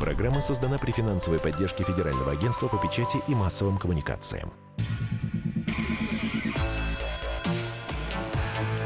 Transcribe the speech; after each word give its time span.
Программа 0.00 0.42
создана 0.42 0.76
при 0.76 0.90
финансовой 0.90 1.38
поддержке 1.38 1.82
Федерального 1.82 2.32
агентства 2.32 2.68
по 2.68 2.76
печати 2.76 3.18
и 3.28 3.34
массовым 3.34 3.78
коммуникациям. 3.78 4.52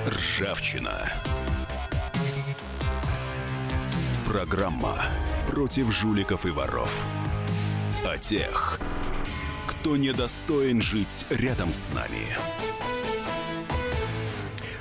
Ржавчина. 0.07 1.13
Программа 4.27 5.03
против 5.49 5.91
жуликов 5.91 6.47
и 6.47 6.51
воров. 6.51 6.95
О 8.07 8.17
тех, 8.17 8.79
кто 9.67 9.97
недостоин 9.97 10.81
жить 10.81 11.27
рядом 11.29 11.73
с 11.73 11.93
нами. 11.93 12.27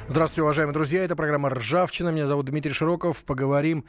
Здравствуйте, 0.10 0.42
уважаемые 0.42 0.74
друзья. 0.74 1.04
Это 1.04 1.16
программа 1.16 1.52
«Ржавчина». 1.52 2.10
Меня 2.10 2.26
зовут 2.26 2.48
Дмитрий 2.48 2.74
Широков. 2.74 3.24
Поговорим 3.26 3.86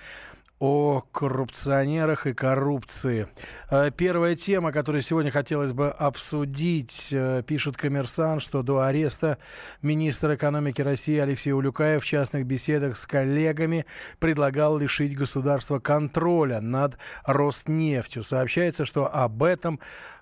о 0.60 1.00
коррупционерах 1.12 2.26
и 2.26 2.34
коррупции. 2.34 3.26
Э, 3.70 3.90
первая 3.90 4.36
тема, 4.36 4.72
которую 4.72 5.00
сегодня 5.00 5.30
хотелось 5.30 5.72
бы 5.72 5.88
обсудить, 5.88 7.08
э, 7.12 7.42
пишет 7.46 7.78
коммерсант, 7.78 8.42
что 8.42 8.62
до 8.62 8.80
ареста 8.80 9.38
министра 9.80 10.34
экономики 10.34 10.82
России 10.82 11.18
Алексея 11.18 11.54
Улюкаев 11.54 12.02
в 12.02 12.06
частных 12.06 12.44
беседах 12.44 12.98
с 12.98 13.06
коллегами 13.06 13.86
предлагал 14.18 14.76
лишить 14.76 15.16
государства 15.16 15.78
контроля 15.78 16.60
над 16.60 16.98
Роснефтью. 17.24 18.22
Сообщается, 18.22 18.84
что 18.84 19.12
об 19.12 19.42
этом 19.42 19.80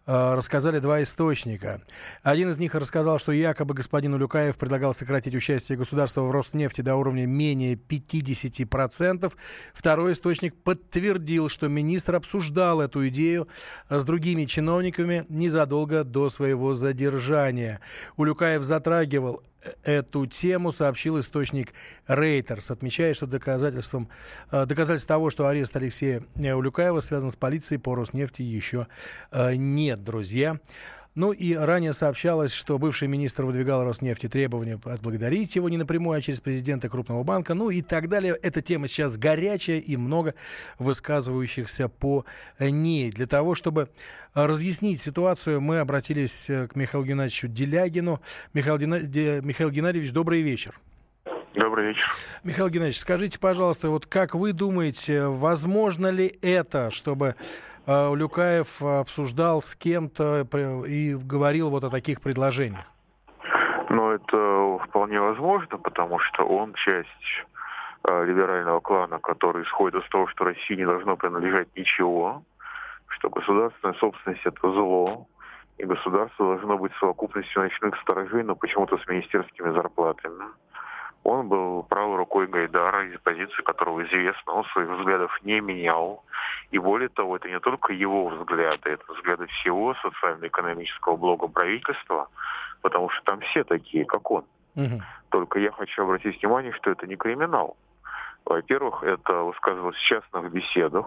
рассказали 0.09 0.79
два 0.79 1.03
источника. 1.03 1.83
Один 2.23 2.49
из 2.49 2.59
них 2.59 2.75
рассказал, 2.75 3.19
что 3.19 3.31
якобы 3.33 3.75
господин 3.75 4.15
Улюкаев 4.15 4.57
предлагал 4.57 4.95
сократить 4.95 5.35
участие 5.35 5.77
государства 5.77 6.23
в 6.23 6.31
Роснефти 6.31 6.81
до 6.81 6.97
уровня 6.97 7.27
менее 7.27 7.75
50%. 7.75 9.31
Второй 9.75 10.13
источник 10.13 10.57
подтвердил, 10.63 11.51
что 11.51 11.69
министр 11.69 12.17
обсуждал 12.17 12.81
эту 12.81 13.07
идею 13.09 13.49
с 13.91 14.03
другими 14.03 14.47
чиновниками 14.47 15.27
незадолго 15.29 16.05
до 16.05 16.31
своего 16.31 16.75
задержания. 16.75 17.81
Улюкаев 18.17 18.63
затрагивал 18.63 19.43
эту 19.83 20.27
тему 20.27 20.73
сообщил 20.73 21.19
источник 21.19 21.73
Рейтерс, 22.07 22.71
отмечая, 22.71 23.15
что 23.15 23.27
доказательством, 23.27 24.09
э, 24.51 24.67
доказательств 24.67 25.09
того, 25.09 25.31
что 25.31 25.47
арест 25.47 25.75
Алексея 25.77 26.23
Улюкаева 26.37 27.01
связан 27.01 27.31
с 27.31 27.37
полицией 27.37 27.81
по 27.81 27.95
Роснефти 27.95 28.43
еще 28.43 28.87
э, 29.31 29.55
нет, 29.55 30.05
друзья. 30.05 30.59
Ну 31.19 31.33
и 31.33 31.53
ранее 31.53 31.95
сообщалось, 31.95 32.53
что 32.53 32.79
бывший 32.79 33.09
министр 33.09 33.43
выдвигал 33.43 33.83
Роснефти 33.83 34.29
требования 34.29 34.79
отблагодарить 34.85 35.57
его 35.57 35.69
не 35.69 35.77
напрямую, 35.77 36.17
а 36.17 36.21
через 36.21 36.41
президента 36.41 36.89
крупного 36.89 37.25
банка, 37.25 37.55
ну 37.55 37.71
и 37.71 37.83
так 37.83 38.09
далее. 38.09 38.39
Эта 38.41 38.63
тема 38.63 38.87
сейчас 38.87 39.17
горячая 39.17 39.81
и 39.81 39.97
много 39.97 40.37
высказывающихся 40.79 41.89
по 41.89 42.25
ней. 42.61 43.11
Для 43.11 43.27
того, 43.27 43.57
чтобы 43.57 43.89
разъяснить 44.33 45.01
ситуацию, 45.01 45.61
мы 45.61 45.81
обратились 45.81 46.45
к 46.47 46.77
Михаилу 46.77 47.05
Геннадьевичу 47.05 47.49
Делягину. 47.49 48.21
Михаил, 48.55 48.79
Дина... 48.79 49.01
Михаил 49.43 49.71
Геннадьевич, 49.71 50.13
добрый 50.13 50.43
вечер. 50.43 50.79
Добрый 51.55 51.89
вечер. 51.89 52.07
Михаил 52.45 52.69
Геннадьевич, 52.69 53.01
скажите, 53.01 53.39
пожалуйста, 53.39 53.89
вот 53.89 54.07
как 54.07 54.35
вы 54.35 54.53
думаете, 54.53 55.27
возможно 55.27 56.09
ли 56.09 56.39
это, 56.43 56.91
чтобы 56.91 57.35
э, 57.87 58.15
Люкаев 58.15 58.83
обсуждал 58.83 59.63
с 59.63 59.75
кем-то 59.75 60.47
и 60.87 61.15
говорил 61.15 61.71
вот 61.71 61.85
о 61.85 61.91
таких 61.91 62.21
предложениях? 62.21 62.85
Ну, 63.89 64.11
это 64.11 64.79
вполне 64.87 65.21
возможно, 65.21 65.79
потому 65.79 66.19
что 66.19 66.45
он 66.45 66.75
часть 66.75 67.09
э, 68.05 68.25
либерального 68.27 68.81
клана, 68.81 69.19
который 69.19 69.65
исходит 69.65 70.03
из 70.03 70.09
того, 70.11 70.27
что 70.29 70.45
России 70.45 70.75
не 70.75 70.85
должно 70.85 71.17
принадлежать 71.17 71.69
ничего, 71.75 72.43
что 73.09 73.31
государственная 73.31 73.95
собственность 73.95 74.45
это 74.45 74.61
зло, 74.71 75.27
и 75.79 75.85
государство 75.85 76.55
должно 76.55 76.77
быть 76.77 76.93
совокупностью 77.01 77.63
ночных 77.63 77.97
сторожей, 78.03 78.43
но 78.43 78.55
почему-то 78.55 78.99
с 78.99 79.07
министерскими 79.07 79.71
зарплатами. 79.71 80.45
Он 81.25 81.49
был 81.49 81.83
правой 81.83 82.17
рукой 82.17 82.47
Гайдара, 82.47 83.07
из 83.07 83.19
позиции 83.21 83.63
которого 83.63 84.03
известно, 84.05 84.53
он 84.53 84.65
своих 84.67 84.89
взглядов 84.89 85.39
не 85.43 85.61
менял. 85.61 86.25
И 86.71 86.79
более 86.79 87.09
того, 87.09 87.37
это 87.37 87.49
не 87.49 87.61
только 87.61 87.93
его 87.93 88.29
взгляды, 88.29 88.91
это 88.91 89.13
взгляды 89.13 89.47
всего 89.47 89.95
социально-экономического 89.95 91.17
блока 91.17 91.49
правительства, 91.49 92.29
потому 92.83 93.11
что 93.11 93.25
там 93.25 93.41
все 93.41 93.65
такие, 93.65 94.05
как 94.05 94.31
он. 94.31 94.45
Угу. 94.77 95.03
Только 95.31 95.59
я 95.59 95.73
хочу 95.73 96.03
обратить 96.03 96.41
внимание, 96.41 96.73
что 96.73 96.91
это 96.91 97.07
не 97.07 97.17
криминал. 97.17 97.77
Во-первых, 98.45 99.03
это 99.03 99.43
высказывалось 99.43 99.97
в 99.97 100.07
частных 100.07 100.51
беседах. 100.51 101.07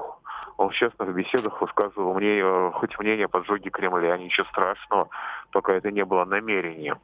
Он 0.58 0.70
в 0.70 0.74
частных 0.74 1.12
беседах 1.16 1.60
высказывал 1.60 2.14
мнение, 2.14 2.72
хоть 2.74 3.00
мнение 3.00 3.26
о 3.26 3.30
поджоге 3.30 3.72
Кремля, 3.72 4.16
ничего 4.18 4.46
страшного, 4.48 5.10
пока 5.52 5.74
это 5.74 5.90
не 5.90 6.06
было 6.06 6.26
намерением. 6.26 7.00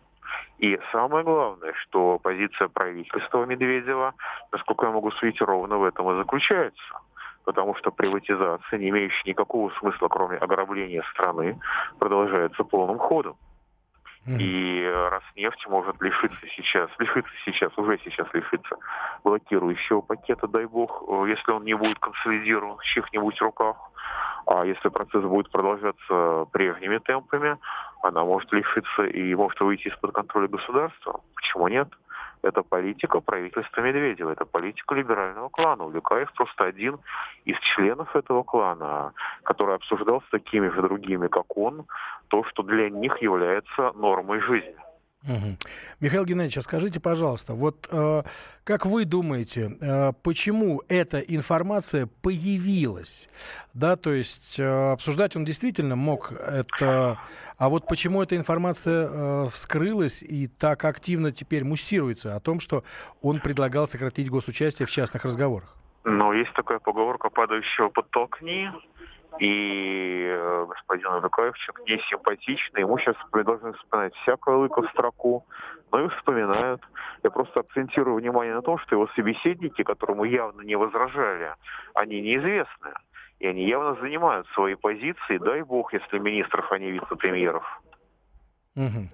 И 0.57 0.79
самое 0.91 1.23
главное, 1.23 1.73
что 1.73 2.19
позиция 2.19 2.67
правительства 2.67 3.45
Медведева, 3.45 4.13
насколько 4.51 4.87
я 4.87 4.91
могу 4.91 5.11
судить, 5.11 5.41
ровно 5.41 5.77
в 5.77 5.83
этом 5.83 6.09
и 6.11 6.17
заключается. 6.17 6.99
Потому 7.45 7.75
что 7.75 7.91
приватизация, 7.91 8.79
не 8.79 8.89
имеющая 8.89 9.29
никакого 9.29 9.69
смысла, 9.79 10.07
кроме 10.07 10.37
ограбления 10.37 11.03
страны, 11.13 11.59
продолжается 11.99 12.63
полным 12.63 12.97
ходом. 12.97 13.37
И 14.27 14.83
Роснефть 15.09 15.67
может 15.69 16.01
лишиться 16.01 16.47
сейчас, 16.57 16.89
лишиться 16.99 17.31
сейчас, 17.45 17.71
уже 17.77 17.97
сейчас 18.03 18.27
лишиться 18.33 18.75
блокирующего 19.23 20.01
пакета, 20.01 20.47
дай 20.49 20.65
бог, 20.65 21.01
если 21.27 21.51
он 21.51 21.63
не 21.63 21.75
будет 21.75 21.97
консолидирован 21.99 22.75
в 22.77 22.83
чьих-нибудь 22.83 23.39
руках. 23.41 23.77
А 24.47 24.65
если 24.65 24.87
процесс 24.87 25.23
будет 25.23 25.51
продолжаться 25.51 26.45
прежними 26.53 26.99
темпами, 26.99 27.57
она 28.01 28.23
может 28.23 28.51
лишиться 28.53 29.03
и 29.03 29.35
может 29.35 29.59
выйти 29.59 29.89
из-под 29.89 30.13
контроля 30.13 30.47
государства. 30.47 31.19
Почему 31.35 31.67
нет? 31.67 31.89
Это 32.43 32.63
политика 32.63 33.19
правительства 33.19 33.81
Медведева, 33.81 34.31
это 34.31 34.45
политика 34.45 34.95
либерального 34.95 35.49
клана. 35.49 35.83
Улюкаев 35.83 36.31
просто 36.33 36.63
один 36.63 36.97
из 37.43 37.59
членов 37.59 38.15
этого 38.15 38.43
клана, 38.43 39.11
который 39.43 39.75
обсуждал 39.75 40.21
с 40.21 40.29
такими 40.29 40.69
же 40.69 40.81
другими, 40.81 41.27
как 41.27 41.57
он, 41.57 41.85
то, 42.29 42.45
что 42.45 42.63
для 42.63 42.89
них 42.89 43.21
является 43.21 43.91
нормой 43.95 44.39
жизни. 44.39 44.77
Угу. 45.23 45.57
Михаил 45.99 46.25
Геннадьевич, 46.25 46.57
а 46.57 46.61
скажите, 46.61 46.99
пожалуйста, 46.99 47.53
вот 47.53 47.87
э, 47.91 48.23
как 48.63 48.85
вы 48.85 49.03
думаете, 49.03 49.75
э, 49.81 50.13
почему 50.23 50.83
эта 50.87 51.19
информация 51.19 52.07
появилась? 52.21 53.27
Да, 53.73 53.97
то 53.97 54.13
есть 54.13 54.57
э, 54.57 54.91
обсуждать 54.91 55.35
он 55.35 55.43
действительно 55.43 55.95
мог 55.95 56.31
это, 56.31 57.19
а 57.57 57.69
вот 57.69 57.87
почему 57.87 58.21
эта 58.21 58.37
информация 58.37 59.09
э, 59.09 59.49
вскрылась 59.49 60.23
и 60.23 60.47
так 60.47 60.85
активно 60.85 61.31
теперь 61.31 61.65
муссируется 61.65 62.35
о 62.35 62.39
том, 62.39 62.59
что 62.59 62.83
он 63.21 63.39
предлагал 63.39 63.87
сократить 63.87 64.29
госучастие 64.29 64.85
в 64.85 64.91
частных 64.91 65.25
разговорах? 65.25 65.75
Ну, 66.05 66.31
есть 66.31 66.53
такая 66.53 66.79
поговорка 66.79 67.29
«падающего 67.29 67.89
подтолкни», 67.89 68.71
и 69.39 70.27
э, 70.29 70.65
господин 70.67 71.21
Рукавчик 71.21 71.79
не 71.87 71.99
симпатичный. 72.09 72.81
Ему 72.81 72.97
сейчас 72.97 73.15
должны 73.31 73.73
вспоминать 73.73 74.15
всякую 74.15 74.59
лыко 74.59 74.81
в 74.81 74.89
строку, 74.91 75.45
но 75.91 76.05
и 76.05 76.09
вспоминают. 76.09 76.81
Я 77.23 77.31
просто 77.31 77.61
акцентирую 77.61 78.17
внимание 78.17 78.53
на 78.53 78.61
том, 78.61 78.77
что 78.79 78.95
его 78.95 79.07
собеседники, 79.15 79.83
которому 79.83 80.23
явно 80.23 80.61
не 80.61 80.75
возражали, 80.75 81.53
они 81.93 82.21
неизвестны. 82.21 82.93
И 83.39 83.47
они 83.47 83.67
явно 83.67 83.95
занимают 84.01 84.47
свои 84.49 84.75
позиции, 84.75 85.37
дай 85.37 85.61
бог, 85.61 85.93
если 85.93 86.17
министров, 86.17 86.71
а 86.71 86.79
не 86.79 86.91
вице-премьеров. 86.91 87.81
Угу. 88.75 89.09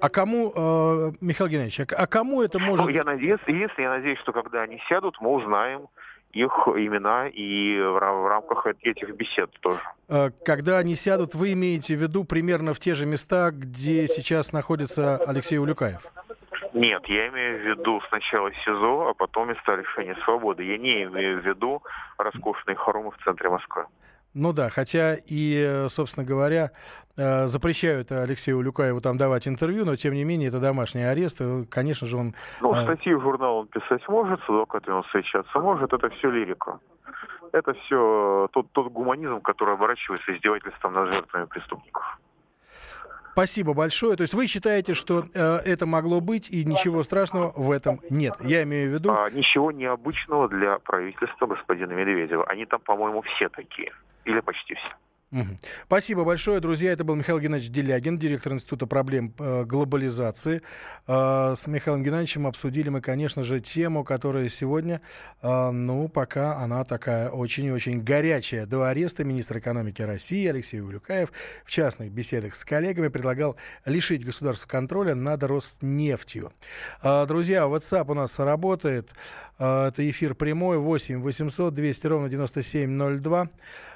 А 0.00 0.08
кому, 0.08 0.52
э, 0.54 1.12
Михаил 1.20 1.48
Геннадьевич, 1.48 1.80
а, 1.80 2.02
а 2.02 2.06
кому 2.06 2.42
это 2.42 2.58
может... 2.58 2.84
Ну, 2.84 2.90
я 2.90 3.04
надеюсь, 3.04 3.40
единственное, 3.46 3.88
я 3.88 3.94
надеюсь, 3.96 4.18
что 4.18 4.32
когда 4.32 4.62
они 4.62 4.82
сядут, 4.88 5.20
мы 5.20 5.30
узнаем, 5.30 5.86
их 6.32 6.50
имена 6.66 7.28
и 7.28 7.78
в, 7.78 7.98
в 7.98 8.26
рамках 8.26 8.66
этих 8.82 9.14
бесед 9.14 9.50
тоже. 9.60 9.80
Э, 10.08 10.30
когда 10.44 10.78
они 10.78 10.94
сядут, 10.94 11.34
вы 11.34 11.52
имеете 11.52 11.96
в 11.96 12.02
виду 12.02 12.24
примерно 12.24 12.74
в 12.74 12.80
те 12.80 12.94
же 12.94 13.06
места, 13.06 13.50
где 13.50 14.06
сейчас 14.06 14.52
находится 14.52 15.16
Алексей 15.16 15.58
Улюкаев? 15.58 16.00
Нет, 16.74 17.04
я 17.06 17.28
имею 17.28 17.58
в 17.58 17.66
виду 17.66 18.00
сначала 18.08 18.50
СИЗО, 18.64 19.08
а 19.08 19.14
потом 19.14 19.48
места 19.48 19.76
лишения 19.76 20.16
свободы. 20.24 20.64
Я 20.64 20.78
не 20.78 21.04
имею 21.04 21.40
в 21.40 21.46
виду 21.46 21.82
роскошные 22.16 22.76
хоромы 22.76 23.10
в 23.10 23.24
центре 23.24 23.50
Москвы. 23.50 23.84
Ну 24.34 24.52
да, 24.52 24.70
хотя 24.70 25.16
и, 25.26 25.86
собственно 25.88 26.24
говоря, 26.24 26.70
э, 27.16 27.46
запрещают 27.46 28.10
Алексею 28.10 28.58
Улюкаеву 28.58 29.00
там 29.00 29.18
давать 29.18 29.46
интервью, 29.46 29.84
но 29.84 29.96
тем 29.96 30.14
не 30.14 30.24
менее 30.24 30.48
это 30.48 30.58
домашний 30.58 31.02
арест, 31.02 31.40
и, 31.40 31.64
конечно 31.66 32.06
же 32.06 32.16
он... 32.16 32.34
Ну, 32.60 32.74
э, 32.74 32.82
статьи 32.84 33.14
в 33.14 33.20
журнал 33.20 33.58
он 33.58 33.66
писать 33.66 34.06
может, 34.08 34.40
с 34.40 34.48
адвокатами 34.48 34.94
он 34.94 35.02
встречаться 35.02 35.58
может, 35.58 35.92
это 35.92 36.08
все 36.10 36.30
лирика. 36.30 36.78
Это 37.52 37.74
все 37.74 38.48
тот, 38.52 38.72
тот 38.72 38.90
гуманизм, 38.90 39.40
который 39.42 39.74
оборачивается 39.74 40.34
издевательством 40.34 40.94
над 40.94 41.08
жертвами 41.08 41.44
преступников. 41.44 42.18
Спасибо 43.32 43.72
большое. 43.72 44.16
То 44.16 44.22
есть 44.22 44.34
вы 44.34 44.46
считаете, 44.46 44.92
что 44.92 45.24
э, 45.32 45.56
это 45.64 45.86
могло 45.86 46.20
быть 46.20 46.50
и 46.50 46.64
ничего 46.64 47.02
страшного 47.02 47.52
в 47.56 47.70
этом 47.70 48.00
нет? 48.10 48.34
Я 48.40 48.62
имею 48.62 48.90
в 48.90 48.94
виду... 48.94 49.10
А, 49.10 49.30
ничего 49.30 49.72
необычного 49.72 50.48
для 50.48 50.78
правительства 50.78 51.46
господина 51.46 51.92
Медведева. 51.92 52.44
Они 52.44 52.66
там, 52.66 52.80
по-моему, 52.80 53.22
все 53.22 53.48
такие. 53.48 53.92
Или 54.24 54.40
почти 54.40 54.74
все. 54.74 54.92
Спасибо 55.86 56.24
большое, 56.24 56.60
друзья. 56.60 56.92
Это 56.92 57.04
был 57.04 57.14
Михаил 57.14 57.40
Геннадьевич 57.40 57.72
Делягин, 57.72 58.18
директор 58.18 58.52
Института 58.52 58.86
проблем 58.86 59.32
э, 59.38 59.64
глобализации. 59.64 60.60
Э, 61.06 61.54
с 61.56 61.66
Михаилом 61.66 62.02
Геннадьевичем 62.02 62.46
обсудили 62.46 62.90
мы, 62.90 63.00
конечно 63.00 63.42
же, 63.42 63.60
тему, 63.60 64.04
которая 64.04 64.50
сегодня, 64.50 65.00
э, 65.40 65.70
ну, 65.70 66.08
пока 66.08 66.58
она 66.58 66.84
такая 66.84 67.30
очень-очень 67.30 68.02
горячая. 68.02 68.66
До 68.66 68.86
ареста 68.86 69.24
министра 69.24 69.58
экономики 69.58 70.02
России 70.02 70.46
Алексей 70.46 70.80
Улюкаев 70.82 71.32
в 71.64 71.70
частных 71.70 72.12
беседах 72.12 72.54
с 72.54 72.62
коллегами 72.62 73.08
предлагал 73.08 73.56
лишить 73.86 74.26
государства 74.26 74.68
контроля 74.68 75.14
над 75.14 75.42
Роснефтью. 75.44 76.52
Друзья, 77.02 77.62
WhatsApp 77.62 78.04
у 78.10 78.14
нас 78.14 78.38
работает. 78.38 79.08
Э, 79.62 79.88
это 79.88 80.08
эфир 80.08 80.34
прямой 80.34 80.78
8 80.78 81.22
800 81.22 81.74
200 81.74 82.06
ровно 82.06 82.28
9702. 82.28 83.48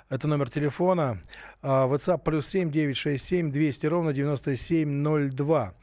Это 0.09 0.29
номер 0.29 0.49
телефона. 0.49 1.21
А, 1.63 1.89
WhatsApp 1.89 2.23
плюс 2.25 2.47
7 2.47 2.71
967 2.71 3.51
200 3.51 3.87
ровно 3.87 4.13
9702. 4.13 5.75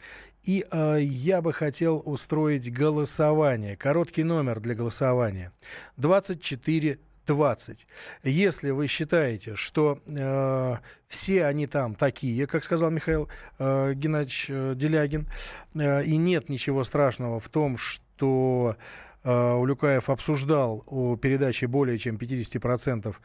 И 0.43 0.65
э, 0.69 0.97
я 1.01 1.41
бы 1.41 1.53
хотел 1.53 2.01
устроить 2.05 2.71
голосование. 2.71 3.75
Короткий 3.75 4.23
номер 4.23 4.59
для 4.61 4.75
голосования. 4.75 5.51
24 5.97 6.99
20. 7.25 7.87
Если 8.23 8.69
вы 8.71 8.87
считаете, 8.87 9.55
что 9.55 9.99
э, 10.05 10.75
все 11.07 11.45
они 11.45 11.67
там 11.67 11.95
такие, 11.95 12.47
как 12.47 12.65
сказал 12.65 12.89
Михаил 12.91 13.29
э, 13.59 13.93
Геннадьевич 13.93 14.47
э, 14.49 14.73
Делягин, 14.75 15.27
э, 15.75 16.03
и 16.03 16.17
нет 16.17 16.49
ничего 16.49 16.83
страшного 16.83 17.39
в 17.39 17.47
том, 17.47 17.77
что 17.77 18.75
Э, 18.75 19.12
Улюкаев 19.23 20.09
обсуждал 20.09 20.83
о 20.85 21.15
передаче 21.15 21.67
более 21.67 21.97
чем 21.97 22.17
50%, 22.17 23.15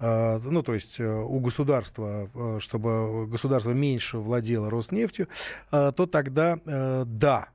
э, 0.00 0.40
ну, 0.44 0.62
то 0.62 0.74
есть 0.74 0.98
э, 0.98 1.06
у 1.06 1.40
государства, 1.40 2.30
чтобы 2.60 3.26
государство 3.26 3.70
меньше 3.72 4.18
владело 4.18 4.70
Роснефтью, 4.70 5.28
то 5.70 6.06
тогда 6.10 6.58
да, 6.64 7.48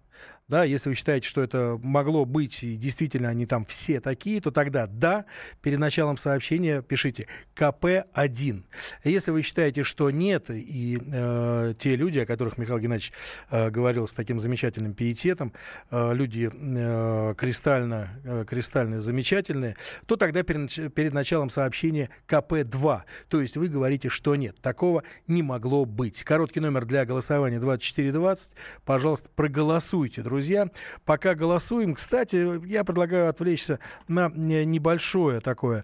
да, 0.48 0.64
если 0.64 0.88
вы 0.88 0.96
считаете, 0.96 1.28
что 1.28 1.44
это 1.44 1.78
могло 1.84 2.24
быть, 2.24 2.64
и 2.64 2.78
действительно 2.78 3.28
они 3.28 3.46
там 3.46 3.66
все 3.66 4.00
такие, 4.00 4.40
то 4.40 4.50
тогда 4.50 4.88
да, 4.88 5.26
перед 5.62 5.78
началом 5.78 6.16
сообщения 6.16 6.82
пишите 6.82 7.28
КП-1. 7.54 8.64
Если 9.04 9.32
вы 9.32 9.42
считаете, 9.42 9.84
что 9.84 10.10
нет, 10.10 10.46
и 10.50 11.00
э, 11.06 11.74
те 11.78 11.98
люди, 11.98 12.20
о 12.20 12.26
которых 12.26 12.58
Михаил 12.58 12.80
Геннадьевич 12.80 13.12
э, 13.50 13.70
говорил 13.70 14.08
с 14.08 14.14
таким 14.14 14.40
замечательным 14.40 14.94
пиететом, 14.94 15.52
э, 15.92 16.14
люди 16.14 16.50
э, 16.50 17.34
кристально, 17.38 18.10
э, 18.24 18.46
кристально 18.48 19.02
замечательные, 19.02 19.76
то 20.06 20.16
тогда 20.16 20.44
перед, 20.44 20.94
перед 20.94 21.14
началом 21.14 21.50
сообщения 21.50 22.10
КП-2. 22.26 23.02
То 23.28 23.42
есть 23.42 23.58
вы 23.58 23.68
говорите, 23.68 24.08
что 24.08 24.38
нет, 24.38 24.62
такого 24.62 25.04
не 25.28 25.44
могло 25.44 25.84
быть. 25.84 26.24
Короткий 26.24 26.62
номер 26.62 26.86
для 26.86 27.04
голосования 27.04 27.60
2420. 27.60 28.54
Пожалуйста, 28.86 29.28
проголосуйте, 29.36 30.22
друзья 30.22 30.37
друзья. 30.38 30.70
Пока 31.04 31.34
голосуем. 31.34 31.96
Кстати, 31.96 32.64
я 32.68 32.84
предлагаю 32.84 33.28
отвлечься 33.28 33.80
на 34.08 34.30
небольшое 34.30 35.40
такое 35.40 35.84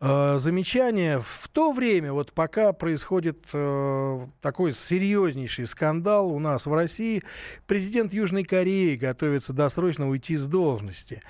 э, 0.00 0.38
замечание. 0.38 1.20
В 1.20 1.46
то 1.48 1.72
время, 1.72 2.14
вот 2.14 2.32
пока 2.32 2.72
происходит 2.72 3.44
э, 3.52 4.26
такой 4.40 4.72
серьезнейший 4.72 5.66
скандал 5.66 6.28
у 6.32 6.38
нас 6.38 6.64
в 6.64 6.72
России, 6.72 7.22
президент 7.66 8.14
Южной 8.14 8.44
Кореи 8.44 8.96
готовится 8.96 9.52
досрочно 9.52 10.08
уйти 10.08 10.36
с 10.36 10.46
должности. 10.46 11.20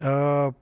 Э, 0.00 0.52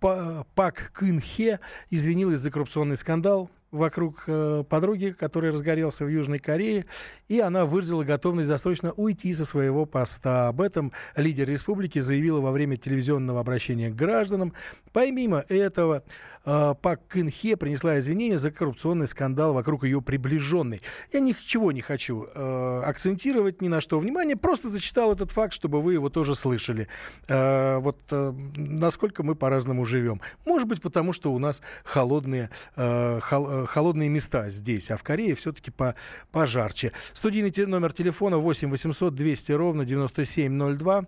Пак 0.00 0.90
Кын 0.94 1.20
Хе 1.20 1.60
извинилась 1.90 2.40
за 2.40 2.50
коррупционный 2.50 2.96
скандал 2.96 3.50
вокруг 3.74 4.24
э, 4.26 4.64
подруги, 4.68 5.14
который 5.18 5.50
разгорелся 5.50 6.04
в 6.04 6.08
Южной 6.08 6.38
Корее, 6.38 6.86
и 7.28 7.40
она 7.40 7.66
выразила 7.66 8.04
готовность 8.04 8.48
досрочно 8.48 8.92
уйти 8.92 9.32
со 9.32 9.44
своего 9.44 9.84
поста. 9.84 10.48
Об 10.48 10.60
этом 10.60 10.92
лидер 11.16 11.48
республики 11.48 11.98
заявила 11.98 12.40
во 12.40 12.52
время 12.52 12.76
телевизионного 12.76 13.40
обращения 13.40 13.90
к 13.90 13.96
гражданам. 13.96 14.54
Помимо 14.92 15.44
этого, 15.48 16.04
э, 16.44 16.74
Пак 16.80 17.06
Кын 17.08 17.28
Хе 17.28 17.56
принесла 17.56 17.98
извинения 17.98 18.38
за 18.38 18.50
коррупционный 18.50 19.06
скандал 19.06 19.52
вокруг 19.52 19.84
ее 19.84 20.00
приближенной. 20.00 20.80
Я 21.12 21.20
ничего 21.20 21.72
не 21.72 21.80
хочу 21.80 22.28
э, 22.32 22.82
акцентировать 22.84 23.60
ни 23.60 23.68
на 23.68 23.80
что 23.80 23.98
внимание, 23.98 24.36
просто 24.36 24.68
зачитал 24.68 25.12
этот 25.12 25.32
факт, 25.32 25.52
чтобы 25.52 25.82
вы 25.82 25.94
его 25.94 26.08
тоже 26.08 26.34
слышали. 26.34 26.88
Вот 27.28 27.98
насколько 28.10 29.22
мы 29.22 29.34
по-разному 29.34 29.84
живем. 29.84 30.20
Может 30.44 30.68
быть, 30.68 30.80
потому 30.80 31.12
что 31.12 31.32
у 31.32 31.38
нас 31.38 31.60
холодные, 31.84 32.50
хол, 32.76 33.63
холодные 33.66 34.08
места 34.08 34.48
здесь, 34.48 34.90
а 34.90 34.96
в 34.96 35.02
Корее 35.02 35.34
все-таки 35.34 35.70
по, 35.70 35.94
пожарче. 36.32 36.92
Студийный 37.12 37.52
номер 37.66 37.92
телефона 37.92 38.38
8 38.38 38.70
800 38.70 39.14
200 39.14 39.52
ровно 39.52 39.84
9702. 39.84 41.04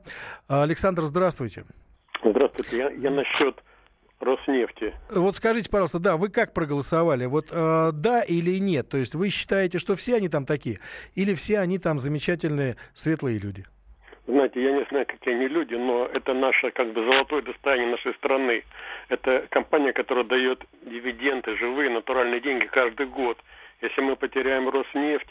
Александр, 0.49 1.05
здравствуйте. 1.05 1.65
Здравствуйте. 2.25 2.77
Я, 2.79 2.91
я 2.91 3.11
насчет 3.11 3.63
Роснефти. 4.21 4.95
Вот 5.11 5.37
скажите, 5.37 5.69
пожалуйста, 5.69 5.99
да, 5.99 6.17
вы 6.17 6.31
как 6.31 6.55
проголосовали? 6.55 7.27
Вот 7.27 7.49
э, 7.51 7.91
да 7.93 8.23
или 8.23 8.59
нет? 8.59 8.89
То 8.89 8.97
есть 8.97 9.15
вы 9.15 9.29
считаете, 9.29 9.79
что 9.79 9.95
все 9.95 10.17
они 10.17 10.29
там 10.29 10.47
такие? 10.47 10.81
Или 11.15 11.35
все 11.35 11.59
они 11.59 11.79
там 11.79 11.99
замечательные, 11.99 12.77
светлые 12.95 13.39
люди? 13.39 13.67
Знаете, 14.27 14.61
я 14.61 14.73
не 14.73 14.85
знаю, 14.91 15.07
какие 15.07 15.35
они 15.35 15.47
люди, 15.47 15.75
но 15.75 16.07
это 16.13 16.35
наше 16.35 16.73
как 16.73 16.93
бы 16.93 17.05
золотое 17.05 17.43
достояние 17.43 17.91
нашей 17.91 18.13
страны. 18.15 18.65
Это 19.09 19.47
компания, 19.51 19.93
которая 19.93 20.25
дает 20.25 20.65
дивиденды, 20.83 21.57
живые, 21.57 21.91
натуральные 21.91 22.41
деньги 22.41 22.67
каждый 22.67 23.07
год. 23.07 23.39
Если 23.83 24.01
мы 24.01 24.17
потеряем 24.17 24.69
Роснефть, 24.69 25.29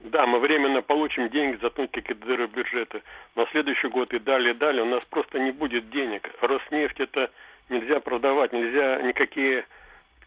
да, 0.00 0.26
мы 0.26 0.38
временно 0.38 0.80
получим 0.80 1.28
деньги, 1.28 1.58
заткнуть 1.60 1.90
какие-то 1.90 2.24
дыры 2.24 2.46
бюджета. 2.46 3.02
На 3.34 3.46
следующий 3.48 3.88
год 3.88 4.14
и 4.14 4.18
далее, 4.18 4.54
и 4.54 4.56
далее 4.56 4.82
у 4.82 4.86
нас 4.86 5.02
просто 5.10 5.38
не 5.38 5.50
будет 5.50 5.90
денег. 5.90 6.30
Роснефть 6.40 7.00
это 7.00 7.30
нельзя 7.68 8.00
продавать, 8.00 8.52
нельзя 8.54 9.02
никакие 9.02 9.66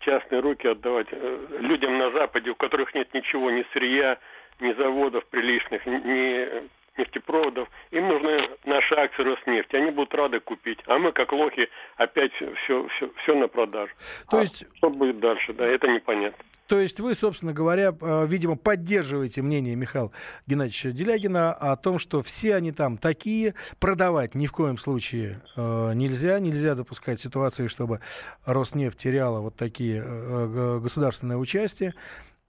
частные 0.02 0.42
руки 0.42 0.68
отдавать 0.68 1.08
э, 1.12 1.48
людям 1.60 1.98
на 1.98 2.12
Западе, 2.12 2.52
у 2.52 2.56
которых 2.56 2.94
нет 2.94 3.12
ничего, 3.14 3.50
ни 3.50 3.66
сырья, 3.74 4.20
ни 4.60 4.74
заводов 4.74 5.26
приличных, 5.28 5.86
ни 5.86 6.70
нефтепроводов. 6.98 7.70
Им 7.92 8.08
нужны 8.08 8.50
наши 8.66 8.94
акции 8.96 9.24
Роснефти. 9.24 9.76
Они 9.76 9.92
будут 9.92 10.14
рады 10.14 10.40
купить. 10.40 10.80
А 10.88 10.98
мы, 10.98 11.12
как 11.12 11.32
лохи, 11.32 11.70
опять 11.98 12.32
все, 12.34 12.88
все, 12.88 13.12
все 13.24 13.36
на 13.36 13.48
продажу. 13.48 13.94
То 14.30 14.38
а 14.38 14.42
есть... 14.42 14.66
Что 14.76 14.90
будет 14.90 15.20
дальше? 15.20 15.54
Да, 15.54 15.66
это 15.66 15.88
непонятно. 15.88 16.44
То 16.72 16.80
есть 16.80 17.02
вы, 17.02 17.16
собственно 17.16 17.52
говоря, 17.52 17.94
э, 18.00 18.26
видимо, 18.28 18.56
поддерживаете 18.56 19.42
мнение 19.42 19.76
Михаила 19.76 20.10
Геннадьевича 20.48 20.92
Делягина 20.92 21.52
о 21.52 21.76
том, 21.76 22.00
что 22.00 22.22
все 22.22 22.56
они 22.56 22.72
там 22.72 22.98
такие, 22.98 23.56
продавать 23.80 24.36
ни 24.36 24.46
в 24.46 24.54
коем 24.54 24.78
случае 24.78 25.42
э, 25.58 25.92
нельзя, 25.96 26.40
нельзя 26.40 26.76
допускать 26.76 27.20
ситуации, 27.20 27.68
чтобы 27.68 28.00
Роснефть 28.46 29.00
теряла 29.00 29.42
вот 29.42 29.58
такие 29.58 30.02
э, 30.02 30.80
государственные 30.82 31.38
участия. 31.38 31.94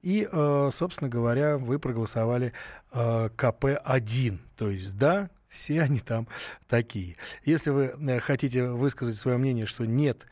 И, 0.03 0.29
собственно 0.33 1.09
говоря, 1.09 1.57
вы 1.59 1.79
проголосовали 1.79 2.53
КП-1. 2.93 4.39
То 4.57 4.71
есть, 4.71 4.97
да, 4.99 5.31
все 5.49 5.83
они 5.83 6.01
там 6.01 6.27
такие. 6.69 7.17
Если 7.45 7.71
вы 7.71 8.21
хотите 8.21 8.65
высказать 8.65 9.17
свое 9.17 9.37
мнение, 9.39 9.67
что 9.67 9.85
нет, 9.85 10.27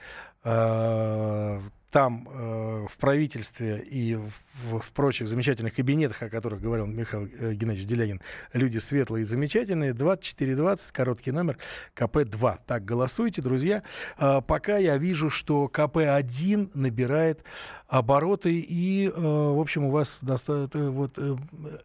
там 1.90 2.28
э, 2.30 2.86
в 2.88 2.96
правительстве 2.98 3.80
и 3.80 4.14
в, 4.14 4.78
в 4.78 4.92
прочих 4.92 5.28
замечательных 5.28 5.74
кабинетах, 5.74 6.22
о 6.22 6.30
которых 6.30 6.60
говорил 6.60 6.86
Михаил 6.86 7.28
э, 7.38 7.54
Геннадьевич 7.54 7.88
Делягин, 7.88 8.20
люди 8.52 8.78
светлые 8.78 9.22
и 9.22 9.24
замечательные. 9.24 9.92
2420, 9.92 10.92
короткий 10.92 11.32
номер, 11.32 11.58
КП-2. 11.94 12.60
Так, 12.66 12.84
голосуйте, 12.84 13.42
друзья. 13.42 13.82
Э, 14.18 14.40
пока 14.46 14.76
я 14.78 14.96
вижу, 14.98 15.30
что 15.30 15.68
КП-1 15.68 16.70
набирает 16.74 17.44
обороты, 17.90 18.60
и, 18.60 19.08
э, 19.08 19.10
в 19.12 19.60
общем, 19.60 19.84
у 19.86 19.90
вас 19.90 20.18
доста- 20.22 20.70
э, 20.72 20.88
вот 20.88 21.14
э, 21.16 21.36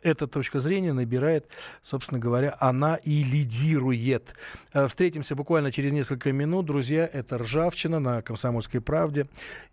эта 0.04 0.28
точка 0.28 0.60
зрения 0.60 0.94
набирает, 0.94 1.48
собственно 1.82 2.20
говоря, 2.20 2.56
она 2.60 2.96
и 2.96 3.24
лидирует. 3.24 4.36
Э, 4.72 4.88
встретимся 4.88 5.36
буквально 5.36 5.72
через 5.72 5.92
несколько 5.92 6.32
минут, 6.32 6.68
друзья. 6.68 7.10
Это 7.12 7.40
«Ржавчина» 7.40 8.00
на 8.00 8.22
«Комсомольской 8.22 8.82
правде». 8.82 9.26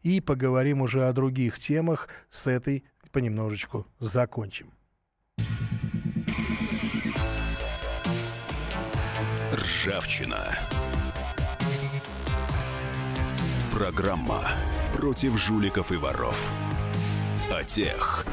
И 0.03 0.22
поговорим 0.25 0.81
уже 0.81 1.09
о 1.09 1.13
других 1.13 1.59
темах. 1.59 2.09
С 2.31 2.47
этой 2.47 2.85
понемножечку 3.11 3.87
закончим. 3.99 4.73
Ржавчина. 9.53 10.59
Программа 13.73 14.49
против 14.95 15.39
жуликов 15.39 15.93
и 15.93 15.97
воров. 15.97 16.41
О 17.51 17.63
тех, 17.65 18.25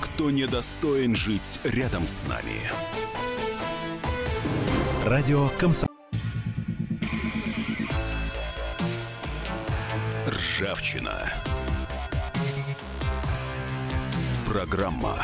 кто 0.00 0.30
недостоин 0.30 1.14
жить 1.14 1.60
рядом 1.64 2.06
с 2.06 2.26
нами. 2.26 2.60
Радио 5.04 5.48
«Комсомольская 5.58 5.89
Ржавчина. 10.70 11.32
Программа 14.46 15.16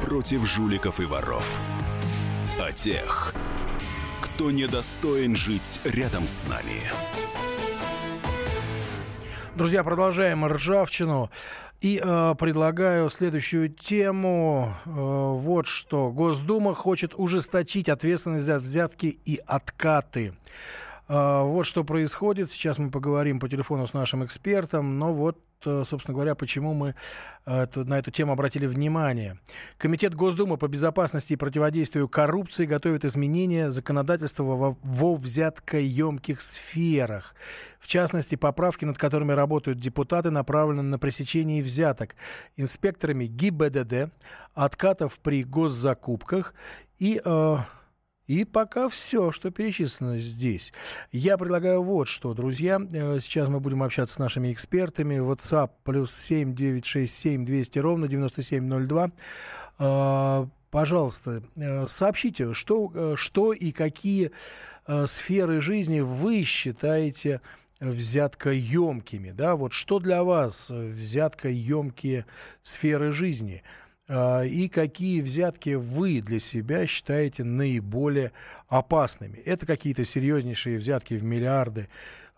против 0.00 0.46
жуликов 0.46 0.98
и 0.98 1.04
воров. 1.04 1.46
О 2.58 2.72
тех, 2.72 3.34
кто 4.22 4.50
недостоин 4.50 5.36
жить 5.36 5.80
рядом 5.84 6.26
с 6.26 6.46
нами. 6.48 6.80
Друзья, 9.54 9.84
продолжаем 9.84 10.46
ржавчину. 10.46 11.30
И 11.82 12.00
э, 12.02 12.34
предлагаю 12.38 13.10
следующую 13.10 13.68
тему. 13.68 14.74
Э, 14.86 14.88
вот 14.88 15.66
что. 15.66 16.10
Госдума 16.12 16.72
хочет 16.72 17.12
ужесточить 17.14 17.90
ответственность 17.90 18.46
за 18.46 18.58
взятки 18.58 19.18
и 19.26 19.38
откаты. 19.46 20.32
Э, 21.08 21.42
вот 21.42 21.64
что 21.64 21.84
происходит. 21.84 22.50
Сейчас 22.50 22.78
мы 22.78 22.90
поговорим 22.90 23.40
по 23.40 23.48
телефону 23.48 23.86
с 23.86 23.92
нашим 23.94 24.24
экспертом. 24.24 24.98
Но 24.98 25.12
вот 25.12 25.38
Э, 25.66 25.82
собственно 25.86 26.14
говоря, 26.14 26.34
почему 26.34 26.74
мы 26.74 26.94
э, 27.46 27.66
на 27.74 27.98
эту 27.98 28.10
тему 28.10 28.32
обратили 28.32 28.66
внимание. 28.66 29.38
Комитет 29.78 30.14
Госдумы 30.14 30.56
по 30.56 30.68
безопасности 30.68 31.32
и 31.32 31.36
противодействию 31.36 32.08
коррупции 32.08 32.66
готовит 32.66 33.04
изменения 33.04 33.70
законодательства 33.70 34.76
во 34.82 35.14
взяткоемких 35.14 36.40
сферах. 36.40 37.34
В 37.80 37.86
частности, 37.86 38.34
поправки, 38.34 38.84
над 38.84 38.98
которыми 38.98 39.32
работают 39.32 39.78
депутаты, 39.78 40.30
направлены 40.30 40.82
на 40.82 40.98
пресечение 40.98 41.62
взяток 41.62 42.14
инспекторами 42.56 43.26
ГИБДД, 43.26 44.12
откатов 44.54 45.18
при 45.20 45.44
госзакупках 45.44 46.54
и 46.98 47.20
э, 47.22 47.56
и 48.26 48.44
пока 48.44 48.88
все, 48.88 49.30
что 49.30 49.50
перечислено 49.50 50.18
здесь. 50.18 50.72
Я 51.12 51.36
предлагаю 51.36 51.82
вот 51.82 52.08
что, 52.08 52.32
друзья. 52.34 52.80
Э, 52.92 53.18
сейчас 53.20 53.48
мы 53.48 53.60
будем 53.60 53.82
общаться 53.82 54.14
с 54.14 54.18
нашими 54.18 54.52
экспертами. 54.52 55.16
WhatsApp 55.16 55.70
плюс 55.84 56.14
7967 56.14 57.44
200 57.44 57.78
ровно 57.78 58.08
9702. 58.08 59.10
Э, 59.78 60.46
пожалуйста, 60.70 61.42
э, 61.56 61.86
сообщите, 61.86 62.54
что, 62.54 63.14
что 63.16 63.52
и 63.52 63.72
какие 63.72 64.30
сферы 65.06 65.62
жизни 65.62 66.00
вы 66.00 66.42
считаете 66.42 67.40
взяткоемкими, 67.80 69.30
да, 69.30 69.56
вот 69.56 69.72
что 69.72 69.98
для 69.98 70.22
вас 70.22 70.68
взяткоемкие 70.68 72.26
сферы 72.62 73.10
жизни– 73.10 73.62
и 74.08 74.68
какие 74.72 75.20
взятки 75.22 75.74
вы 75.74 76.20
для 76.20 76.38
себя 76.38 76.86
считаете 76.86 77.42
наиболее 77.44 78.32
опасными. 78.68 79.38
Это 79.38 79.64
какие-то 79.66 80.04
серьезнейшие 80.04 80.78
взятки 80.78 81.14
в 81.14 81.24
миллиарды 81.24 81.88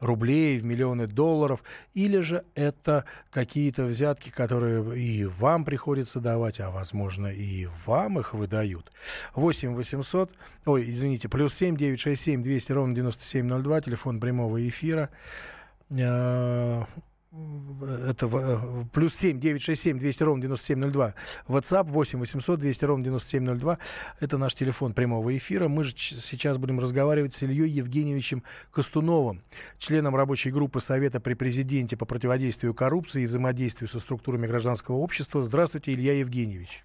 рублей, 0.01 0.59
в 0.59 0.65
миллионы 0.65 1.07
долларов, 1.07 1.63
или 1.95 2.21
же 2.21 2.45
это 2.55 3.05
какие-то 3.31 3.85
взятки, 3.85 4.31
которые 4.31 4.99
и 4.99 5.25
вам 5.25 5.65
приходится 5.65 6.21
давать, 6.21 6.61
а 6.61 6.71
возможно 6.71 7.29
и 7.29 7.67
вам 7.87 8.19
их 8.19 8.35
выдают. 8.35 8.93
8 9.35 9.75
800, 9.75 10.31
ой, 10.67 10.91
извините, 10.91 11.29
плюс 11.29 11.55
7 11.55 11.77
967 11.77 12.43
200 12.43 12.73
ровно 12.73 12.95
9702, 12.95 13.81
телефон 13.81 14.21
прямого 14.21 14.69
эфира. 14.69 15.11
Это 18.09 18.27
э, 18.33 18.85
плюс 18.93 19.15
7 19.15 19.39
967 19.39 19.99
200 19.99 20.23
ровно 20.23 20.43
9702. 20.43 21.15
WhatsApp 21.49 21.85
8 21.85 22.19
800 22.19 22.61
200 22.61 22.85
ровно 22.85 23.05
9702. 23.05 23.79
Это 24.21 24.39
наш 24.39 24.55
телефон 24.55 24.95
прямого 24.95 25.37
эфира. 25.37 25.69
Мы 25.69 25.85
же 25.85 25.93
сейчас 25.97 26.59
будем 26.59 26.81
разговаривать 26.81 27.35
с 27.35 27.43
Ильей 27.43 27.69
Евгеньевичем 27.69 28.43
Костуновым, 28.71 29.43
членом 29.79 30.17
рабочей 30.17 30.51
группы 30.51 30.81
Совета 30.81 31.21
при 31.21 31.35
Президенте 31.35 31.97
по 31.97 32.07
противодействию 32.07 32.75
коррупции 32.75 33.23
и 33.23 33.27
взаимодействию 33.27 33.89
со 33.89 34.01
структурами 34.01 34.47
гражданского 34.47 34.97
общества. 34.97 35.43
Здравствуйте, 35.43 35.93
Илья 35.93 36.15
Евгеньевич. 36.15 36.83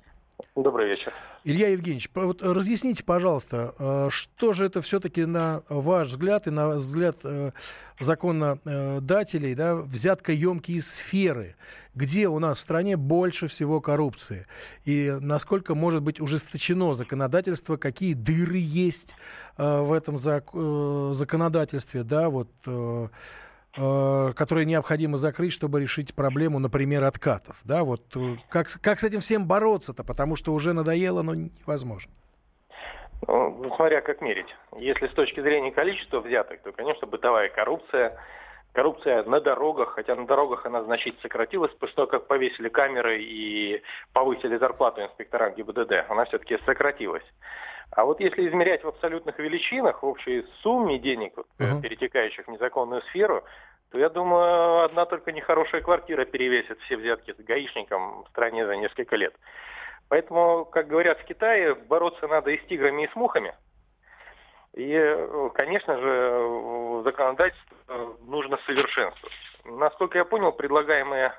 Добрый 0.55 0.89
вечер. 0.89 1.13
Илья 1.43 1.69
Евгеньевич, 1.69 2.10
вот 2.13 2.43
разъясните, 2.43 3.03
пожалуйста, 3.03 3.74
э, 3.79 4.10
что 4.12 4.53
же 4.53 4.65
это 4.65 4.81
все-таки 4.81 5.25
на 5.25 5.63
ваш 5.69 6.10
взгляд 6.10 6.48
и 6.48 6.51
на 6.51 6.69
взгляд 6.69 7.17
э, 7.24 7.51
законодателей, 8.00 9.55
да, 9.55 9.75
взяткоемкие 9.75 10.81
сферы, 10.81 11.55
где 11.95 12.27
у 12.27 12.39
нас 12.39 12.57
в 12.57 12.62
стране 12.62 12.98
больше 12.98 13.48
всего 13.48 13.81
коррупции? 13.81 14.45
И 14.86 15.17
насколько 15.19 15.75
может 15.75 16.03
быть 16.03 16.19
ужесточено 16.19 16.93
законодательство, 16.93 17.77
какие 17.77 18.13
дыры 18.13 18.57
есть 18.57 19.15
э, 19.57 19.81
в 19.81 19.91
этом 19.93 20.19
законодательстве, 20.19 22.03
да, 22.03 22.29
вот 22.29 22.50
Э, 23.78 24.34
которые 24.36 24.66
необходимо 24.66 25.16
закрыть, 25.16 25.54
чтобы 25.54 25.80
решить 25.80 26.13
проблему, 26.13 26.60
например, 26.60 27.06
откатов. 27.06 27.56
Да, 27.63 27.84
вот 27.86 28.01
э, 28.16 28.36
как, 28.50 28.68
как 28.82 29.00
с 29.00 29.04
этим 29.06 29.22
всем 29.22 29.48
бороться-то, 29.48 30.04
потому 30.04 30.36
что 30.36 30.54
уже 30.54 30.74
надоело, 30.74 31.22
но 31.22 31.36
невозможно. 31.36 32.12
Ну, 33.28 33.72
смотря 33.78 34.01
как 34.01 34.20
мерить. 34.20 34.54
Если 34.78 35.08
с 35.08 35.12
точки 35.12 35.40
зрения 35.40 35.72
количества 35.72 36.20
взяток, 36.20 36.62
то, 36.63 36.74
конечно, 36.74 37.08
бытовая 37.08 37.48
коррупция, 37.48 38.18
коррупция 38.74 39.24
на 39.24 39.40
дорогах, 39.40 39.94
хотя 39.94 40.16
на 40.16 40.25
дорогах 40.25 40.66
она 40.66 40.84
значительно 40.84 41.22
сократилась, 41.22 41.72
после 41.80 41.96
того, 41.96 42.08
как 42.08 42.28
повесили 42.28 42.68
камеры 42.68 43.22
и 43.22 43.82
повысили 44.12 44.58
зарплату 44.58 45.01
инспекторам 45.01 45.54
ГИБДД, 45.54 46.10
она 46.10 46.25
все-таки 46.25 46.58
сократилась. 46.66 47.24
А 47.91 48.05
вот 48.05 48.19
если 48.21 48.48
измерять 48.48 48.83
в 48.83 48.88
абсолютных 48.88 49.38
величинах, 49.39 50.01
в 50.01 50.05
общей 50.05 50.45
сумме 50.62 50.98
денег, 50.98 51.33
uh-huh. 51.38 51.81
перетекающих 51.81 52.48
в 52.48 52.51
незаконную 52.51 53.01
сферу, 53.03 53.43
то 53.91 53.98
я 53.98 54.10
думаю, 54.10 54.86
одна 54.86 55.05
только 55.05 55.33
нехорошая 55.33 55.81
квартира 55.81 56.24
перевесит 56.24 56.79
все 56.81 56.95
взятки 56.95 57.33
с 57.33 57.43
гаишником 57.43 58.24
в 58.24 58.29
стране 58.29 58.65
за 58.65 58.77
несколько 58.77 59.17
лет. 59.17 59.33
Поэтому, 60.07 60.65
как 60.65 60.88
говорят 60.88 61.19
в 61.19 61.25
Китае, 61.25 61.75
бороться 61.75 62.27
надо 62.27 62.51
и 62.51 62.57
с 62.57 62.65
тиграми, 62.67 63.03
и 63.03 63.12
с 63.12 63.15
мухами. 63.15 63.53
И, 64.74 65.27
конечно 65.53 65.98
же, 65.98 67.01
законодательство 67.03 67.75
нужно 68.25 68.57
совершенствовать. 68.65 69.36
Насколько 69.65 70.17
я 70.17 70.25
понял, 70.25 70.53
предлагаемые 70.53 71.33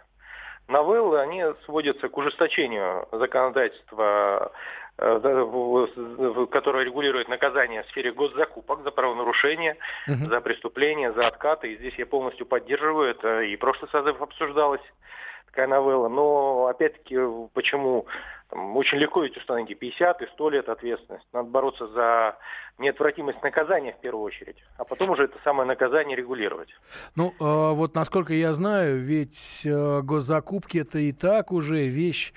новеллы, 0.68 1.20
они 1.20 1.44
сводятся 1.64 2.08
к 2.08 2.16
ужесточению 2.16 3.08
законодательства 3.10 4.52
которая 4.96 6.84
регулирует 6.84 7.28
наказание 7.28 7.82
в 7.82 7.86
сфере 7.88 8.12
госзакупок 8.12 8.82
за 8.82 8.90
правонарушение, 8.90 9.76
угу. 10.06 10.28
за 10.28 10.40
преступления, 10.40 11.12
за 11.12 11.26
откаты. 11.26 11.72
И 11.72 11.76
здесь 11.76 11.94
я 11.94 12.06
полностью 12.06 12.46
поддерживаю 12.46 13.10
это. 13.10 13.42
И 13.42 13.56
прошлый 13.56 13.90
созыв 13.90 14.20
обсуждалось 14.20 14.82
такая 15.46 15.66
новелла. 15.66 16.08
Но, 16.08 16.66
опять-таки, 16.66 17.16
почему 17.52 18.06
там, 18.52 18.76
очень 18.76 18.98
легко 18.98 19.22
ведь 19.22 19.36
установить 19.36 19.78
50 19.78 20.22
и 20.22 20.26
100 20.26 20.50
лет 20.50 20.68
ответственность. 20.68 21.26
Надо 21.32 21.48
бороться 21.48 21.86
за 21.88 22.36
неотвратимость 22.78 23.42
наказания 23.42 23.92
в 23.92 24.00
первую 24.00 24.24
очередь, 24.24 24.56
а 24.76 24.84
потом 24.84 25.10
уже 25.10 25.24
это 25.24 25.38
самое 25.42 25.66
наказание 25.66 26.16
регулировать. 26.16 26.68
Ну, 27.16 27.28
э, 27.28 27.34
вот 27.74 27.94
насколько 27.94 28.34
я 28.34 28.52
знаю, 28.52 29.00
ведь 29.00 29.62
э, 29.64 30.00
госзакупки 30.02 30.78
это 30.78 30.98
и 30.98 31.12
так 31.12 31.50
уже 31.50 31.86
вещь 31.86 32.34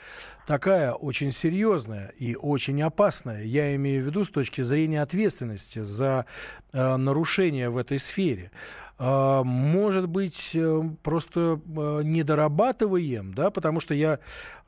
такая 0.47 0.93
очень 0.93 1.31
серьезная 1.31 2.13
и 2.17 2.35
очень 2.35 2.81
опасная. 2.81 3.43
Я 3.43 3.75
имею 3.75 4.03
в 4.03 4.05
виду 4.05 4.23
с 4.23 4.29
точки 4.29 4.61
зрения 4.61 5.01
ответственности 5.01 5.79
за 5.79 6.25
э, 6.71 6.95
нарушения 6.95 7.69
в 7.69 7.77
этой 7.77 7.99
сфере. 7.99 8.51
А, 8.97 9.43
может 9.43 10.07
быть, 10.07 10.51
э, 10.53 10.81
просто 11.03 11.59
э, 11.65 12.01
недорабатываем, 12.03 13.33
да, 13.33 13.51
потому 13.51 13.81
что 13.81 13.93
я 13.93 14.19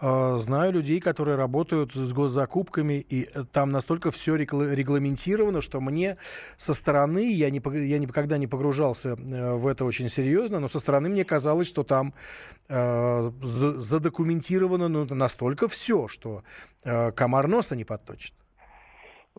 э, 0.01 0.35
знаю 0.35 0.73
людей, 0.73 0.99
которые 0.99 1.36
работают 1.37 1.95
с 1.95 2.11
госзакупками, 2.11 2.95
и 2.95 3.29
там 3.53 3.69
настолько 3.69 4.11
все 4.11 4.35
регламентировано, 4.35 5.61
что 5.61 5.79
мне 5.79 6.17
со 6.57 6.73
стороны, 6.73 7.31
я, 7.31 7.49
не, 7.49 7.61
я 7.87 7.99
никогда 7.99 8.37
не 8.37 8.47
погружался 8.47 9.15
в 9.15 9.67
это 9.67 9.85
очень 9.85 10.09
серьезно, 10.09 10.59
но 10.59 10.67
со 10.67 10.79
стороны 10.79 11.07
мне 11.07 11.23
казалось, 11.23 11.67
что 11.67 11.83
там 11.83 12.13
задокументировано 12.67 14.89
ну, 14.89 15.05
настолько 15.05 15.69
все, 15.69 16.09
что 16.09 16.43
комар 17.15 17.47
носа 17.47 17.75
не 17.75 17.85
подточит. 17.85 18.33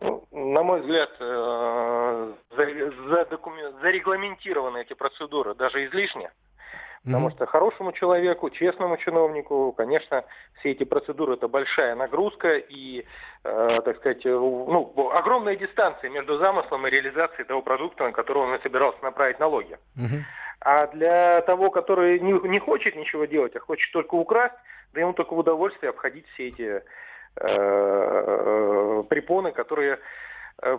Ну, 0.01 0.25
на 0.31 0.63
мой 0.63 0.81
взгляд, 0.81 1.09
э, 1.19 2.33
зарегламентированы 3.81 4.81
эти 4.81 4.93
процедуры 4.93 5.55
даже 5.55 5.85
излишне. 5.85 6.31
Потому 7.03 7.29
что 7.31 7.45
хорошему 7.45 7.91
человеку, 7.91 8.49
честному 8.49 8.97
чиновнику, 8.97 9.73
конечно, 9.77 10.25
все 10.59 10.71
эти 10.71 10.83
процедуры 10.83 11.33
это 11.33 11.47
большая 11.47 11.95
нагрузка 11.95 12.57
и, 12.57 13.05
э, 13.43 13.79
так 13.85 13.97
сказать, 13.97 14.25
э, 14.25 14.29
ну, 14.29 15.11
огромная 15.13 15.55
дистанция 15.55 16.09
между 16.09 16.37
замыслом 16.37 16.85
и 16.87 16.89
реализацией 16.89 17.45
того 17.45 17.61
продукта, 17.61 18.03
на 18.03 18.11
который 18.11 18.43
он 18.43 18.59
собирался 18.61 19.01
направить 19.01 19.39
налоги. 19.39 19.77
А 20.61 20.87
для 20.87 21.41
того, 21.41 21.69
который 21.69 22.19
не, 22.19 22.33
не 22.49 22.59
хочет 22.59 22.95
ничего 22.97 23.25
делать, 23.25 23.55
а 23.55 23.59
хочет 23.61 23.91
только 23.93 24.15
украсть, 24.15 24.55
да 24.93 24.99
ему 24.99 25.13
только 25.13 25.33
в 25.33 25.37
удовольствие 25.37 25.91
обходить 25.91 26.25
все 26.33 26.49
эти 26.49 26.83
э, 27.37 29.03
препоны, 29.09 29.53
которые 29.53 29.99
Э, 29.99 30.01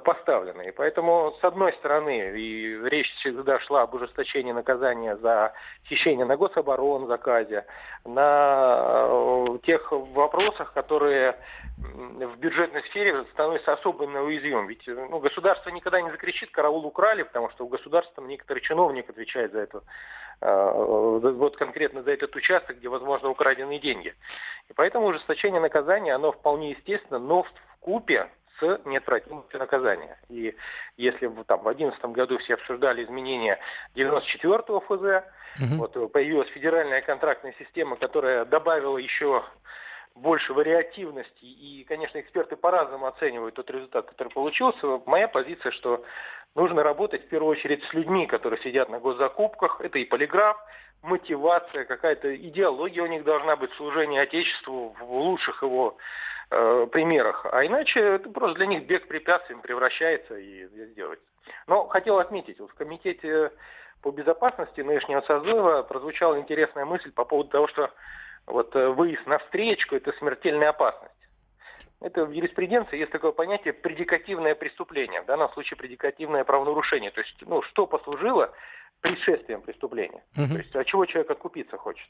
поставлены. 0.04 0.68
И 0.68 0.70
поэтому, 0.72 1.34
с 1.40 1.44
одной 1.44 1.72
стороны, 1.75 2.32
и 2.37 2.78
речь 2.88 3.10
всегда 3.16 3.58
шла 3.60 3.82
об 3.82 3.94
ужесточении 3.94 4.52
наказания 4.52 5.16
за 5.16 5.54
хищение 5.87 6.26
на 6.26 6.37
гособорон 6.37 7.06
заказе, 7.06 7.64
на 8.04 9.06
э, 9.08 9.58
тех 9.64 9.90
вопросах, 9.90 10.72
которые 10.72 11.37
в 11.78 12.37
бюджетной 12.37 12.82
сфере 12.84 13.25
становятся 13.32 13.72
особенно 13.72 14.22
уязвимым. 14.22 14.66
Ведь 14.66 14.87
ну, 14.87 15.18
государство 15.18 15.70
никогда 15.70 16.00
не 16.02 16.10
закричит 16.10 16.50
«караул 16.50 16.84
украли», 16.84 17.22
потому 17.22 17.49
что 17.50 17.64
у 17.64 17.68
государства 17.68 18.22
некоторый 18.22 18.60
чиновник 18.60 19.08
отвечает 19.08 19.52
за 19.52 19.60
это 19.60 19.82
э, 20.42 20.72
вот 21.32 21.56
конкретно 21.56 22.02
за 22.02 22.10
этот 22.10 22.37
участок, 22.37 22.76
где, 22.76 22.88
возможно, 22.88 23.30
украденные 23.30 23.78
деньги. 23.78 24.14
И 24.68 24.75
поэтому 24.75 25.06
ужесточение 25.06 25.60
наказания, 25.60 26.14
оно 26.14 26.32
вполне 26.32 26.72
естественно, 26.72 27.18
но 27.18 27.44
в 27.44 27.52
купе 27.80 28.28
с 28.61 28.81
неотвратимостью 28.85 29.59
наказания. 29.59 30.19
И 30.29 30.55
если 30.97 31.29
там, 31.47 31.61
в 31.61 31.64
2011 31.64 32.05
году 32.07 32.38
все 32.38 32.55
обсуждали 32.55 33.05
изменения 33.05 33.59
94-го 33.97 34.81
ФЗ, 34.81 35.25
угу. 35.62 35.87
вот, 35.87 36.12
появилась 36.12 36.49
федеральная 36.49 37.00
контрактная 37.00 37.55
система, 37.59 37.97
которая 37.97 38.45
добавила 38.45 38.99
еще 38.99 39.43
больше 40.14 40.52
вариативности, 40.52 41.45
и, 41.45 41.85
конечно, 41.85 42.19
эксперты 42.21 42.57
по-разному 42.57 43.07
оценивают 43.07 43.55
тот 43.55 43.71
результат, 43.71 44.07
который 44.07 44.29
получился. 44.29 45.00
Моя 45.07 45.29
позиция, 45.29 45.73
что 45.73 46.05
нужно 46.55 46.83
работать 46.83 47.25
в 47.25 47.29
первую 47.29 47.52
очередь 47.52 47.83
с 47.85 47.95
людьми, 47.95 48.26
которые 48.26 48.61
сидят 48.61 48.88
на 48.88 48.99
госзакупках. 48.99 49.81
Это 49.81 49.99
и 49.99 50.05
полиграф, 50.05 50.57
мотивация, 51.02 51.85
какая-то 51.85 52.35
идеология 52.37 53.02
у 53.02 53.07
них 53.07 53.25
должна 53.25 53.57
быть, 53.57 53.73
служение 53.73 54.23
Отечеству 54.23 54.95
в 54.99 55.12
лучших 55.12 55.62
его 55.62 55.97
э, 56.50 56.87
примерах. 56.90 57.47
А 57.50 57.64
иначе 57.64 58.00
это 58.00 58.30
просто 58.30 58.59
для 58.59 58.66
них 58.66 58.87
бег 58.87 59.09
препятствием 59.09 59.61
превращается 59.61 60.37
и 60.37 60.66
сделать. 60.66 61.21
Но 61.66 61.87
хотел 61.88 62.19
отметить, 62.19 62.61
вот 62.61 62.71
в 62.71 62.75
комитете 62.75 63.52
по 64.02 64.11
безопасности 64.11 64.80
нынешнего 64.80 65.21
созыва 65.23 65.83
прозвучала 65.83 66.38
интересная 66.38 66.85
мысль 66.85 67.12
по 67.12 67.25
поводу 67.25 67.50
того, 67.50 67.69
что 67.69 67.90
вот 68.47 68.75
э, 68.75 68.88
выезд 68.88 69.26
на 69.26 69.38
встречку– 69.38 69.95
это 69.97 70.12
смертельная 70.12 70.71
опасность. 70.71 71.14
Это 72.00 72.25
в 72.25 72.30
юриспруденции 72.30 72.99
есть 72.99 73.12
такое 73.12 73.33
понятие 73.33 73.75
предикативное 73.75 74.54
преступление, 74.54 75.21
в 75.21 75.26
данном 75.26 75.50
случае 75.52 75.76
предикативное 75.76 76.45
правонарушение. 76.45 77.11
То 77.11 77.21
есть, 77.21 77.37
ну, 77.42 77.61
что 77.62 77.87
послужило 77.87 78.52
предшествием 79.00 79.62
преступления. 79.62 80.23
Угу. 80.37 80.49
То 80.49 80.59
есть, 80.59 80.76
от 80.76 80.87
чего 80.87 81.07
человек 81.07 81.30
откупиться 81.30 81.76
хочет. 81.76 82.09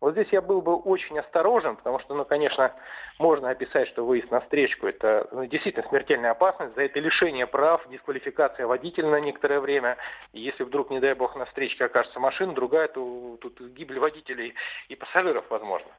Вот 0.00 0.12
здесь 0.12 0.28
я 0.32 0.42
был 0.42 0.60
бы 0.60 0.76
очень 0.76 1.18
осторожен, 1.18 1.76
потому 1.76 1.98
что, 2.00 2.14
ну, 2.14 2.24
конечно, 2.24 2.74
можно 3.18 3.50
описать, 3.50 3.88
что 3.88 4.04
выезд 4.04 4.30
на 4.30 4.40
встречку– 4.40 4.86
это 4.88 5.28
ну, 5.32 5.46
действительно 5.46 5.88
смертельная 5.88 6.32
опасность, 6.32 6.74
за 6.74 6.82
это 6.82 7.00
лишение 7.00 7.46
прав, 7.46 7.88
дисквалификация 7.88 8.66
водителя 8.66 9.08
на 9.08 9.20
некоторое 9.20 9.60
время. 9.60 9.96
И 10.32 10.40
если 10.40 10.64
вдруг, 10.64 10.90
не 10.90 11.00
дай 11.00 11.14
бог, 11.14 11.36
на 11.36 11.46
встречке 11.46 11.84
окажется 11.84 12.20
машина 12.20 12.52
другая, 12.54 12.88
то 12.88 13.38
тут 13.40 13.60
гибель 13.60 13.98
водителей 13.98 14.54
и 14.88 14.96
пассажиров 14.96 15.48
возможно. 15.48 15.90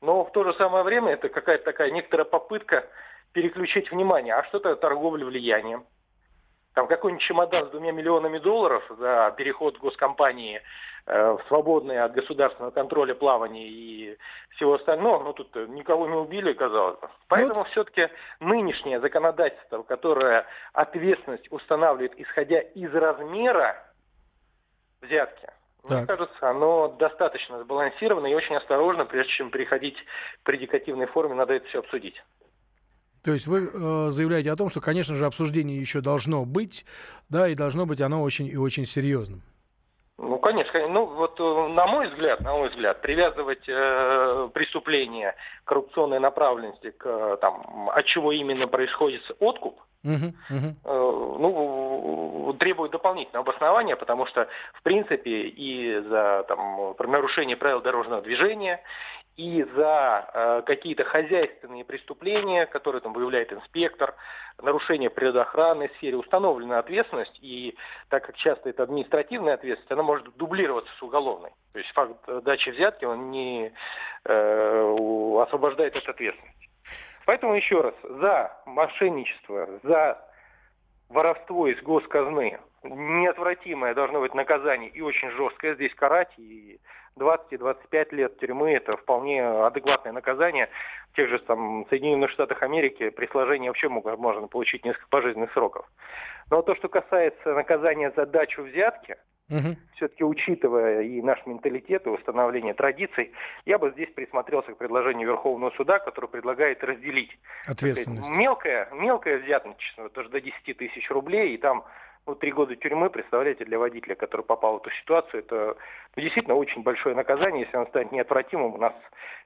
Но 0.00 0.24
в 0.24 0.32
то 0.32 0.42
же 0.44 0.54
самое 0.54 0.82
время 0.82 1.12
это 1.12 1.28
какая-то 1.28 1.64
такая 1.64 1.90
некоторая 1.90 2.24
попытка 2.24 2.88
переключить 3.32 3.90
внимание. 3.90 4.34
А 4.34 4.44
что 4.44 4.58
это 4.58 4.76
торговля 4.76 5.24
влиянием? 5.24 5.84
Там 6.74 6.86
какой-нибудь 6.86 7.22
чемодан 7.22 7.68
с 7.68 7.70
двумя 7.70 7.92
миллионами 7.92 8.38
долларов 8.38 8.82
за 8.98 9.34
переход 9.36 9.78
госкомпании 9.78 10.62
э, 11.06 11.32
в 11.32 11.42
свободное 11.48 12.04
от 12.04 12.12
государственного 12.12 12.70
контроля 12.70 13.14
плавание 13.14 13.68
и 13.68 14.18
всего 14.50 14.74
остального, 14.74 15.22
ну 15.22 15.32
тут 15.34 15.54
никого 15.68 16.08
не 16.08 16.16
убили, 16.16 16.52
казалось 16.54 16.98
бы. 17.00 17.10
Поэтому 17.28 17.60
вот. 17.60 17.68
все-таки 17.68 18.08
нынешнее 18.40 19.00
законодательство, 19.00 19.82
которое 19.82 20.46
ответственность 20.72 21.50
устанавливает, 21.52 22.18
исходя 22.18 22.60
из 22.60 22.94
размера 22.94 23.76
взятки, 25.02 25.48
так. 25.82 25.98
Мне 25.98 26.06
кажется, 26.06 26.48
оно 26.48 26.88
достаточно 26.88 27.60
сбалансировано 27.60 28.26
и 28.28 28.34
очень 28.34 28.54
осторожно, 28.54 29.04
прежде 29.04 29.32
чем 29.32 29.50
переходить 29.50 29.96
к 29.96 30.44
предикативной 30.44 31.06
форме, 31.06 31.34
надо 31.34 31.54
это 31.54 31.66
все 31.66 31.80
обсудить. 31.80 32.22
То 33.24 33.32
есть 33.32 33.46
вы 33.46 33.70
э, 33.72 34.10
заявляете 34.10 34.50
о 34.50 34.56
том, 34.56 34.68
что, 34.68 34.80
конечно 34.80 35.14
же, 35.14 35.26
обсуждение 35.26 35.80
еще 35.80 36.00
должно 36.00 36.44
быть, 36.44 36.84
да, 37.28 37.48
и 37.48 37.54
должно 37.54 37.86
быть 37.86 38.00
оно 38.00 38.22
очень 38.22 38.46
и 38.46 38.56
очень 38.56 38.84
серьезным. 38.84 39.42
Ну, 40.18 40.38
конечно. 40.38 40.86
Ну, 40.88 41.06
вот 41.06 41.38
э, 41.40 41.68
на 41.74 41.86
мой 41.86 42.08
взгляд, 42.08 42.40
на 42.40 42.52
мой 42.52 42.68
взгляд, 42.68 43.00
привязывать 43.00 43.68
э, 43.68 44.48
преступление 44.52 45.34
коррупционной 45.64 46.18
направленности 46.18 46.90
к 46.90 47.36
там, 47.40 47.90
от 47.90 48.04
чего 48.06 48.32
именно 48.32 48.66
происходит 48.66 49.22
откуп, 49.40 49.80
uh-huh, 50.04 50.32
uh-huh. 50.50 50.74
Э, 50.84 51.36
ну, 51.40 52.56
требует 52.58 52.92
дополнительного 52.92 53.44
обоснования, 53.44 53.96
потому 53.96 54.26
что, 54.26 54.48
в 54.74 54.82
принципе, 54.82 55.48
и 55.48 56.00
за 56.08 56.44
там, 56.46 56.94
нарушение 56.98 57.56
правил 57.56 57.80
дорожного 57.80 58.22
движения, 58.22 58.80
и 59.36 59.64
за 59.74 60.30
э, 60.32 60.62
какие-то 60.66 61.04
хозяйственные 61.04 61.84
преступления, 61.84 62.66
которые 62.66 63.00
там 63.00 63.12
выявляет 63.12 63.52
инспектор, 63.52 64.14
нарушение 64.60 65.08
природоохранной 65.10 65.88
сфере, 65.96 66.16
установлена 66.16 66.78
ответственность, 66.78 67.38
и 67.40 67.74
так 68.08 68.26
как 68.26 68.36
часто 68.36 68.68
это 68.68 68.82
административная 68.82 69.54
ответственность, 69.54 69.92
она 69.92 70.02
может 70.02 70.36
дублироваться 70.36 70.92
с 70.98 71.02
уголовной. 71.02 71.50
То 71.72 71.78
есть 71.78 71.90
факт 71.92 72.16
дачи 72.44 72.70
взятки, 72.70 73.04
он 73.04 73.30
не 73.30 73.72
э, 74.24 75.42
освобождает 75.42 75.96
от 75.96 76.08
ответственности. 76.08 76.68
Поэтому 77.24 77.54
еще 77.54 77.80
раз, 77.80 77.94
за 78.02 78.52
мошенничество, 78.66 79.80
за 79.82 80.28
воровство 81.08 81.68
из 81.68 81.80
госказны 81.82 82.58
неотвратимое 82.84 83.94
должно 83.94 84.20
быть 84.20 84.34
наказание 84.34 84.90
и 84.90 85.00
очень 85.00 85.30
жесткое 85.30 85.74
здесь 85.74 85.94
карать, 85.94 86.32
и 86.36 86.80
20 87.16 87.52
и 87.52 87.56
25 87.56 88.12
лет 88.12 88.38
тюрьмы– 88.38 88.72
это 88.72 88.96
вполне 88.96 89.44
адекватное 89.44 90.12
наказание. 90.12 90.68
В 91.12 91.16
тех 91.16 91.28
же 91.28 91.38
там, 91.40 91.86
Соединенных 91.90 92.30
Штатах 92.30 92.62
Америки 92.62 93.10
при 93.10 93.26
сложении 93.26 93.68
вообще 93.68 93.88
можно 93.88 94.46
получить 94.46 94.84
несколько 94.84 95.08
пожизненных 95.08 95.52
сроков. 95.52 95.86
Но 96.50 96.62
то, 96.62 96.74
что 96.74 96.88
касается 96.88 97.54
наказания 97.54 98.12
за 98.16 98.26
дачу 98.26 98.62
взятки, 98.62 99.16
угу. 99.50 99.76
все-таки 99.96 100.24
учитывая 100.24 101.02
и 101.02 101.20
наш 101.20 101.44
менталитет, 101.46 102.06
и 102.06 102.10
установление 102.10 102.74
традиций, 102.74 103.32
я 103.66 103.78
бы 103.78 103.90
здесь 103.90 104.10
присмотрелся 104.14 104.72
к 104.72 104.78
предложению 104.78 105.28
Верховного 105.28 105.70
суда, 105.72 105.98
который 105.98 106.30
предлагает 106.30 106.82
разделить 106.82 107.38
ответственность. 107.66 108.30
Мелкое, 108.30 108.88
мелкое 108.92 109.38
взятничество, 109.38 110.08
даже 110.10 110.30
до 110.30 110.40
10 110.40 110.76
тысяч 110.76 111.10
рублей, 111.10 111.54
и 111.54 111.58
там 111.58 111.84
ну, 112.26 112.34
три 112.34 112.52
года 112.52 112.76
тюрьмы, 112.76 113.10
представляете, 113.10 113.64
для 113.64 113.78
водителя, 113.78 114.14
который 114.14 114.42
попал 114.42 114.74
в 114.74 114.82
эту 114.82 114.90
ситуацию, 114.90 115.40
это 115.40 115.76
ну, 116.16 116.22
действительно 116.22 116.54
очень 116.54 116.82
большое 116.82 117.14
наказание. 117.14 117.64
Если 117.64 117.76
оно 117.76 117.86
станет 117.86 118.12
неотвратимым, 118.12 118.74
у 118.74 118.78
нас 118.78 118.92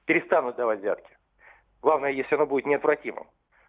перестанут 0.05 0.55
давать 0.55 0.79
взятки. 0.79 1.09
Главное, 1.81 2.11
если 2.11 2.35
оно 2.35 2.45
будет 2.45 2.65
неотвратимым. 2.65 3.27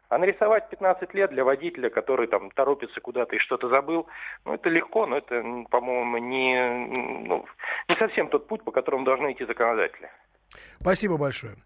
А 0.09 0.17
нарисовать 0.17 0.71
15 0.71 1.13
лет 1.13 1.31
для 1.31 1.45
водителя, 1.45 1.91
который 1.91 2.29
там 2.29 2.51
торопится 2.51 2.99
куда-то 3.01 3.37
и 3.37 3.39
что-то 3.39 3.69
забыл, 3.69 4.07
ну, 4.47 4.55
это 4.55 4.71
легко, 4.71 5.07
но 5.07 5.19
это, 5.19 5.43
по-моему, 5.71 6.17
не, 6.17 7.27
ну, 7.27 7.45
не 7.89 7.97
совсем 7.97 8.29
тот 8.29 8.47
путь, 8.47 8.63
по 8.65 8.73
которому 8.73 9.05
должны 9.05 9.33
идти 9.33 9.45
законодатели. 9.45 10.11
Спасибо 10.81 11.19
большое. 11.19 11.57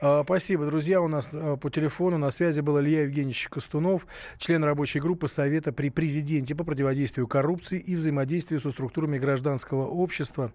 А, 0.00 0.22
спасибо, 0.24 0.66
друзья. 0.66 1.00
У 1.00 1.08
нас 1.08 1.30
а, 1.32 1.56
по 1.56 1.70
телефону 1.70 2.18
на 2.18 2.30
связи 2.30 2.60
был 2.60 2.78
Илья 2.80 3.02
Евгеньевич 3.02 3.48
Костунов, 3.48 4.06
член 4.36 4.62
рабочей 4.62 5.00
группы 5.00 5.26
Совета 5.26 5.72
при 5.72 5.88
президенте 5.88 6.54
по 6.54 6.64
противодействию 6.64 7.26
коррупции 7.26 7.78
и 7.78 7.96
взаимодействию 7.96 8.60
со 8.60 8.70
структурами 8.70 9.18
гражданского 9.18 9.86
общества. 9.86 10.52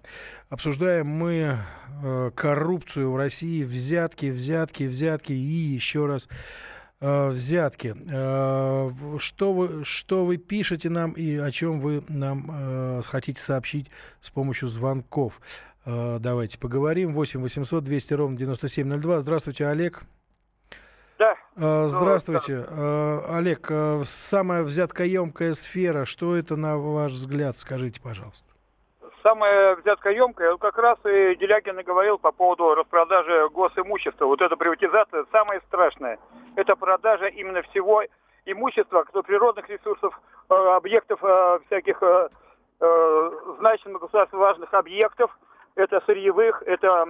Обсуждаем 0.50 1.08
мы 1.08 1.58
а, 2.04 2.32
коррупцию 2.32 3.12
в 3.12 3.16
России, 3.16 3.64
взятки, 3.64 4.28
взятки, 4.28 4.84
взятки 4.84 5.34
и 5.34 5.36
еще 5.36 6.06
раз 6.06 6.28
взятки. 7.00 7.96
Что 9.18 9.54
вы, 9.54 9.84
что 9.84 10.24
вы 10.24 10.38
пишете 10.38 10.88
нам 10.92 11.14
и 11.14 11.36
о 11.36 11.50
чем 11.50 11.80
вы 11.80 12.04
нам 12.08 13.02
хотите 13.02 13.42
сообщить 13.42 13.88
с 14.22 14.30
помощью 14.30 14.68
звонков? 14.68 15.42
Э, 15.86 16.18
давайте 16.20 16.60
поговорим. 16.60 17.14
8 17.14 17.42
800 17.42 17.84
200 17.84 18.14
ровно 18.14 18.38
9702. 18.38 19.20
Здравствуйте, 19.20 19.66
Олег. 19.68 20.02
Да. 21.18 21.36
Э, 21.56 21.88
здравствуйте. 21.88 22.64
Э, 22.68 23.20
Олег, 23.30 23.72
самая 24.06 24.64
взяткоемкая 24.64 25.54
сфера, 25.54 26.06
что 26.06 26.36
это 26.36 26.56
на 26.56 26.78
ваш 26.78 27.14
взгляд, 27.14 27.58
скажите, 27.58 28.02
пожалуйста? 28.02 28.48
Самая 29.24 29.76
взяткоемкая, 29.76 30.58
как 30.58 30.80
раз 30.80 30.98
и 31.06 31.36
Делягин 31.36 31.80
и 31.80 31.84
говорил 31.84 32.18
по 32.18 32.32
поводу 32.32 32.74
распродажи 32.74 33.50
госимущества. 33.50 34.26
Вот 34.26 34.42
эта 34.42 34.56
приватизация 34.56 35.26
самое 35.32 35.62
страшное. 35.68 36.18
Это 36.56 36.76
продажа 36.76 37.28
именно 37.28 37.62
всего 37.62 38.04
имущества, 38.46 39.06
природных 39.24 39.70
ресурсов, 39.70 40.20
объектов 40.48 41.20
всяких 41.68 42.02
значимых 43.60 44.02
государственно 44.02 44.42
важных 44.42 44.74
объектов– 44.74 45.30
это 45.76 46.02
сырьевых, 46.06 46.64
это 46.66 47.08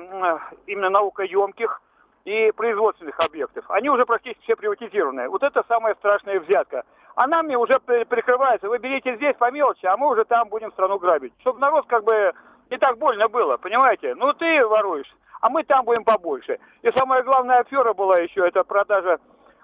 именно 0.67 0.89
наукоемких, 0.89 1.81
и 2.25 2.51
производственных 2.51 3.19
объектов. 3.19 3.65
Они 3.69 3.89
уже 3.89 4.05
практически 4.05 4.43
все 4.43 4.55
приватизированы. 4.55 5.29
Вот 5.29 5.43
это 5.43 5.63
самая 5.67 5.95
страшная 5.95 6.39
взятка. 6.39 6.83
А 7.15 7.27
нами 7.27 7.55
уже 7.55 7.79
прикрывается, 7.79 8.69
вы 8.69 8.77
берите 8.77 9.15
здесь 9.15 9.35
по 9.35 9.51
мелочи, 9.51 9.85
а 9.85 9.97
мы 9.97 10.09
уже 10.09 10.23
там 10.25 10.47
будем 10.47 10.71
страну 10.71 10.97
грабить. 10.97 11.33
Чтобы 11.39 11.59
народ 11.59 11.85
как 11.87 12.03
бы 12.03 12.33
не 12.69 12.77
так 12.77 12.97
больно 12.97 13.27
было, 13.27 13.57
понимаете? 13.57 14.15
Ну 14.15 14.31
ты 14.33 14.65
воруешь, 14.65 15.13
а 15.41 15.49
мы 15.49 15.63
там 15.63 15.83
будем 15.83 16.05
побольше. 16.05 16.59
И 16.83 16.91
самая 16.91 17.23
главная 17.23 17.59
афера 17.59 17.93
была 17.93 18.19
еще, 18.19 18.47
это 18.47 18.63
продажа 18.63 19.19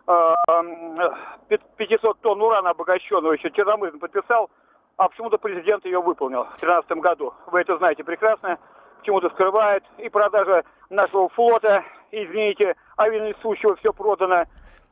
э, 0.07 1.57
500 1.77 2.19
тонн 2.19 2.41
урана 2.41 2.71
обогащенного, 2.71 3.31
еще 3.31 3.49
Черномырдин 3.51 3.99
подписал, 3.99 4.49
а 4.97 5.07
почему-то 5.07 5.37
президент 5.37 5.85
ее 5.85 6.01
выполнил 6.01 6.43
в 6.43 6.59
2013 6.59 6.91
году. 6.97 7.33
Вы 7.45 7.61
это 7.61 7.77
знаете 7.77 8.03
прекрасно, 8.03 8.59
почему-то 9.07 9.29
скрывает. 9.29 9.83
И 9.97 10.09
продажа 10.09 10.63
нашего 10.89 11.29
флота, 11.29 11.83
извините, 12.11 12.75
авианесущего 12.97 13.75
все 13.77 13.93
продано. 13.93 14.43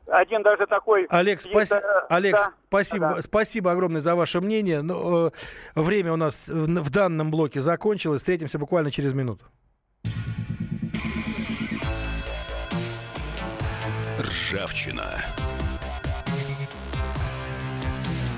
Один 0.06 0.42
даже 0.42 0.66
такой... 0.66 1.06
Олег, 1.10 1.40
спаси... 1.40 1.70
да, 1.70 2.06
Олег 2.08 2.36
да, 2.36 2.52
спасибо, 2.68 3.14
да. 3.16 3.22
спасибо 3.22 3.72
огромное 3.72 4.00
за 4.00 4.14
ваше 4.14 4.40
мнение. 4.40 4.80
Но, 4.80 5.28
э, 5.28 5.30
время 5.74 6.12
у 6.12 6.16
нас 6.16 6.46
в, 6.46 6.66
в 6.66 6.90
данном 6.90 7.30
блоке 7.30 7.60
закончилось. 7.60 8.20
Встретимся 8.20 8.58
буквально 8.58 8.90
через 8.90 9.14
минуту. 9.14 9.44
Ржавчина. 14.20 15.24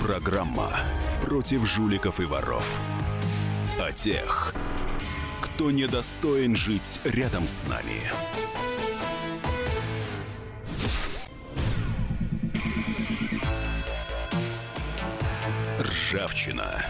Программа 0.02 0.70
против 1.22 1.66
жуликов 1.66 2.18
и 2.18 2.24
воров. 2.24 2.66
О 3.78 3.92
тех, 3.92 4.54
кто 5.58 5.72
недостоин 5.72 6.54
жить 6.54 7.00
рядом 7.02 7.48
с 7.48 7.66
нами. 7.66 8.00
Ржавчина. 15.80 16.86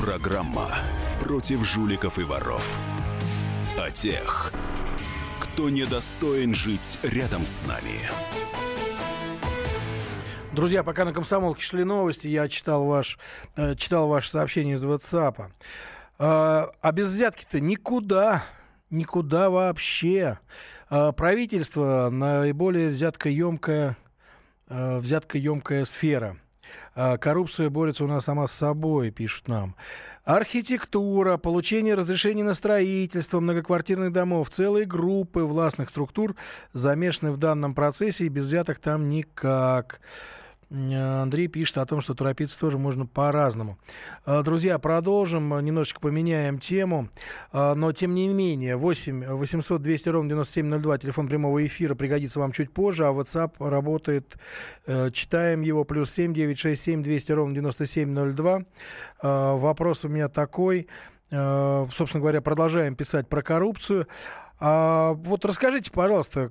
Программа 0.00 0.78
против 1.18 1.64
жуликов 1.64 2.20
и 2.20 2.22
воров. 2.22 2.64
О 3.76 3.90
тех, 3.90 4.52
кто 5.40 5.70
недостоин 5.70 6.54
жить 6.54 7.00
рядом 7.02 7.44
с 7.44 7.66
нами. 7.66 7.98
Друзья, 10.58 10.82
пока 10.82 11.04
на 11.04 11.12
комсомолке 11.12 11.62
шли 11.62 11.84
новости, 11.84 12.26
я 12.26 12.48
читал, 12.48 12.84
ваш, 12.84 13.16
э, 13.54 13.76
читал 13.76 14.08
ваше 14.08 14.30
сообщение 14.30 14.74
из 14.74 14.84
WhatsApp. 14.84 15.36
Э, 15.38 15.50
а 16.18 16.92
без 16.92 17.12
взятки-то 17.12 17.60
никуда, 17.60 18.42
никуда 18.90 19.50
вообще. 19.50 20.40
Э, 20.90 21.12
правительство 21.16 22.08
наиболее 22.10 22.88
взяткоемкая, 22.88 23.96
э, 24.68 24.98
взяткоемкая 24.98 25.84
сфера. 25.84 26.36
Коррупция 26.94 27.70
борется 27.70 28.02
у 28.02 28.08
нас 28.08 28.24
сама 28.24 28.48
с 28.48 28.52
собой, 28.52 29.12
пишут 29.12 29.46
нам. 29.46 29.76
Архитектура, 30.24 31.36
получение 31.36 31.94
разрешений 31.94 32.42
на 32.42 32.54
строительство 32.54 33.38
многоквартирных 33.38 34.12
домов, 34.12 34.50
целые 34.50 34.86
группы 34.86 35.44
властных 35.44 35.88
структур 35.88 36.34
замешаны 36.72 37.30
в 37.30 37.36
данном 37.36 37.74
процессе, 37.74 38.26
и 38.26 38.28
без 38.28 38.46
взяток 38.46 38.80
там 38.80 39.08
никак. 39.08 40.00
Э, 40.70 41.22
Андрей 41.22 41.48
пишет 41.48 41.78
о 41.78 41.86
том, 41.86 42.00
что 42.00 42.14
торопиться 42.14 42.58
тоже 42.58 42.78
можно 42.78 43.06
по-разному. 43.06 43.78
Э, 44.26 44.42
друзья, 44.42 44.78
продолжим, 44.78 45.64
немножечко 45.64 46.00
поменяем 46.00 46.58
тему, 46.58 47.08
э, 47.52 47.74
но 47.74 47.92
тем 47.92 48.14
не 48.14 48.28
менее, 48.28 48.76
8 48.76 49.34
800 49.34 49.82
200 49.82 50.08
ровно 50.10 50.28
9702, 50.30 50.98
телефон 50.98 51.28
прямого 51.28 51.64
эфира 51.66 51.94
пригодится 51.94 52.40
вам 52.40 52.52
чуть 52.52 52.70
позже, 52.70 53.06
а 53.06 53.12
WhatsApp 53.12 53.52
работает, 53.58 54.36
читаем 55.12 55.62
его, 55.62 55.84
плюс 55.84 56.10
7 56.10 56.34
967 56.34 57.02
200 57.02 57.32
ровно 57.32 57.54
9702. 57.54 58.62
Вопрос 59.22 60.04
у 60.04 60.08
меня 60.08 60.28
такой, 60.28 60.88
собственно 61.30 62.20
говоря, 62.20 62.40
продолжаем 62.40 62.94
писать 62.94 63.28
про 63.28 63.42
коррупцию. 63.42 64.06
А 64.60 65.12
вот 65.12 65.44
расскажите, 65.44 65.90
пожалуйста, 65.92 66.50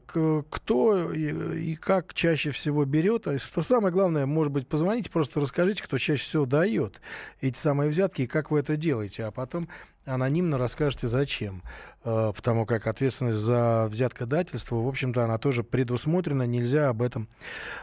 кто 0.49 1.11
и, 1.11 1.75
как 1.75 2.13
чаще 2.13 2.51
всего 2.51 2.85
берет, 2.85 3.27
а 3.27 3.37
что 3.37 3.61
самое 3.61 3.93
главное, 3.93 4.25
может 4.25 4.53
быть, 4.53 4.67
позвоните, 4.67 5.09
просто 5.09 5.41
расскажите, 5.41 5.83
кто 5.83 5.97
чаще 5.97 6.23
всего 6.23 6.45
дает 6.45 7.01
эти 7.41 7.57
самые 7.57 7.89
взятки 7.89 8.21
и 8.21 8.27
как 8.27 8.49
вы 8.49 8.59
это 8.59 8.77
делаете, 8.77 9.25
а 9.25 9.31
потом 9.31 9.67
анонимно 10.07 10.57
расскажете, 10.57 11.07
зачем. 11.07 11.61
А, 12.03 12.31
потому 12.31 12.65
как 12.65 12.87
ответственность 12.87 13.37
за 13.37 13.87
взяткодательство, 13.89 14.75
в 14.77 14.87
общем-то, 14.87 15.23
она 15.23 15.37
тоже 15.37 15.63
предусмотрена, 15.63 16.43
нельзя 16.43 16.89
об 16.89 17.01
этом 17.01 17.27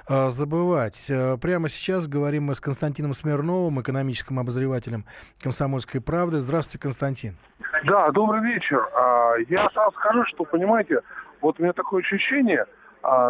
а, 0.09 0.31
забывать. 0.31 1.09
А, 1.11 1.37
прямо 1.37 1.69
сейчас 1.69 2.09
говорим 2.09 2.45
мы 2.45 2.55
с 2.55 2.61
Константином 2.61 3.13
Смирновым, 3.13 3.81
экономическим 3.81 4.39
обозревателем 4.39 5.05
«Комсомольской 5.43 6.01
правды». 6.01 6.39
Здравствуйте, 6.41 6.79
Константин. 6.79 7.37
Да, 7.85 8.11
добрый 8.13 8.41
вечер. 8.41 8.89
Я 9.49 9.69
сразу 9.71 9.95
скажу, 9.97 10.25
что, 10.27 10.45
понимаете, 10.45 11.01
вот 11.43 11.61
у 11.61 11.63
меня 11.63 11.75
такое 11.75 12.03
ощущение, 12.03 12.65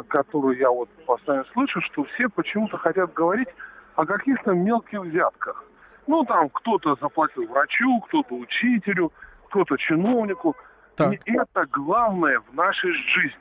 которое 0.08 0.56
я 0.56 0.70
вот 0.70 0.88
постоянно 1.06 1.44
слышу, 1.52 1.80
что 1.80 2.04
все 2.04 2.28
почему-то 2.28 2.76
хотят 2.78 3.12
говорить 3.12 3.48
о 3.96 4.06
каких-то 4.06 4.52
мелких 4.52 5.00
взятках. 5.00 5.64
Ну, 6.06 6.24
там 6.24 6.48
кто-то 6.50 6.96
заплатил 7.00 7.46
врачу, 7.46 8.00
кто-то 8.00 8.34
учителю, 8.34 9.12
кто-то 9.48 9.76
чиновнику. 9.76 10.56
Так. 10.96 11.12
И 11.12 11.32
это 11.32 11.66
главное 11.66 12.40
в 12.40 12.54
нашей 12.54 12.92
жизни. 12.92 13.38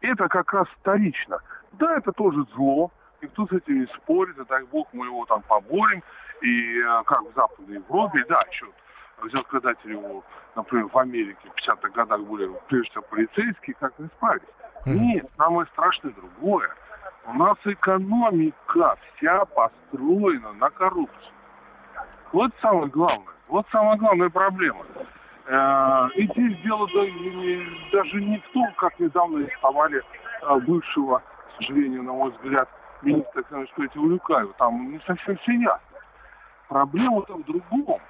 Это 0.00 0.28
как 0.28 0.52
раз 0.52 0.68
вторично. 0.80 1.40
Да, 1.72 1.96
это 1.96 2.12
тоже 2.12 2.44
зло, 2.54 2.90
никто 3.20 3.46
с 3.46 3.52
этим 3.52 3.80
не 3.80 3.86
спорит, 3.86 4.38
и 4.38 4.44
дай 4.44 4.64
бог 4.64 4.88
мы 4.92 5.06
его 5.06 5.24
там 5.26 5.42
поборем. 5.42 6.02
И 6.40 6.78
э, 6.78 7.02
как 7.04 7.22
в 7.22 7.34
Западной 7.34 7.76
Европе, 7.76 8.24
да, 8.28 8.42
еще 8.50 8.66
взяткодатели 9.22 9.92
его, 9.92 10.22
например, 10.54 10.88
в 10.88 10.98
Америке 10.98 11.48
в 11.48 11.68
50-х 11.68 11.88
годах 11.88 12.20
были 12.20 12.50
прежде 12.68 12.90
всего 12.90 13.02
полицейские, 13.10 13.74
как 13.80 13.98
не 13.98 14.06
справились. 14.16 14.46
Нет, 14.86 15.26
самое 15.36 15.66
страшное 15.72 16.12
другое. 16.12 16.70
У 17.26 17.32
нас 17.34 17.58
экономика 17.64 18.96
вся 19.16 19.44
построена 19.44 20.52
на 20.52 20.70
коррупции. 20.70 21.32
Вот 22.32 22.52
самое 22.60 22.88
главное. 22.88 23.34
Вот 23.48 23.66
самая 23.72 23.96
главная 23.96 24.28
проблема. 24.28 24.84
Э, 25.46 26.08
и 26.14 26.26
здесь 26.26 26.60
дело 26.62 26.86
даже 27.92 28.20
не 28.20 28.38
в 28.38 28.52
том, 28.52 28.70
как 28.76 28.98
недавно 28.98 29.38
арестовали 29.38 30.02
э, 30.42 30.58
бывшего, 30.60 31.18
к 31.18 31.56
сожалению, 31.56 32.02
на 32.02 32.12
мой 32.12 32.30
взгляд, 32.32 32.68
министра 33.02 33.42
экономического 33.42 33.84
развития 33.84 34.00
Улюкаева. 34.00 34.52
Там 34.58 34.92
не 34.92 35.00
совсем 35.06 35.38
все 35.38 35.52
ясно. 35.52 35.98
Проблема-то 36.68 37.34
в 37.34 37.44
другом. 37.44 38.00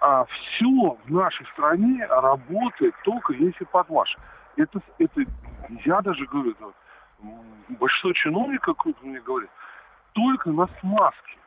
А 0.00 0.24
все 0.24 0.98
в 1.04 1.10
нашей 1.10 1.46
стране 1.46 2.04
работает 2.06 2.94
только 3.04 3.32
если 3.32 3.64
под 3.64 3.88
ваш. 3.88 4.16
Это, 4.56 4.80
это 4.98 5.22
я 5.84 6.00
даже 6.00 6.26
говорю, 6.26 6.50
это, 6.52 6.72
большинство 7.68 8.12
чиновников, 8.12 8.76
как 8.76 9.02
мне 9.02 9.20
говорят, 9.20 9.50
только 10.12 10.50
на 10.50 10.68
смазке. 10.80 11.38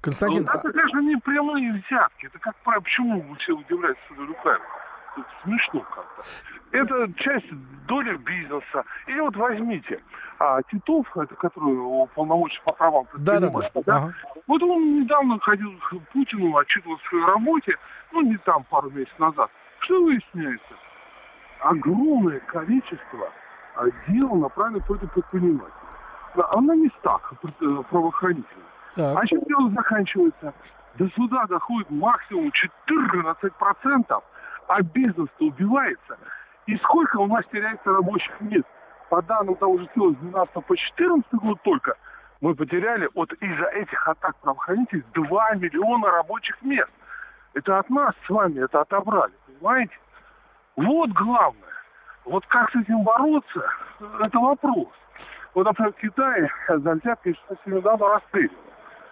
Константин... 0.00 0.44
Ну, 0.44 0.58
это 0.58 0.72
даже 0.72 1.02
не 1.02 1.16
прямые 1.16 1.72
взятки. 1.72 2.26
Это 2.26 2.38
как 2.38 2.56
правило, 2.56 2.82
почему 2.82 3.20
вы 3.20 3.36
все 3.36 3.52
удивляетесь 3.52 4.00
руками? 4.16 4.64
Это 5.16 5.26
смешно 5.42 5.80
как-то. 5.80 6.22
Это 6.70 7.12
часть 7.14 7.46
доли 7.86 8.16
бизнеса. 8.18 8.84
Или 9.06 9.20
вот 9.20 9.36
возьмите, 9.36 10.00
а, 10.38 10.62
Титов, 10.70 11.06
это 11.16 11.34
который 11.34 12.06
полномочия 12.14 12.60
по 12.64 12.72
правам 12.72 13.06
да, 13.14 13.40
да, 13.40 13.48
да. 13.48 13.70
да? 13.74 13.96
Ага. 13.96 14.14
Вот 14.46 14.62
он 14.62 15.00
недавно 15.00 15.38
ходил 15.40 15.72
к 15.78 15.98
Путину, 16.12 16.56
отчитывался 16.56 17.04
в 17.04 17.08
своей 17.08 17.24
работе, 17.24 17.76
ну 18.12 18.22
не 18.22 18.36
там 18.38 18.64
пару 18.64 18.90
месяцев 18.90 19.18
назад. 19.18 19.50
Что 19.80 20.04
выясняется? 20.04 20.74
Огромное 21.60 22.40
количество 22.40 23.32
а, 23.74 23.86
дел 24.06 24.34
направлено 24.36 24.80
против 24.80 25.10
предпринимателей. 25.12 25.72
А 26.34 26.60
на 26.60 26.76
местах 26.76 27.32
э, 27.42 27.82
правоохранительных. 27.90 28.67
Так. 28.94 29.16
А 29.16 29.26
чем 29.26 29.40
дело 29.42 29.70
заканчивается? 29.70 30.52
До 30.96 31.08
суда 31.10 31.46
доходит 31.46 31.90
максимум 31.90 32.50
14%, 32.82 34.22
а 34.68 34.82
бизнес-то 34.82 35.44
убивается. 35.44 36.18
И 36.66 36.76
сколько 36.78 37.18
у 37.18 37.26
нас 37.26 37.44
теряется 37.52 37.92
рабочих 37.92 38.40
мест? 38.40 38.66
По 39.08 39.22
данным 39.22 39.54
того 39.56 39.78
же 39.78 39.88
дела 39.94 40.12
с 40.12 40.16
12 40.16 40.64
по 40.64 40.76
14 40.76 41.32
год 41.34 41.62
только 41.62 41.94
мы 42.40 42.54
потеряли 42.54 43.08
вот 43.14 43.32
из-за 43.32 43.66
этих 43.66 44.06
атак 44.06 44.36
правоохранителей 44.36 45.04
2 45.14 45.54
миллиона 45.54 46.10
рабочих 46.10 46.60
мест. 46.62 46.90
Это 47.54 47.78
от 47.78 47.88
нас 47.90 48.14
с 48.26 48.30
вами 48.30 48.62
это 48.62 48.82
отобрали, 48.82 49.32
понимаете? 49.46 49.98
Вот 50.76 51.10
главное. 51.10 51.62
Вот 52.24 52.46
как 52.46 52.70
с 52.70 52.76
этим 52.76 53.02
бороться, 53.02 53.64
это 54.20 54.38
вопрос. 54.38 54.88
Вот, 55.54 55.64
например, 55.64 55.92
в 55.92 55.96
Китае 55.96 56.50
за 56.68 56.94
взятки 56.94 57.34
совсем 57.48 57.76
недавно 57.76 58.08
расстреливали. 58.08 58.67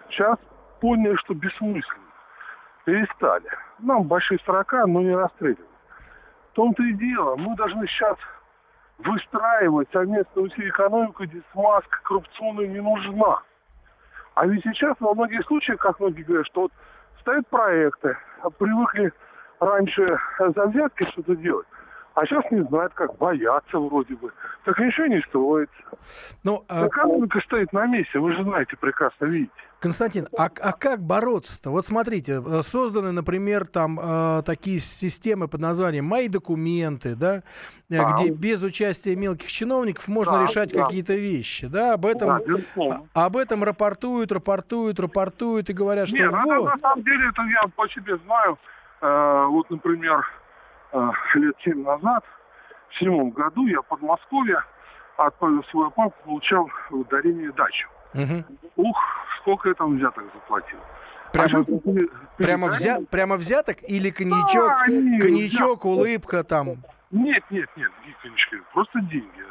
Сейчас 0.09 0.37
поняли, 0.79 1.15
что 1.15 1.33
бессмысленно. 1.33 2.03
Перестали. 2.85 3.49
Нам 3.79 4.03
большие 4.03 4.39
строка, 4.39 4.85
но 4.85 5.01
не 5.01 5.15
расстреливают. 5.15 5.67
том-то 6.53 6.83
и 6.83 6.93
дело. 6.93 7.35
Мы 7.35 7.55
должны 7.55 7.85
сейчас 7.87 8.17
выстраивать 8.97 9.89
совместную 9.91 10.49
всю 10.49 10.67
экономику, 10.69 11.23
где 11.23 11.41
смазка 11.51 11.99
коррупционная 12.03 12.67
не 12.67 12.81
нужна. 12.81 13.41
А 14.33 14.47
ведь 14.47 14.63
сейчас 14.63 14.95
во 14.99 15.13
многих 15.13 15.45
случаях, 15.45 15.79
как 15.79 15.99
многие 15.99 16.23
говорят, 16.23 16.47
что 16.47 16.61
вот 16.61 16.71
ставят 17.21 17.47
проекты, 17.47 18.17
а 18.41 18.49
привыкли 18.49 19.11
раньше 19.59 20.19
за 20.39 20.67
взятки 20.67 21.03
что-то 21.11 21.35
делать. 21.35 21.67
А 22.17 22.25
сейчас 22.25 22.43
не 22.49 22.63
знают, 22.63 22.91
как 22.95 23.15
бояться 23.17 23.77
вроде 23.77 24.15
бы. 24.15 24.31
Так 24.65 24.79
ничего 24.79 25.05
не 25.05 25.21
строится. 25.21 25.75
Ну, 26.43 26.65
а... 26.67 26.87
Экономика 26.87 27.39
стоит 27.41 27.71
на 27.73 27.85
месте, 27.85 28.17
вы 28.17 28.33
же 28.33 28.43
знаете, 28.43 28.75
прекрасно 28.75 29.25
видите. 29.25 29.51
Константин, 29.79 30.27
а, 30.35 30.45
а 30.45 30.71
как 30.71 31.03
бороться-то? 31.03 31.69
Вот 31.69 31.85
смотрите, 31.85 32.41
э, 32.43 32.61
созданы, 32.63 33.11
например, 33.11 33.67
там 33.67 33.99
э, 33.99 34.41
такие 34.47 34.79
системы 34.79 35.47
под 35.47 35.61
названием 35.61 36.05
«Мои 36.05 36.27
документы», 36.27 37.13
да, 37.13 37.43
э, 37.87 37.97
а, 37.99 38.15
где 38.15 38.31
без 38.31 38.63
участия 38.63 39.15
мелких 39.15 39.51
чиновников 39.51 40.07
можно 40.07 40.39
да, 40.39 40.43
решать 40.45 40.73
да. 40.73 40.85
какие-то 40.85 41.13
вещи, 41.13 41.67
да, 41.67 41.93
об 41.93 42.07
этом, 42.07 42.41
да, 42.75 43.01
об 43.13 43.37
этом 43.37 43.63
рапортуют, 43.63 44.31
рапортуют, 44.31 44.99
рапортуют 44.99 45.69
и 45.69 45.73
говорят, 45.73 46.07
что 46.07 46.17
Нет, 46.17 46.33
вот... 46.33 46.65
на 46.65 46.79
самом 46.79 47.03
деле 47.03 47.29
это 47.29 47.43
я 47.43 47.67
по 47.75 47.87
себе 47.89 48.17
знаю, 48.25 48.57
э, 49.01 49.45
вот, 49.51 49.69
например, 49.69 50.25
лет 51.35 51.55
семь 51.63 51.83
назад, 51.83 52.23
в 52.89 52.99
седьмом 52.99 53.31
году 53.31 53.67
я 53.67 53.81
в 53.81 53.85
Подмосковье 53.85 54.63
отправил 55.17 55.63
свой 55.65 55.91
папу, 55.91 56.13
получал 56.23 56.69
дарение 57.09 57.51
дачу. 57.51 57.89
Угу. 58.13 58.45
Ух, 58.77 58.97
сколько 59.39 59.69
я 59.69 59.75
там 59.75 59.97
взяток 59.97 60.23
заплатил. 60.33 60.79
Прямо, 61.33 61.59
а 61.59 62.37
прямо, 62.37 62.67
взя, 62.67 62.99
прямо 63.11 63.35
взяток 63.35 63.77
или 63.83 64.09
коньячок, 64.09 64.71
а, 64.71 64.87
нет, 64.87 65.21
коньячок, 65.21 65.61
взяток. 65.61 65.85
улыбка 65.85 66.43
там? 66.43 66.77
Нет, 67.11 67.43
нет, 67.49 67.69
нет, 67.75 67.91
коньячки, 68.21 68.57
просто 68.73 69.01
деньги 69.01 69.43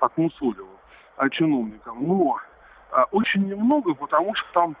отмусоливал 0.00 0.68
а 1.16 1.30
чиновникам. 1.30 1.98
Но 2.06 2.36
а, 2.90 3.04
очень 3.12 3.46
немного, 3.46 3.94
потому 3.94 4.34
что 4.34 4.46
там 4.52 4.76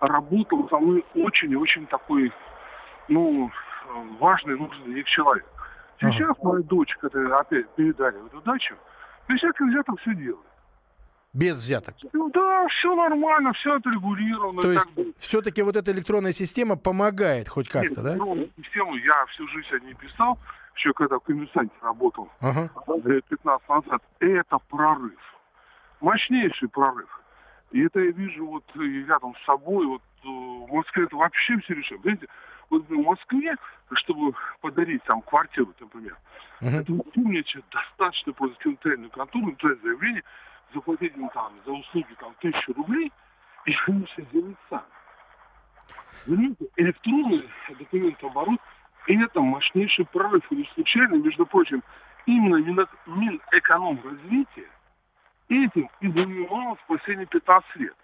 работал 0.00 0.68
со 0.68 0.78
мной 0.78 1.04
очень 1.14 1.52
и 1.52 1.56
очень 1.56 1.86
такой, 1.86 2.32
ну, 3.08 3.50
важный, 4.18 4.56
нужный 4.56 5.00
их 5.00 5.06
человек. 5.06 5.46
Сейчас 6.00 6.30
ага. 6.30 6.48
моя 6.48 6.62
дочь, 6.62 6.94
когда 7.00 7.38
опять 7.38 7.68
передали 7.70 8.18
в 8.18 8.26
эту 8.26 8.40
дачу, 8.42 8.74
без 9.28 9.38
всяких 9.38 9.66
взяток 9.66 10.00
все 10.00 10.14
делает. 10.14 10.46
Без 11.32 11.56
взяток. 11.56 11.96
Ну, 12.12 12.30
да, 12.30 12.68
все 12.68 12.94
нормально, 12.94 13.52
все 13.54 13.74
отрегулировано. 13.74 14.62
То 14.62 14.72
есть 14.72 14.86
все-таки 15.18 15.62
вот 15.62 15.74
эта 15.74 15.90
электронная 15.90 16.30
система 16.32 16.76
помогает 16.76 17.48
хоть 17.48 17.68
как-то, 17.68 18.02
да? 18.02 18.10
Электронную 18.12 18.50
систему 18.56 18.94
я 18.94 19.26
всю 19.26 19.48
жизнь 19.48 19.68
о 19.72 19.80
ней 19.80 19.94
писал, 19.94 20.38
еще 20.76 20.92
когда 20.92 21.18
в 21.18 21.22
коммерсанте 21.22 21.74
работал, 21.82 22.28
ага. 22.40 22.70
лет 23.04 23.24
15 23.24 23.68
назад. 23.68 24.02
Это 24.20 24.58
прорыв. 24.68 25.18
Мощнейший 26.00 26.68
прорыв. 26.68 27.08
И 27.72 27.84
это 27.84 27.98
я 27.98 28.12
вижу 28.12 28.46
вот 28.46 28.64
рядом 28.76 29.34
с 29.34 29.44
собой, 29.44 29.86
вот 29.86 30.02
в 30.30 30.72
Москве 30.72 31.04
это 31.04 31.16
вообще 31.16 31.58
все 31.60 31.74
решено. 31.74 32.00
Знаете, 32.02 32.26
вот 32.70 32.88
в 32.88 32.92
Москве, 32.92 33.56
чтобы 33.92 34.34
подарить 34.60 35.02
там 35.04 35.22
квартиру, 35.22 35.72
например, 35.78 36.16
uh-huh. 36.60 36.80
это 36.80 36.92
умничать 37.14 37.64
достаточно 37.70 38.32
просто 38.32 38.56
территориальную 38.62 39.10
контору, 39.10 39.46
написать 39.46 39.80
заявление, 39.82 40.22
заплатить 40.72 41.16
им 41.16 41.28
там 41.30 41.52
за 41.64 41.72
услуги 41.72 42.14
там 42.18 42.34
тысячу 42.40 42.72
рублей, 42.74 43.12
и 43.66 43.74
они 43.86 44.04
все 44.06 44.22
делают 44.32 44.58
сами. 44.68 44.82
Понимаете, 46.26 46.66
электронный 46.76 47.48
документооборот– 47.78 48.60
это 49.06 49.40
мощнейший 49.40 50.06
прорыв. 50.06 50.42
И 50.50 50.56
не 50.56 50.70
случайно, 50.74 51.16
между 51.16 51.44
прочим, 51.46 51.82
именно 52.26 52.56
Минэкономразвитие 53.06 54.68
этим 55.48 55.90
и 56.00 56.08
занималось 56.10 56.80
последние 56.86 57.26
15 57.26 57.76
лет. 57.76 57.94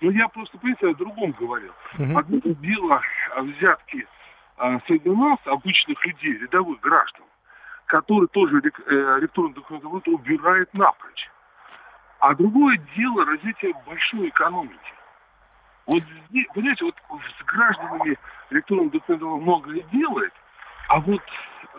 Но 0.00 0.10
я 0.10 0.28
просто, 0.28 0.58
понимаете, 0.58 0.88
о 0.88 0.94
другом 0.94 1.32
говорил. 1.32 1.72
Одно 2.14 2.40
дело 2.44 3.00
взятки 3.36 4.06
а, 4.56 4.80
среди 4.86 5.08
нас, 5.10 5.38
обычных 5.46 6.04
людей, 6.04 6.38
рядовых 6.38 6.80
граждан, 6.80 7.24
которые 7.86 8.28
тоже 8.28 8.60
э, 8.60 9.18
электронный 9.20 9.54
документ 9.54 10.06
убирает 10.08 10.72
напрочь. 10.74 11.30
А 12.18 12.34
другое 12.34 12.78
дело 12.96 13.24
развитие 13.24 13.72
большой 13.86 14.28
экономики. 14.28 14.94
Вот, 15.86 16.02
понимаете, 16.54 16.84
вот 16.84 16.94
с 17.38 17.44
гражданами 17.44 18.18
электронным 18.50 18.90
документом 18.90 19.42
многое 19.42 19.80
делает, 19.92 20.32
а 20.88 21.00
вот 21.00 21.22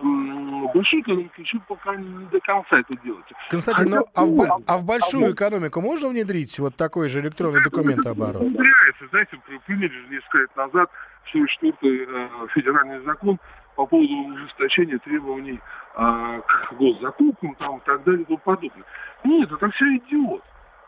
большую 0.02 1.02
экономику 1.02 1.42
еще 1.42 1.60
пока 1.68 1.96
не 1.96 2.26
до 2.26 2.40
конца 2.40 2.80
это 2.80 2.96
делается. 3.04 3.34
Константин, 3.50 3.90
ну, 3.90 4.06
а, 4.14 4.26
в, 4.26 4.64
а 4.66 4.78
в 4.78 4.86
большую 4.86 5.28
а 5.28 5.32
экономику 5.32 5.82
можно 5.82 6.10
внедрить 6.10 6.58
вот 6.60 6.76
такой 6.76 7.10
же 7.10 7.22
электронный 7.22 7.64
документооборот? 7.64 8.42
Внедряется. 8.42 9.08
Знаете, 9.10 9.38
приняли 9.66 9.94
несколько 10.10 10.38
лет 10.40 10.56
назад 10.56 10.90
44-й 11.34 12.06
э, 12.08 12.48
федеральный 12.54 13.04
закон 13.04 13.40
по 13.76 13.86
поводу 13.86 14.14
ужесточения 14.14 15.00
требований 15.00 15.60
э, 15.96 16.42
к 16.42 16.74
госзакупкам 16.74 17.56
там, 17.56 17.78
и 17.78 17.82
так 17.82 18.04
далее 18.04 18.22
и 18.22 18.26
тому 18.26 18.38
подобное. 18.40 18.86
Нет, 19.24 19.52
это 19.52 19.70
все 19.72 19.98
идиот. 19.98 20.44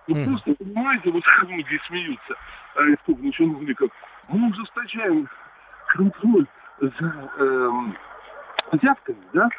Вы 0.07 0.19
mm. 0.19 0.25
просто 0.25 0.53
понимаете, 0.55 1.11
вот 1.11 1.23
как 1.23 1.49
многие 1.49 1.79
смеются 1.87 2.33
э, 2.75 2.83
республиканных 2.83 3.35
чиновников, 3.35 3.91
мы 4.27 4.49
ужесточаем 4.49 5.29
контроль 5.87 6.47
за 6.79 7.31
э, 7.37 7.69
взятками, 8.73 9.23
да, 9.33 9.49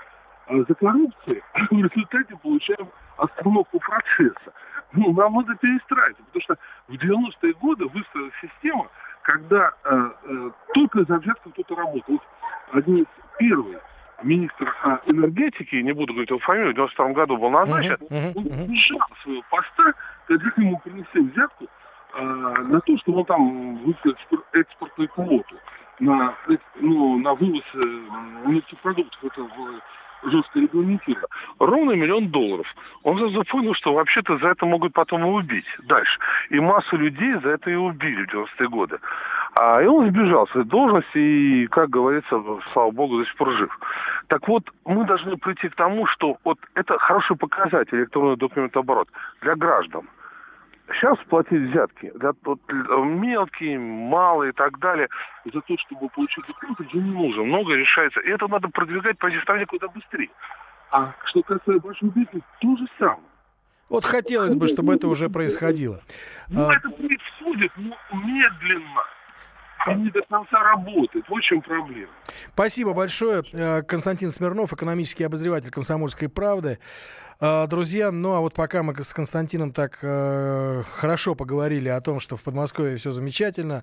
а 0.46 0.57
за 0.57 0.74
коррупцией, 0.74 1.42
а 1.55 1.61
в 1.70 1.79
результате 1.79 2.37
получаем 2.42 2.88
остановку 3.16 3.79
процесса. 3.81 4.53
Ну, 4.92 5.12
нам 5.12 5.35
надо 5.35 5.55
перестраиваться, 5.57 6.22
потому 6.24 6.42
что 6.42 6.57
в 6.88 6.94
90-е 6.94 7.53
годы 7.55 7.87
выстроилась 7.87 8.35
система, 8.40 8.88
когда 9.22 9.72
э, 9.85 10.11
э, 10.24 10.50
только 10.74 11.05
за 11.05 11.18
взятку 11.18 11.50
кто-то 11.50 11.74
работал. 11.74 12.03
Вот 12.14 12.22
один 12.72 12.98
из 12.98 13.07
первых 13.38 13.81
министр 14.22 14.74
э, 14.85 14.98
энергетики, 15.07 15.77
не 15.77 15.92
буду 15.92 16.12
говорить 16.12 16.31
его 16.31 16.38
фамилию, 16.40 16.72
в 16.72 16.77
92 16.77 17.12
году 17.12 17.37
был 17.37 17.50
назначен, 17.50 17.94
uh-huh, 17.94 18.09
uh-huh, 18.09 18.33
он 18.37 18.46
убежал 18.46 18.98
uh-huh. 18.98 19.22
своего 19.22 19.42
поста, 19.50 19.94
когда 20.27 20.50
ему 20.57 20.79
принесли 20.79 21.22
взятку 21.22 21.66
э, 22.14 22.22
на 22.22 22.81
то, 22.81 22.98
что 22.98 23.12
он 23.12 23.24
там 23.24 23.77
выпустил 23.79 24.44
экспортную 24.53 25.09
квоту 25.09 25.57
на, 26.00 26.35
ну, 26.80 27.18
на 27.18 27.35
вывоз 27.35 27.62
э, 27.74 28.00
нефтепродуктов. 28.46 29.24
Это 29.24 29.42
было 29.42 29.80
жестко 30.24 30.59
регламентировано. 30.61 31.26
Ровно 31.59 31.92
миллион 31.92 32.28
долларов. 32.28 32.66
Он 33.02 33.18
сразу 33.18 33.44
понял, 33.44 33.74
что 33.74 33.92
вообще-то 33.92 34.38
за 34.38 34.48
это 34.48 34.66
могут 34.66 34.92
потом 34.92 35.22
и 35.22 35.30
убить 35.30 35.66
дальше. 35.85 36.18
И 36.50 36.61
массу 36.61 36.96
людей 36.96 37.35
за 37.42 37.50
это 37.50 37.70
и 37.70 37.74
убили 37.74 38.24
в 38.24 38.35
90-е 38.35 38.68
годы. 38.68 38.98
А, 39.57 39.83
и 39.83 39.87
он 39.87 40.09
сбежал 40.09 40.46
с 40.48 40.50
этой 40.50 40.64
должности 40.64 41.18
и, 41.18 41.66
как 41.68 41.90
говорится, 41.90 42.42
слава 42.72 42.90
богу, 42.90 43.18
до 43.18 43.24
сих 43.24 43.37
пор 43.37 43.52
жив. 43.52 43.78
Так 44.28 44.48
вот, 44.48 44.64
мы 44.85 45.04
должны 45.04 45.37
прийти 45.37 45.68
к 45.68 45.76
тому, 45.76 46.07
что 46.07 46.38
вот 46.44 46.59
это 46.74 46.98
хороший 46.98 47.37
показатель 47.37 47.98
электронный 47.98 48.37
документооборот 48.37 49.09
для 49.42 49.54
граждан 49.54 50.09
сейчас 50.92 51.18
платить 51.29 51.70
взятки, 51.70 52.12
для, 52.14 52.33
вот, 52.44 52.61
мелкие, 52.68 53.79
малые 53.79 54.51
и 54.51 54.55
так 54.55 54.79
далее, 54.79 55.09
за 55.44 55.61
то, 55.61 55.77
чтобы 55.79 56.09
получить 56.09 56.47
документы, 56.47 56.87
не 56.92 57.01
нужно. 57.01 57.44
Много 57.44 57.75
решается. 57.75 58.20
И 58.20 58.29
это 58.29 58.49
надо 58.49 58.68
продвигать 58.68 59.18
по 59.18 59.29
всей 59.29 59.40
стране 59.40 59.66
куда 59.66 59.88
быстрее. 59.88 60.31
А 60.90 61.12
что 61.25 61.42
касается 61.42 61.81
больших 61.81 62.14
бизнеса, 62.14 62.47
то 62.61 62.77
же 62.77 62.87
самое. 62.99 63.18
Вот 63.88 64.05
хотелось 64.05 64.55
бы, 64.55 64.66
чтобы 64.68 64.94
это 64.94 65.09
уже 65.09 65.29
происходило. 65.29 66.01
Ну, 66.49 66.68
а... 66.68 66.75
это 66.75 66.88
происходит, 66.90 67.73
но 67.77 67.97
медленно 68.12 69.05
не 69.92 70.11
до 70.11 70.23
конца 70.23 70.62
работает. 70.62 71.25
Вот 71.29 71.42
в 71.42 71.42
чем 71.42 71.61
проблема. 71.61 72.11
Спасибо 72.55 72.94
большое. 72.94 73.42
Э, 73.53 73.83
Константин 73.83 74.31
Смирнов, 74.31 74.73
экономический 74.73 75.25
обозреватель 75.25 75.70
«Комсомольской 75.70 76.29
правды». 76.29 76.79
Э, 77.40 77.66
друзья, 77.68 78.11
ну 78.12 78.35
а 78.35 78.40
вот 78.40 78.55
пока 78.55 78.83
мы 78.83 78.94
с 79.03 79.12
Константином 79.12 79.70
так 79.70 79.99
э, 80.03 80.83
хорошо 80.92 81.35
поговорили 81.35 81.88
о 81.88 82.01
том, 82.01 82.20
что 82.20 82.37
в 82.37 82.42
Подмосковье 82.42 82.97
все 82.97 83.11
замечательно, 83.11 83.83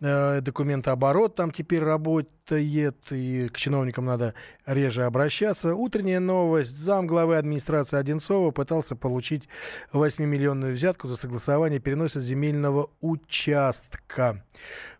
э, 0.00 0.40
документооборот 0.40 1.34
там 1.34 1.50
теперь 1.50 1.82
работает, 1.82 2.96
и 3.10 3.48
к 3.48 3.56
чиновникам 3.56 4.04
надо 4.04 4.34
реже 4.66 5.04
обращаться. 5.04 5.74
Утренняя 5.74 6.20
новость. 6.20 6.76
Зам 6.78 7.06
главы 7.06 7.36
администрации 7.36 7.98
Одинцова 7.98 8.50
пытался 8.52 8.94
получить 8.94 9.48
8-миллионную 9.92 10.72
взятку 10.72 11.08
за 11.08 11.16
согласование 11.16 11.80
переноса 11.80 12.20
земельного 12.20 12.90
участка 13.00 14.44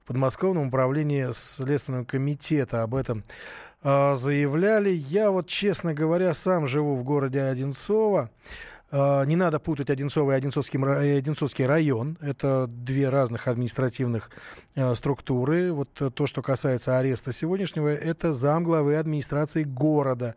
в 0.02 0.06
подмосковном 0.08 0.68
управлении 0.68 1.30
Следственного 1.32 2.04
комитета. 2.04 2.82
Об 2.82 2.96
этом 2.96 3.24
заявляли. 3.84 4.90
Я 4.90 5.30
вот, 5.30 5.46
честно 5.48 5.94
говоря, 5.94 6.34
сам 6.34 6.66
живу 6.66 6.96
в 6.96 7.04
городе 7.04 7.42
Одинцово. 7.42 8.30
Э, 8.92 9.24
не 9.26 9.36
надо 9.36 9.58
путать 9.58 9.88
Одинцово 9.88 10.32
и 10.32 10.34
Одинцовский, 10.34 10.78
и 10.78 11.18
Одинцовский 11.18 11.64
район. 11.64 12.18
Это 12.20 12.66
две 12.66 13.08
разных 13.08 13.48
административных 13.48 14.30
э, 14.74 14.94
структуры. 14.94 15.72
Вот 15.72 15.88
то, 16.14 16.26
что 16.26 16.42
касается 16.42 16.98
ареста 16.98 17.32
сегодняшнего, 17.32 17.88
это 17.88 18.34
замглавы 18.34 18.96
администрации 18.96 19.64
города 19.64 20.34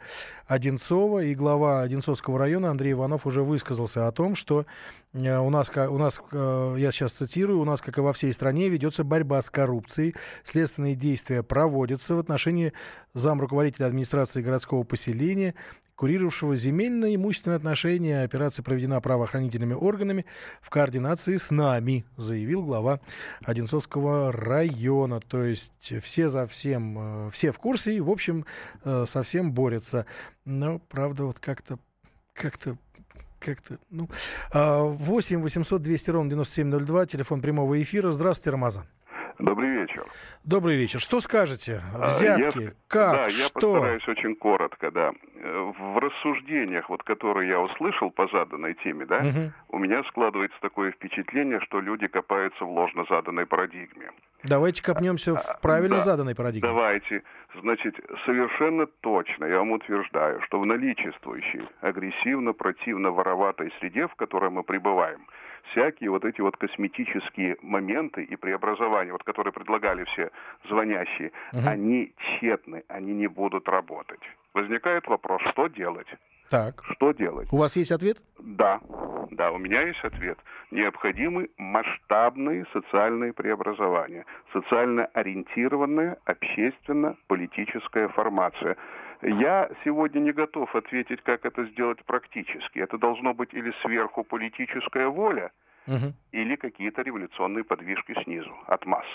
Одинцова. 0.47 1.19
И 1.19 1.35
глава 1.35 1.81
Одинцовского 1.81 2.39
района 2.39 2.71
Андрей 2.71 2.93
Иванов 2.93 3.27
уже 3.27 3.43
высказался 3.43 4.07
о 4.07 4.11
том, 4.13 4.35
что 4.35 4.65
э, 5.13 5.37
у 5.37 5.49
нас, 5.49 5.69
у 5.75 5.97
нас, 5.97 6.21
я 6.31 6.91
сейчас 6.93 7.11
цитирую, 7.11 7.59
у 7.59 7.65
нас, 7.65 7.81
как 7.81 7.97
и 7.97 8.01
во 8.01 8.13
всей 8.13 8.31
стране, 8.31 8.69
ведется 8.69 9.03
борьба 9.03 9.41
с 9.41 9.49
коррупцией. 9.49 10.15
Следственные 10.45 10.95
действия 10.95 11.43
проводятся 11.43 12.15
в 12.15 12.19
отношении 12.19 12.71
замруководителя 13.13 13.87
администрации 13.87 14.41
городского 14.41 14.83
поселения 14.83 15.55
курировавшего 15.95 16.55
земельно-имущественные 16.55 17.55
отношения. 17.57 18.23
Операция 18.23 18.63
проведена 18.63 18.99
правоохранительными 19.01 19.73
органами 19.73 20.25
в 20.61 20.69
координации 20.69 21.37
с 21.37 21.51
нами, 21.51 22.05
заявил 22.17 22.63
глава 22.63 22.99
Одинцовского 23.43 24.31
района. 24.31 25.19
То 25.21 25.43
есть 25.43 25.93
все 26.03 26.29
за 26.29 26.47
всем, 26.47 27.27
э, 27.27 27.29
все 27.31 27.51
в 27.51 27.59
курсе 27.59 27.95
и, 27.95 28.01
в 28.01 28.09
общем, 28.09 28.45
э, 28.83 29.05
совсем 29.07 29.53
борются. 29.53 30.05
Но, 30.43 30.79
правда, 30.79 31.25
вот 31.25 31.39
как-то 31.39 31.79
как-то 32.33 32.77
как-то, 33.39 33.77
ну, 33.91 34.09
8 34.53 35.41
800 35.41 35.81
200 35.81 36.09
ровно 36.09 36.29
9702, 36.31 37.05
телефон 37.05 37.41
прямого 37.41 37.79
эфира. 37.81 38.09
Здравствуйте, 38.09 38.49
Рамазан. 38.49 38.85
Добрый 39.39 39.69
вечер. 39.69 40.05
Добрый 40.43 40.77
вечер. 40.77 40.99
Что 40.99 41.19
скажете? 41.19 41.81
А, 41.93 42.05
Взятки? 42.05 42.59
Я, 42.59 42.71
как? 42.87 43.13
Да, 43.13 43.29
что? 43.29 43.41
я 43.43 43.49
постараюсь 43.49 44.07
очень 44.07 44.35
коротко, 44.35 44.91
да. 44.91 45.11
Э, 45.35 45.71
в 45.77 45.99
рассуждениях, 45.99 46.89
вот, 46.89 47.03
которые 47.03 47.49
я 47.49 47.59
услышал 47.59 48.11
по 48.11 48.27
заданной 48.27 48.75
теме, 48.75 49.05
да, 49.05 49.17
угу. 49.17 49.51
у 49.69 49.79
меня 49.79 50.03
складывается 50.05 50.57
такое 50.61 50.91
впечатление, 50.91 51.59
что 51.61 51.81
люди 51.81 52.07
копаются 52.07 52.63
в 52.63 52.69
ложно 52.69 53.05
заданной 53.09 53.45
парадигме. 53.45 54.11
Давайте 54.43 54.83
копнемся 54.83 55.35
в 55.35 55.37
а, 55.37 55.57
правильно 55.61 55.97
да, 55.97 56.03
заданной 56.03 56.35
парадигме. 56.35 56.67
Давайте. 56.67 57.23
Значит, 57.61 57.95
совершенно 58.25 58.85
точно 59.01 59.45
я 59.45 59.59
вам 59.59 59.71
утверждаю, 59.71 60.41
что 60.43 60.59
в 60.59 60.65
наличествующей 60.65 61.67
агрессивно, 61.81 62.53
противно, 62.53 63.11
вороватой 63.11 63.71
среде, 63.79 64.07
в 64.07 64.15
которой 64.15 64.49
мы 64.49 64.63
пребываем, 64.63 65.25
всякие 65.71 66.09
вот 66.09 66.25
эти 66.25 66.41
вот 66.41 66.57
косметические 66.57 67.57
моменты 67.61 68.23
и 68.23 68.35
преобразования, 68.35 69.11
вот 69.11 69.23
которые 69.23 69.53
предлагали 69.53 70.03
все 70.05 70.31
звонящие, 70.67 71.31
угу. 71.53 71.61
они 71.67 72.13
тщетны, 72.17 72.83
они 72.87 73.13
не 73.13 73.27
будут 73.27 73.67
работать. 73.67 74.21
Возникает 74.53 75.07
вопрос, 75.07 75.41
что 75.51 75.67
делать? 75.67 76.07
Так. 76.49 76.83
Что 76.91 77.11
делать? 77.11 77.47
У 77.51 77.57
вас 77.57 77.75
есть 77.75 77.91
ответ? 77.91 78.17
Да, 78.39 78.79
да, 79.31 79.51
у 79.51 79.57
меня 79.57 79.81
есть 79.81 80.03
ответ. 80.03 80.37
Необходимы 80.71 81.49
масштабные 81.57 82.65
социальные 82.71 83.33
преобразования, 83.33 84.25
социально 84.53 85.05
ориентированная 85.07 86.17
общественно-политическая 86.25 88.09
формация. 88.09 88.77
Я 89.21 89.69
сегодня 89.83 90.19
не 90.19 90.31
готов 90.31 90.75
ответить, 90.75 91.21
как 91.21 91.45
это 91.45 91.65
сделать 91.65 92.03
практически. 92.05 92.79
Это 92.79 92.97
должно 92.97 93.33
быть 93.33 93.53
или 93.53 93.73
сверху 93.81 94.23
политическая 94.23 95.07
воля, 95.07 95.51
угу. 95.87 96.13
или 96.31 96.55
какие-то 96.55 97.01
революционные 97.01 97.63
подвижки 97.63 98.15
снизу, 98.23 98.53
от 98.67 98.85
масс. 98.85 99.05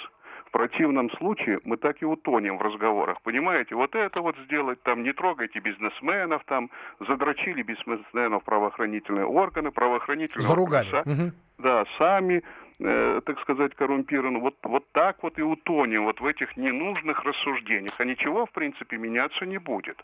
В 0.46 0.52
противном 0.52 1.10
случае 1.12 1.60
мы 1.62 1.76
так 1.76 2.02
и 2.02 2.04
утонем 2.04 2.58
в 2.58 2.62
разговорах. 2.62 3.22
Понимаете, 3.22 3.76
вот 3.76 3.94
это 3.94 4.20
вот 4.20 4.36
сделать, 4.46 4.82
там, 4.82 5.04
не 5.04 5.12
трогайте 5.12 5.60
бизнесменов, 5.60 6.42
там, 6.44 6.70
задрочили 6.98 7.62
бизнесменов 7.62 8.42
правоохранительные 8.42 9.26
органы, 9.26 9.70
правоохранительные 9.70 10.48
Заругали. 10.48 10.88
органы. 10.88 11.12
Угу. 11.12 11.32
Да, 11.58 11.84
сами, 11.98 12.42
э, 12.80 13.20
так 13.24 13.40
сказать, 13.40 13.74
коррумпированы. 13.74 14.40
Вот, 14.40 14.56
вот 14.62 14.84
так 14.92 15.22
вот 15.22 15.38
и 15.38 15.42
утонем 15.42 16.04
вот 16.04 16.20
в 16.20 16.26
этих 16.26 16.56
ненужных 16.56 17.24
рассуждениях. 17.24 17.94
А 17.98 18.04
ничего, 18.04 18.46
в 18.46 18.52
принципе, 18.52 18.96
меняться 18.96 19.46
не 19.46 19.58
будет. 19.58 20.02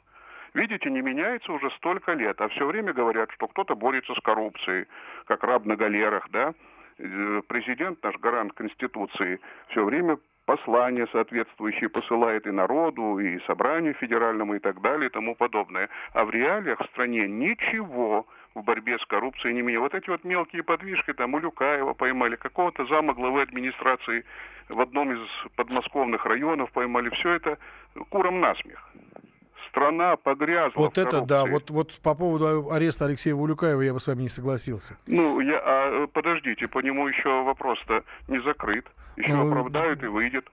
Видите, 0.55 0.91
не 0.91 1.03
меняется 1.03 1.53
уже 1.53 1.71
столько 1.73 2.12
лет, 2.12 2.41
а 2.41 2.49
все 2.49 2.67
время 2.67 2.93
говорят, 2.93 3.31
что 3.33 3.47
кто-то 3.49 3.75
борется 3.75 4.15
с 4.15 4.21
коррупцией, 4.21 4.87
как 5.27 5.45
раб 5.45 5.67
на 5.67 5.77
галерах, 5.77 6.29
да. 6.31 6.55
Э, 6.99 7.43
президент, 7.47 8.03
наш 8.03 8.17
гарант 8.17 8.53
Конституции, 8.55 9.41
все 9.69 9.85
время 9.85 10.19
послания 10.47 11.07
соответствующие 11.12 11.91
посылает 11.91 12.47
и 12.47 12.51
народу, 12.51 13.19
и 13.19 13.39
собранию 13.41 13.95
федеральному, 13.95 14.55
и 14.55 14.59
так 14.61 14.81
далее, 14.81 15.09
и 15.09 15.12
тому 15.12 15.35
подобное. 15.35 15.89
А 16.15 16.25
в 16.25 16.31
реалиях 16.31 16.81
в 16.81 16.87
стране 16.87 17.29
ничего 17.29 18.27
в 18.57 18.64
борьбе 18.64 18.99
с 18.99 19.05
коррупцией 19.05 19.55
не 19.55 19.61
менее. 19.61 19.81
Вот 19.81 19.95
эти 19.95 20.09
вот 20.09 20.25
мелкие 20.25 20.62
подвижки, 20.62 21.12
там 21.12 21.35
у 21.35 21.38
Люкаева 21.38 21.92
поймали, 21.92 22.37
какого-то 22.37 22.87
зама 22.87 23.12
главы 23.12 23.42
администрации 23.42 24.25
в 24.69 24.81
одном 24.81 25.12
из 25.12 25.29
подмосковных 25.57 26.25
районов 26.25 26.73
поймали. 26.73 27.11
Все 27.11 27.35
это 27.35 27.59
куром 28.09 28.40
насмех 28.40 28.92
страна 29.71 30.16
погрязла. 30.16 30.81
Вот 30.81 30.97
это 30.97 31.21
да, 31.21 31.45
вот, 31.45 31.71
вот 31.71 31.92
по 32.03 32.14
поводу 32.14 32.73
ареста 32.73 33.05
Алексея 33.05 33.35
Вулюкаева 33.35 33.83
я 33.83 33.92
бы 33.92 34.01
с 34.01 34.07
вами 34.07 34.23
не 34.23 34.29
согласился. 34.31 34.97
Ну, 35.07 35.38
я, 35.40 35.61
а, 35.62 36.07
подождите, 36.07 36.66
по 36.66 36.79
нему 36.79 37.07
еще 37.09 37.42
вопрос-то 37.42 38.03
не 38.27 38.40
закрыт. 38.40 38.87
Еще 39.19 39.35
ну, 39.35 39.49
оправдают 39.49 40.03
и 40.03 40.07
выйдет. 40.07 40.49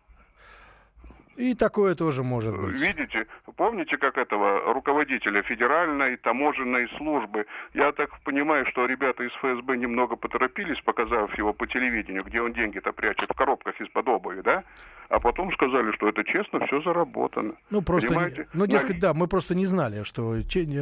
И 1.36 1.56
такое 1.56 1.96
тоже 1.96 2.24
может 2.24 2.56
быть. 2.60 2.80
Видите, 2.80 3.26
помните, 3.56 3.98
как 3.98 4.18
этого 4.18 4.74
руководителя 4.74 5.42
федеральной 5.44 6.18
таможенной 6.18 6.88
службы? 6.98 7.46
Я 7.74 7.92
так 7.92 8.10
понимаю, 8.22 8.66
что 8.68 8.86
ребята 8.86 9.24
из 9.24 9.32
ФСБ 9.34 9.78
немного 9.78 10.16
поторопились, 10.16 10.80
показав 10.82 11.36
его 11.38 11.54
по 11.54 11.66
телевидению, 11.68 12.24
где 12.24 12.42
он 12.42 12.54
деньги-то 12.54 12.92
прячет 12.92 13.30
в 13.30 13.34
коробках 13.34 13.80
из-под 13.82 14.08
обуви, 14.08 14.42
да? 14.42 14.64
А 15.10 15.20
потом 15.20 15.52
сказали, 15.54 15.92
что 15.94 16.10
это 16.10 16.24
честно, 16.24 16.66
все 16.66 16.82
заработано. 16.82 17.54
Ну, 17.70 17.82
просто, 17.82 18.10
Понимаете? 18.10 18.48
ну, 18.54 18.66
дескать, 18.66 19.00
да, 19.00 19.14
мы 19.14 19.28
просто 19.28 19.54
не 19.54 19.66
знали, 19.66 20.04
что 20.04 20.36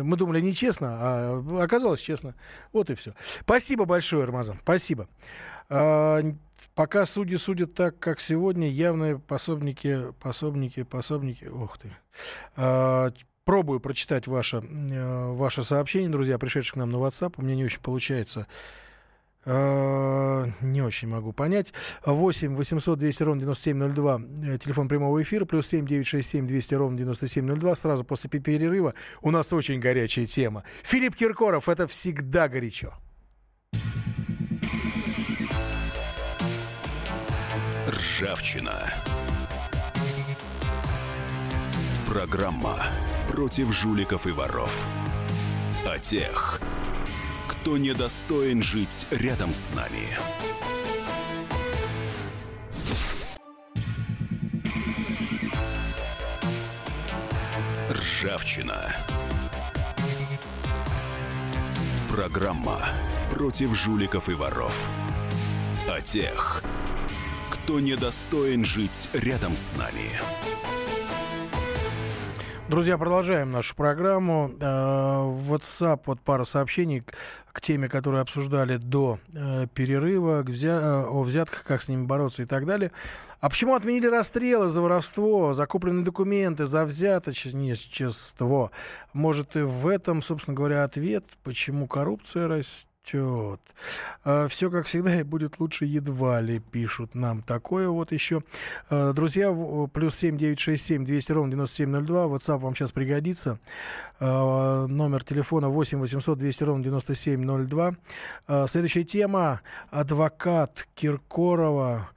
мы 0.03 0.17
думали 0.17 0.41
нечестно, 0.41 0.97
а 0.99 1.43
оказалось 1.61 2.01
честно. 2.01 2.35
Вот 2.71 2.89
и 2.89 2.95
все. 2.95 3.13
Спасибо 3.19 3.85
большое, 3.85 4.25
Рамазан, 4.25 4.57
спасибо. 4.61 5.07
А, 6.61 6.71
Пока 6.75 7.05
судьи 7.05 7.37
судят 7.37 7.73
так, 7.73 7.99
как 7.99 8.19
сегодня, 8.19 8.69
явные 8.69 9.19
пособники, 9.19 10.11
пособники, 10.19 10.83
пособники, 10.83 11.45
ох 11.45 11.77
ты. 11.77 11.91
А, 12.55 13.11
пробую 13.45 13.79
прочитать 13.79 14.27
ваше, 14.27 14.57
э, 14.57 15.31
ваше 15.31 15.63
сообщение, 15.63 16.09
друзья, 16.09 16.37
пришедших 16.37 16.73
к 16.73 16.77
нам 16.77 16.89
на 16.89 16.97
WhatsApp. 16.97 17.33
У 17.37 17.41
меня 17.41 17.55
не 17.55 17.65
очень 17.65 17.81
получается. 17.81 18.47
Uh, 19.43 20.51
не 20.61 20.83
очень 20.83 21.07
могу 21.07 21.33
понять. 21.33 21.73
8 22.05 22.55
800 22.55 22.99
200 22.99 23.23
ровно 23.23 23.41
9702, 23.41 24.21
э, 24.43 24.57
телефон 24.59 24.87
прямого 24.87 25.19
эфира, 25.19 25.45
плюс 25.45 25.65
7 25.65 25.87
967 25.87 26.45
200 26.45 26.75
ровно 26.75 26.97
9702. 26.99 27.75
Сразу 27.75 28.03
после 28.03 28.29
перерыва 28.29 28.93
у 29.23 29.31
нас 29.31 29.51
очень 29.51 29.79
горячая 29.79 30.27
тема. 30.27 30.63
Филипп 30.83 31.15
Киркоров, 31.15 31.69
это 31.69 31.87
всегда 31.87 32.47
горячо. 32.49 32.93
Ржавчина. 37.87 38.93
Программа 42.07 42.77
против 43.27 43.73
жуликов 43.73 44.27
и 44.27 44.31
воров. 44.31 44.71
О 45.85 45.97
тех, 45.97 46.59
кто 47.47 47.77
недостоин 47.77 48.61
жить 48.61 49.07
рядом 49.09 49.53
с 49.55 49.73
нами. 49.73 50.07
Ржавчина. 57.89 58.95
Программа 62.11 62.89
против 63.31 63.75
жуликов 63.75 64.29
и 64.29 64.33
воров. 64.33 64.77
О 65.89 65.99
тех, 65.99 66.63
кто 67.63 67.79
недостоин 67.79 68.65
жить 68.65 69.09
рядом 69.13 69.55
с 69.55 69.75
нами. 69.77 70.09
Друзья, 72.69 72.97
продолжаем 72.97 73.51
нашу 73.51 73.75
программу. 73.75 74.51
Э, 74.59 75.23
в 75.25 75.53
WhatsApp 75.53 76.01
вот 76.05 76.21
пара 76.21 76.43
сообщений 76.43 77.03
к 77.51 77.61
теме, 77.61 77.89
которую 77.89 78.21
обсуждали 78.21 78.77
до 78.77 79.19
э, 79.33 79.67
перерыва, 79.73 80.41
взя... 80.41 81.05
о 81.05 81.21
взятках, 81.21 81.63
как 81.63 81.81
с 81.81 81.89
ними 81.89 82.05
бороться 82.05 82.43
и 82.43 82.45
так 82.45 82.65
далее. 82.65 82.91
А 83.41 83.49
почему 83.49 83.75
отменили 83.75 84.07
расстрелы 84.07 84.69
за 84.69 84.81
воровство, 84.81 85.53
закупленные 85.53 86.05
документы, 86.05 86.65
за 86.65 86.85
взяточничество? 86.85 88.71
Может, 89.13 89.55
и 89.55 89.61
в 89.61 89.87
этом, 89.87 90.23
собственно 90.23 90.55
говоря, 90.55 90.83
ответ, 90.83 91.25
почему 91.43 91.87
коррупция 91.87 92.47
растет? 92.47 92.90
Растет. 93.01 93.59
А, 94.23 94.47
все 94.47 94.69
как 94.69 94.85
всегда 94.85 95.19
и 95.19 95.23
будет 95.23 95.59
лучше 95.59 95.85
едва 95.85 96.41
ли, 96.41 96.59
пишут 96.59 97.15
нам. 97.15 97.41
Такое 97.41 97.89
вот 97.89 98.11
еще. 98.11 98.43
А, 98.89 99.13
друзья, 99.13 99.51
плюс 99.93 100.15
семь 100.15 100.37
девять 100.37 100.59
шесть 100.59 100.85
семь 100.85 101.05
двести 101.05 101.31
ровно 101.31 101.51
девяносто 101.51 101.77
семь 101.77 101.89
ноль 101.89 102.05
два. 102.05 102.25
WhatsApp 102.25 102.59
вам 102.59 102.75
сейчас 102.75 102.91
пригодится. 102.91 103.59
А, 104.19 104.87
номер 104.87 105.23
телефона 105.23 105.69
восемь 105.69 105.99
восемьсот 105.99 106.37
двести 106.37 106.63
ровно 106.63 106.83
девяносто 106.83 107.15
семь 107.15 107.43
ноль 107.43 107.67
два. 107.67 107.95
Следующая 108.67 109.03
тема. 109.03 109.61
Адвокат 109.89 110.87
Киркорова 110.95 112.09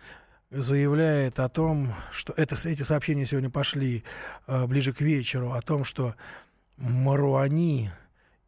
заявляет 0.51 1.41
о 1.41 1.49
том, 1.49 1.93
что 2.13 2.33
это, 2.37 2.57
эти 2.69 2.83
сообщения 2.83 3.27
сегодня 3.27 3.51
пошли 3.51 4.05
э, 4.47 4.67
ближе 4.67 4.93
к 4.93 5.01
вечеру, 5.01 5.53
о 5.53 5.61
том, 5.63 5.83
что 5.83 6.15
Маруани 6.77 7.91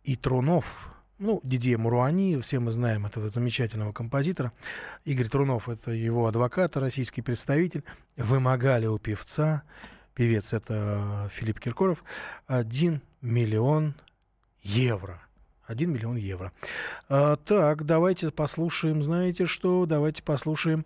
и 0.04 0.14
Трунов 0.14 0.88
ну, 1.18 1.40
Дидье 1.42 1.78
Муруани, 1.78 2.38
все 2.40 2.58
мы 2.58 2.72
знаем 2.72 3.06
этого 3.06 3.30
замечательного 3.30 3.92
композитора. 3.92 4.52
Игорь 5.04 5.28
Трунов, 5.28 5.68
это 5.68 5.90
его 5.90 6.26
адвокат, 6.26 6.76
российский 6.76 7.22
представитель, 7.22 7.84
вымогали 8.16 8.86
у 8.86 8.98
певца, 8.98 9.62
певец 10.14 10.52
это 10.52 11.30
Филипп 11.32 11.60
Киркоров, 11.60 12.04
1 12.46 13.00
миллион 13.22 13.94
евро. 14.62 15.25
1 15.66 15.92
миллион 15.92 16.16
евро. 16.16 16.52
А, 17.08 17.36
так, 17.36 17.84
давайте 17.84 18.30
послушаем, 18.30 19.02
знаете 19.02 19.46
что, 19.46 19.86
давайте 19.86 20.22
послушаем 20.22 20.84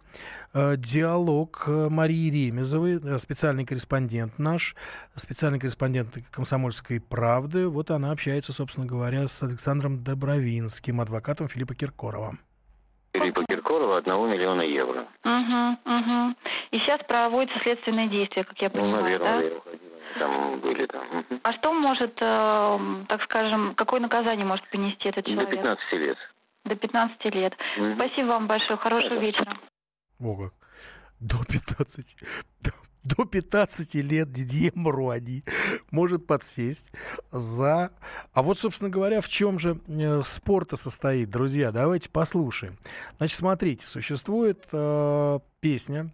а, 0.53 0.77
диалог 0.77 1.65
э, 1.67 1.89
Марии 1.91 2.31
Ремезовой, 2.31 2.97
э, 2.97 3.19
специальный 3.19 3.65
корреспондент 3.65 4.39
наш, 4.39 4.75
специальный 5.17 5.59
корреспондент 5.59 6.09
«Комсомольской 6.31 7.01
правды». 7.01 7.69
Вот 7.69 7.91
она 7.91 8.11
общается, 8.11 8.53
собственно 8.53 8.87
говоря, 8.87 9.29
с 9.29 9.43
Александром 9.43 10.03
Добровинским, 10.03 11.01
адвокатом 11.01 11.49
Филиппа 11.49 11.75
Киркорова. 11.75 12.33
Филиппа 13.13 13.45
Киркорова 13.45 13.99
одного 13.99 14.29
миллиона 14.29 14.63
евро. 14.63 15.07
Угу, 15.25 15.71
угу. 15.85 16.35
И 16.71 16.79
сейчас 16.79 17.01
проводятся 17.07 17.59
следственные 17.61 18.09
действия, 18.09 18.45
как 18.45 18.61
я 18.61 18.71
ну, 18.73 18.81
понимаю, 18.81 18.97
ну, 18.97 19.03
наверное, 19.03 19.39
да? 19.39 19.71
я 19.71 19.90
там 20.19 20.61
были 20.61 20.87
там. 20.87 21.25
А 21.43 21.53
что 21.55 21.73
может, 21.73 22.17
э, 22.21 23.05
так 23.09 23.23
скажем, 23.25 23.75
какое 23.75 24.01
наказание 24.01 24.45
может 24.45 24.69
понести 24.71 25.09
этот 25.09 25.25
человек? 25.25 25.51
До 25.51 25.57
15 25.57 25.93
лет. 25.93 26.19
До 26.65 26.75
15 26.77 27.25
лет. 27.35 27.55
Угу. 27.79 27.95
Спасибо 27.95 28.27
вам 28.27 28.47
большое, 28.47 28.79
хорошего 28.79 29.17
да. 29.17 29.21
вечера. 29.21 29.59
Ого. 30.21 30.51
До 31.21 31.37
15. 31.45 32.17
До 33.03 33.25
15 33.25 33.95
лет 33.97 34.31
Дидье 34.31 34.73
Маруани 34.75 35.43
может 35.91 36.27
подсесть 36.27 36.93
за... 37.31 37.93
А 38.35 38.43
вот, 38.43 38.59
собственно 38.59 38.91
говоря, 38.91 39.23
в 39.23 39.29
чем 39.29 39.59
же 39.59 39.81
э, 39.89 40.21
спорта 40.23 40.77
состоит, 40.77 41.31
друзья? 41.31 41.73
Давайте 41.73 42.11
послушаем. 42.11 42.77
Значит, 43.17 43.39
смотрите, 43.39 43.87
существует 43.87 44.67
э, 44.73 45.39
песня 45.61 46.11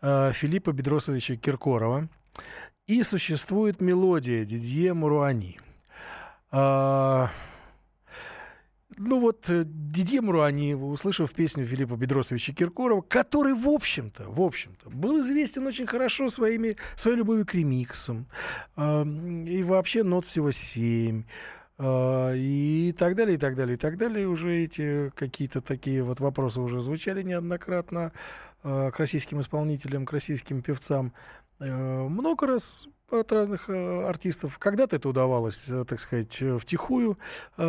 э, 0.00 0.32
Филиппа 0.32 0.72
Бедросовича 0.72 1.36
Киркорова 1.36 2.08
и 2.86 3.02
существует 3.02 3.80
мелодия 3.80 4.44
Дидье 4.44 4.94
Муруани. 4.94 5.58
А, 6.50 7.30
ну 8.96 9.20
вот 9.20 9.48
э, 9.48 9.64
Дидье 9.66 10.20
Муруани, 10.20 10.74
услышав 10.74 11.32
песню 11.32 11.66
Филиппа 11.66 11.96
Бедросовича 11.96 12.52
Киркорова, 12.52 13.00
который, 13.00 13.54
в 13.54 13.68
общем-то, 13.68 14.24
в 14.28 14.40
общем-то, 14.40 14.90
был 14.90 15.20
известен 15.20 15.66
очень 15.66 15.86
хорошо 15.86 16.28
своими, 16.28 16.76
своей 16.96 17.16
любовью 17.16 17.46
к 17.46 17.54
ремиксам. 17.54 18.26
А, 18.76 19.02
и 19.04 19.62
вообще 19.62 20.02
нот 20.02 20.26
всего 20.26 20.50
семь. 20.50 21.24
А, 21.76 22.32
и 22.34 22.92
так 22.96 23.16
далее, 23.16 23.34
и 23.34 23.38
так 23.38 23.56
далее, 23.56 23.74
и 23.74 23.78
так 23.78 23.96
далее. 23.96 24.28
Уже 24.28 24.62
эти 24.62 25.10
какие-то 25.16 25.60
такие 25.60 26.02
вот 26.04 26.20
вопросы 26.20 26.60
уже 26.60 26.80
звучали 26.80 27.22
неоднократно 27.22 28.12
а, 28.62 28.90
к 28.92 28.98
российским 28.98 29.40
исполнителям, 29.40 30.06
к 30.06 30.12
российским 30.12 30.62
певцам. 30.62 31.12
Э, 31.60 32.08
много 32.08 32.46
раз 32.46 32.86
от 33.10 33.32
разных 33.32 33.68
э, 33.68 34.06
артистов. 34.06 34.58
Когда-то 34.58 34.96
это 34.96 35.08
удавалось, 35.08 35.68
э, 35.68 35.84
так 35.86 36.00
сказать, 36.00 36.42
втихую. 36.60 37.18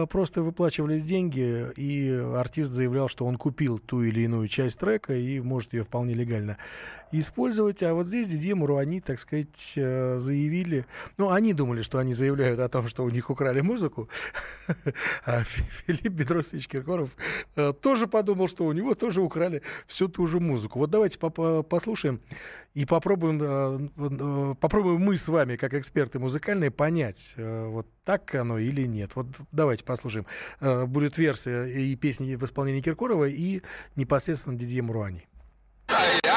Просто 0.10 0.42
выплачивались 0.42 1.04
деньги, 1.04 1.72
и 1.76 2.10
артист 2.10 2.72
заявлял, 2.72 3.08
что 3.08 3.26
он 3.26 3.38
купил 3.38 3.80
ту 3.80 4.02
или 4.04 4.22
иную 4.22 4.48
часть 4.48 4.80
трека 4.80 5.14
и 5.14 5.40
может 5.40 5.74
ее 5.74 5.84
вполне 5.84 6.14
легально 6.14 6.58
использовать. 7.12 7.84
А 7.84 7.94
вот 7.94 8.08
здесь 8.08 8.28
Дидье 8.28 8.56
Муруани, 8.56 9.00
так 9.00 9.20
сказать, 9.20 9.74
заявили... 9.76 10.86
Ну, 11.18 11.30
они 11.30 11.54
думали, 11.54 11.82
что 11.82 12.00
они 12.00 12.14
заявляют 12.14 12.60
о 12.60 12.70
том, 12.70 12.88
что 12.88 13.04
у 13.04 13.10
них 13.10 13.30
украли 13.30 13.62
музыку. 13.62 14.10
А 15.26 15.44
Филипп 15.44 16.14
Бедросович 16.14 16.68
Киркоров 16.68 17.10
тоже 17.82 18.08
подумал, 18.08 18.48
что 18.48 18.66
у 18.66 18.72
него 18.72 18.96
тоже 18.96 19.22
украли 19.22 19.62
всю 19.88 20.08
ту 20.08 20.28
же 20.28 20.40
музыку. 20.40 20.80
Вот 20.80 20.90
давайте 20.90 21.20
послушаем 21.20 22.22
и 22.76 22.86
попробуем, 22.86 23.42
э, 23.42 23.90
э, 23.98 24.56
попробуем 24.60 25.02
мы 25.02 25.16
с 25.26 25.28
вами, 25.28 25.56
как 25.56 25.74
эксперты 25.74 26.20
музыкальные, 26.20 26.70
понять, 26.70 27.34
э, 27.36 27.66
вот 27.66 27.88
так 28.04 28.36
оно 28.36 28.60
или 28.60 28.86
нет. 28.86 29.12
Вот 29.16 29.28
давайте 29.52 29.84
послушаем. 29.84 30.28
Будет 30.62 31.18
версия 31.18 31.66
и 31.66 31.96
песни 31.96 32.36
в 32.36 32.44
исполнении 32.44 32.82
Киркорова, 32.82 33.26
и 33.28 33.62
непосредственно 33.96 34.58
Дидье 34.58 34.84
Муруани. 34.84 35.26
А 35.88 36.35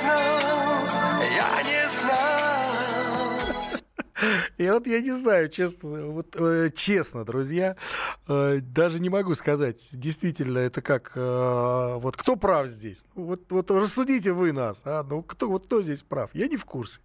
знал, 0.00 1.22
я 1.36 1.62
не 1.62 1.88
знал. 1.88 2.39
И 4.60 4.68
вот 4.68 4.86
я 4.86 5.00
не 5.00 5.12
знаю, 5.12 5.48
честно, 5.48 6.08
вот, 6.08 6.36
э, 6.38 6.68
честно, 6.76 7.24
друзья, 7.24 7.76
э, 8.28 8.58
даже 8.60 9.00
не 9.00 9.08
могу 9.08 9.34
сказать, 9.34 9.88
действительно, 9.92 10.58
это 10.58 10.82
как, 10.82 11.12
э, 11.14 11.94
вот 11.96 12.18
кто 12.18 12.36
прав 12.36 12.66
здесь? 12.68 13.06
Ну, 13.14 13.24
вот, 13.24 13.40
вот 13.48 13.70
рассудите 13.70 14.32
вы 14.32 14.52
нас, 14.52 14.82
а, 14.84 15.02
ну 15.02 15.22
кто, 15.22 15.48
вот 15.48 15.64
кто 15.64 15.80
здесь 15.80 16.02
прав? 16.02 16.28
Я 16.34 16.46
не 16.46 16.58
в 16.58 16.66
курсе. 16.66 17.00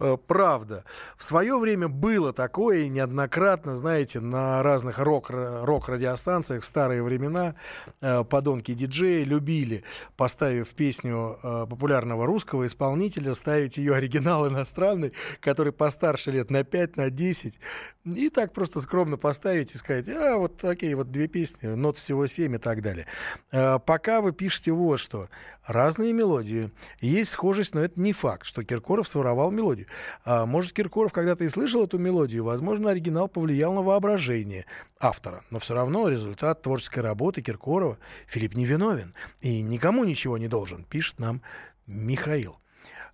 Э, 0.00 0.16
правда. 0.26 0.84
В 1.16 1.22
свое 1.22 1.58
время 1.58 1.88
было 1.88 2.32
такое, 2.32 2.78
и 2.80 2.88
неоднократно, 2.88 3.76
знаете, 3.76 4.20
на 4.20 4.62
разных 4.62 4.98
рок, 4.98 5.28
рок-радиостанциях 5.30 6.62
в 6.62 6.66
старые 6.66 7.02
времена 7.02 7.54
э, 8.00 8.24
подонки-диджеи 8.24 9.24
любили, 9.24 9.84
поставив 10.16 10.68
песню 10.70 11.38
э, 11.42 11.66
популярного 11.68 12.24
русского 12.26 12.66
исполнителя, 12.66 13.34
ставить 13.34 13.76
ее 13.76 13.94
оригинал 13.94 14.48
иностранный, 14.48 15.12
который 15.40 15.72
постарше 15.72 16.30
лет 16.30 16.50
на 16.50 16.64
5, 16.64 16.79
на 16.96 17.10
10, 17.10 17.58
и 18.04 18.30
так 18.30 18.52
просто 18.52 18.80
скромно 18.80 19.16
поставить 19.16 19.74
и 19.74 19.78
сказать, 19.78 20.08
а 20.08 20.36
вот 20.36 20.56
такие 20.56 20.96
вот 20.96 21.10
две 21.10 21.28
песни, 21.28 21.66
нот 21.68 21.96
всего 21.96 22.26
7 22.26 22.54
и 22.54 22.58
так 22.58 22.82
далее. 22.82 23.06
Пока 23.50 24.20
вы 24.20 24.32
пишете 24.32 24.72
вот 24.72 24.98
что. 24.98 25.28
Разные 25.66 26.12
мелодии. 26.12 26.70
Есть 27.00 27.30
схожесть, 27.30 27.74
но 27.74 27.82
это 27.82 28.00
не 28.00 28.12
факт, 28.12 28.44
что 28.44 28.64
Киркоров 28.64 29.06
своровал 29.06 29.50
мелодию. 29.52 29.86
А, 30.24 30.44
может, 30.44 30.72
Киркоров 30.72 31.12
когда-то 31.12 31.44
и 31.44 31.48
слышал 31.48 31.84
эту 31.84 31.98
мелодию, 31.98 32.42
возможно, 32.42 32.90
оригинал 32.90 33.28
повлиял 33.28 33.72
на 33.74 33.82
воображение 33.82 34.66
автора. 34.98 35.44
Но 35.50 35.58
все 35.58 35.74
равно 35.74 36.08
результат 36.08 36.62
творческой 36.62 37.00
работы 37.00 37.42
Киркорова 37.42 37.98
Филипп 38.26 38.54
не 38.54 38.64
виновен 38.64 39.14
и 39.42 39.60
никому 39.62 40.02
ничего 40.02 40.38
не 40.38 40.48
должен, 40.48 40.84
пишет 40.84 41.20
нам 41.20 41.42
Михаил. 41.86 42.56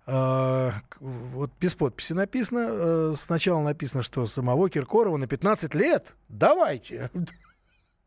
Uh, 0.07 0.71
вот 1.01 1.51
без 1.59 1.73
подписи 1.73 2.13
написано. 2.13 2.59
Uh, 2.59 3.13
сначала 3.13 3.61
написано, 3.61 4.01
что 4.01 4.25
самого 4.25 4.69
Киркорова 4.69 5.17
на 5.17 5.27
15 5.27 5.73
лет. 5.73 6.15
Давайте. 6.29 7.11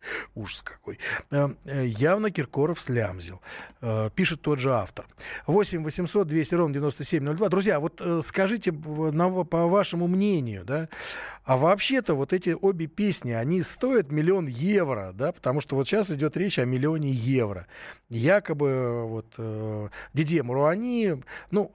Ужас 0.35 0.63
какой. 0.63 0.99
Э, 1.31 1.49
э, 1.65 1.87
явно 1.87 2.31
Киркоров 2.31 2.81
слямзил. 2.81 3.41
Э, 3.81 4.11
пишет 4.15 4.43
тот 4.43 4.59
же 4.59 4.75
автор. 4.75 5.07
8 5.47 5.83
800 5.85 6.27
200 6.27 6.55
ровно 6.55 6.75
9702. 6.75 7.49
Друзья, 7.49 7.81
вот 7.81 8.01
скажите, 8.27 8.73
по 8.73 9.67
вашему 9.67 10.07
мнению, 10.07 10.65
да, 10.65 10.89
а 11.45 11.57
вообще-то 11.57 12.15
вот 12.15 12.33
эти 12.33 12.57
обе 12.61 12.87
песни, 12.87 13.33
они 13.33 13.63
стоят 13.63 14.11
миллион 14.11 14.47
евро, 14.47 15.13
да, 15.15 15.33
потому 15.33 15.61
что 15.61 15.77
вот 15.77 15.89
сейчас 15.89 16.11
идет 16.11 16.37
речь 16.37 16.59
о 16.59 16.65
миллионе 16.65 17.11
евро. 17.11 17.67
Якобы 18.09 19.07
вот 19.07 19.91
Дидье 20.13 20.43
Муруани, 20.43 21.23
ну, 21.51 21.71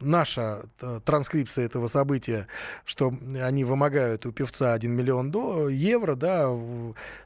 наша 0.00 0.62
э, 0.80 1.00
транскрипция 1.04 1.66
этого 1.66 1.86
события, 1.86 2.46
что 2.84 3.12
они 3.40 3.64
вымогают 3.64 4.26
у 4.26 4.32
певца 4.32 4.72
1 4.72 4.90
миллион 4.90 5.30
до, 5.30 5.68
евро, 5.68 6.14
да, 6.14 6.48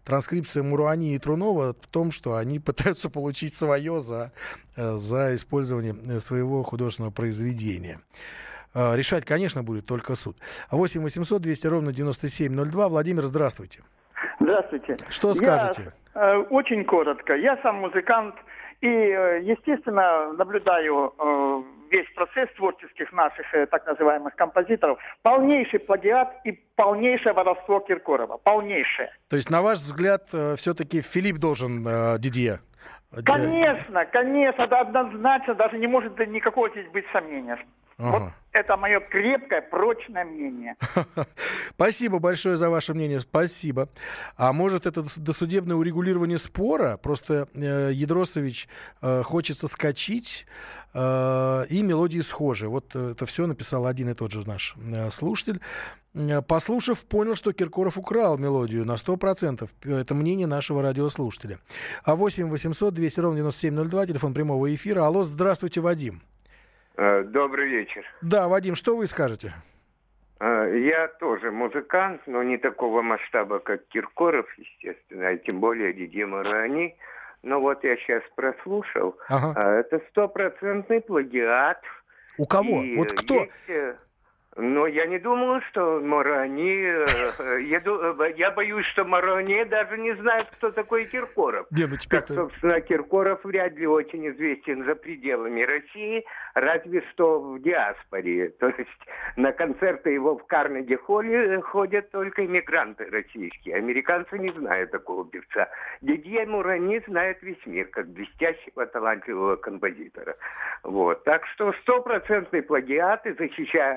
транскрипция 0.04 0.62
Муруани 0.62 1.14
и 1.14 1.18
Трунова 1.18 1.74
в 1.74 1.86
том, 1.88 2.12
что 2.12 2.34
они 2.36 2.58
пытаются 2.64 3.10
получить 3.10 3.54
свое 3.54 4.00
за, 4.00 4.32
э, 4.76 4.96
за 4.96 5.34
использование 5.34 5.94
э, 6.08 6.18
своего 6.18 6.62
художественного 6.62 7.12
произведения. 7.12 8.00
Решать, 8.74 9.24
конечно, 9.24 9.62
будет 9.62 9.86
только 9.86 10.16
суд. 10.16 10.36
8 10.72 11.00
800 11.00 11.40
200 11.40 11.66
ровно 11.68 11.92
9702. 11.92 12.88
Владимир, 12.88 13.22
здравствуйте. 13.22 13.82
Здравствуйте. 14.40 14.96
Что 15.10 15.28
Я, 15.28 15.34
скажете? 15.34 15.92
э, 16.14 16.36
очень 16.50 16.84
коротко. 16.84 17.34
Я 17.34 17.56
сам 17.62 17.76
музыкант 17.76 18.34
и, 18.80 18.86
естественно, 18.86 20.32
наблюдаю 20.32 21.14
э, 21.18 21.62
весь 21.94 22.10
процесс 22.14 22.48
творческих 22.56 23.12
наших 23.12 23.46
э, 23.54 23.66
так 23.66 23.86
называемых 23.86 24.34
композиторов. 24.34 24.98
Полнейший 25.22 25.78
плагиат 25.78 26.28
и 26.44 26.52
полнейшее 26.74 27.32
воровство 27.32 27.80
Киркорова. 27.80 28.38
Полнейшее. 28.38 29.10
То 29.28 29.36
есть, 29.36 29.50
на 29.50 29.62
ваш 29.62 29.78
взгляд, 29.78 30.28
все-таки 30.56 31.00
Филипп 31.00 31.38
должен 31.38 31.86
э, 31.86 32.18
Дидье? 32.18 32.60
э, 33.12 33.22
Конечно, 33.22 34.04
конечно, 34.06 34.62
это 34.62 34.80
однозначно, 34.80 35.54
даже 35.54 35.78
не 35.78 35.86
может 35.86 36.18
никакого 36.26 36.68
здесь 36.70 36.88
быть 36.88 37.04
сомнения. 37.12 37.58
Ага. 37.98 38.34
Это 38.54 38.76
мое 38.76 39.00
крепкое, 39.00 39.62
прочное 39.62 40.24
мнение. 40.24 40.76
Спасибо 41.74 42.20
большое 42.20 42.56
за 42.56 42.70
ваше 42.70 42.94
мнение. 42.94 43.18
Спасибо. 43.18 43.88
А 44.36 44.52
может, 44.52 44.86
это 44.86 45.00
дос- 45.00 45.18
досудебное 45.18 45.74
урегулирование 45.74 46.38
спора? 46.38 46.96
Просто 46.96 47.48
э, 47.52 47.90
Ядросович 47.92 48.68
э, 49.02 49.22
хочется 49.24 49.66
скачить, 49.66 50.46
э, 50.94 51.64
и 51.68 51.82
мелодии 51.82 52.20
схожи. 52.20 52.68
Вот 52.68 52.94
э, 52.94 53.10
это 53.10 53.26
все 53.26 53.48
написал 53.48 53.86
один 53.86 54.10
и 54.10 54.14
тот 54.14 54.30
же 54.30 54.46
наш 54.46 54.76
э, 54.76 55.10
слушатель. 55.10 55.60
Э, 56.14 56.40
Послушав, 56.40 57.04
понял, 57.06 57.34
что 57.34 57.52
Киркоров 57.52 57.98
украл 57.98 58.38
мелодию 58.38 58.84
на 58.84 58.94
100%. 58.94 59.68
Это 59.82 60.14
мнение 60.14 60.46
нашего 60.46 60.80
радиослушателя. 60.80 61.58
А 62.04 62.14
8 62.14 62.48
800 62.48 62.94
200 62.94 63.18
ровно 63.20 63.38
9702, 63.38 64.06
телефон 64.06 64.32
прямого 64.32 64.72
эфира. 64.72 65.04
Алло, 65.04 65.24
здравствуйте, 65.24 65.80
Вадим. 65.80 66.22
Э, 66.96 67.22
Добрый 67.24 67.68
вечер. 67.68 68.04
Да, 68.22 68.48
Вадим, 68.48 68.74
что 68.76 68.96
вы 68.96 69.06
скажете? 69.06 69.52
Э, 70.40 70.78
Я 70.78 71.08
тоже 71.08 71.50
музыкант, 71.50 72.22
но 72.26 72.42
не 72.42 72.56
такого 72.58 73.02
масштаба, 73.02 73.58
как 73.58 73.86
Киркоров, 73.88 74.46
естественно, 74.58 75.32
и 75.32 75.38
тем 75.44 75.60
более 75.60 75.92
Дидье 75.92 76.26
Мурани. 76.26 76.96
Но 77.42 77.60
вот 77.60 77.84
я 77.84 77.96
сейчас 77.96 78.22
прослушал. 78.36 79.16
Ага. 79.28 79.52
А, 79.56 79.80
Это 79.80 80.00
стопроцентный 80.10 81.00
плагиат. 81.00 81.80
У 82.38 82.46
кого? 82.46 82.82
И 82.82 82.96
Вот 82.96 83.12
кто? 83.12 83.34
есть, 83.34 83.52
э, 83.68 83.96
но 84.56 84.86
я 84.86 85.06
не 85.06 85.18
думаю, 85.18 85.60
что 85.70 86.00
Морани... 86.00 86.84
э, 86.84 87.62
Я, 87.62 87.78
э, 87.84 88.32
я 88.36 88.50
боюсь, 88.50 88.86
что 88.86 89.04
Морани 89.04 89.64
даже 89.64 89.98
не 89.98 90.14
знает, 90.16 90.46
кто 90.52 90.70
такой 90.70 91.06
Киркоров. 91.06 91.66
Не, 91.70 91.84
ну 91.84 91.90
Как, 91.90 92.00
теперь-то... 92.00 92.34
собственно, 92.34 92.80
Киркоров 92.80 93.44
вряд 93.44 93.74
ли 93.74 93.86
очень 93.86 94.28
известен 94.30 94.84
за 94.84 94.94
пределами 94.94 95.62
России, 95.62 96.24
разве 96.54 97.02
что 97.10 97.40
в 97.40 97.60
диаспоре. 97.62 98.50
То 98.50 98.68
есть 98.68 98.90
на 99.36 99.52
концерты 99.52 100.10
его 100.10 100.36
в 100.36 100.46
Карнеги-холле 100.46 101.60
ходят 101.62 102.10
только 102.10 102.44
иммигранты 102.46 103.06
российские. 103.10 103.76
Американцы 103.76 104.38
не 104.38 104.52
знают 104.52 104.90
такого 104.90 105.28
певца. 105.28 105.68
Дидье 106.00 106.46
Мурани 106.46 107.02
знает 107.08 107.42
весь 107.42 107.64
мир, 107.66 107.86
как 107.86 108.08
блестящего, 108.08 108.86
талантливого 108.86 109.56
композитора. 109.56 110.36
Вот. 110.82 111.24
Так 111.24 111.46
что 111.48 111.72
стопроцентный 111.82 112.62
плагиат, 112.62 113.26
и 113.26 113.32
защищая 113.32 113.94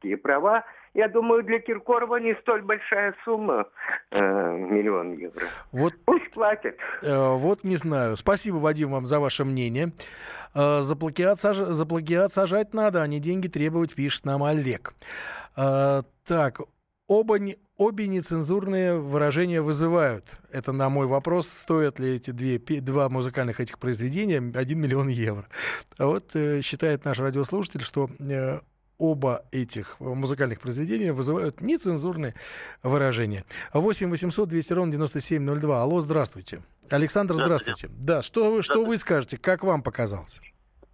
авторские 0.00 0.16
права, 0.16 0.64
я 0.94 1.08
думаю, 1.08 1.42
для 1.44 1.60
Киркорова 1.60 2.16
не 2.16 2.34
столь 2.42 2.62
большая 2.62 3.14
сумма, 3.24 3.66
э, 4.10 4.18
миллион 4.20 5.12
евро. 5.12 5.42
Вот 5.72 5.92
Пусть 6.04 6.30
платят. 6.32 6.76
Э, 7.02 7.36
Вот 7.36 7.64
не 7.64 7.76
знаю. 7.76 8.16
Спасибо, 8.16 8.56
Вадим, 8.56 8.90
вам 8.90 9.06
за 9.06 9.20
ваше 9.20 9.44
мнение. 9.44 9.92
Э, 10.54 10.80
За 10.82 10.96
плагиат, 10.96 11.38
саж- 11.38 11.72
за 11.72 11.86
плагиат 11.86 12.32
сажать 12.32 12.74
надо, 12.74 13.02
а 13.02 13.06
не 13.06 13.20
деньги 13.20 13.48
требовать, 13.48 13.94
пишет 13.94 14.24
нам 14.26 14.42
Олег. 14.42 14.94
Э, 15.56 16.02
Так, 16.26 16.60
оба 17.08 17.38
не- 17.38 17.56
обе 17.76 18.06
нецензурные 18.08 18.94
выражения 18.94 19.60
вызывают. 19.62 20.24
Это 20.52 20.72
на 20.72 20.88
мой 20.88 21.06
вопрос, 21.06 21.48
стоят 21.48 21.98
ли 22.00 22.14
эти 22.16 22.30
две, 22.30 22.58
два 22.80 23.08
музыкальных 23.08 23.58
этих 23.60 23.78
произведения 23.78 24.38
1 24.38 24.80
миллион 24.80 25.08
евро. 25.08 25.44
А 25.98 26.06
вот 26.06 26.34
э, 26.36 26.60
считает 26.62 27.04
наш 27.04 27.18
радиослушатель, 27.18 27.80
что 27.80 28.08
э, 28.20 28.60
оба 29.04 29.44
этих 29.50 29.98
музыкальных 29.98 30.60
произведения 30.60 31.12
вызывают 31.12 31.60
нецензурные 31.60 32.34
выражения. 32.82 33.44
8 33.72 34.10
800 34.10 34.48
200 34.48 34.72
ровно 34.74 34.92
9702. 34.92 35.82
Алло, 35.82 36.00
здравствуйте. 36.00 36.62
Александр, 36.90 37.34
здравствуйте. 37.34 37.88
Здравствуйте. 37.88 38.04
Да, 38.06 38.22
что 38.22 38.52
вы, 38.52 38.62
что 38.62 38.84
вы 38.84 38.96
скажете? 38.98 39.38
Как 39.38 39.64
вам 39.64 39.82
показалось? 39.82 40.38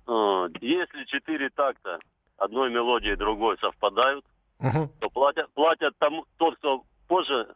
Э, 0.06 0.48
Если 0.60 1.04
четыре 1.06 1.50
такта 1.50 1.98
одной 2.38 2.70
мелодии 2.70 3.12
и 3.12 3.16
другой 3.16 3.58
совпадают, 3.58 4.24
Мгм. 4.60 4.88
то 5.00 5.10
платят, 5.10 5.50
платят 5.54 5.94
тому, 5.98 6.24
тот, 6.36 6.56
кто 6.56 6.82
позже 7.08 7.48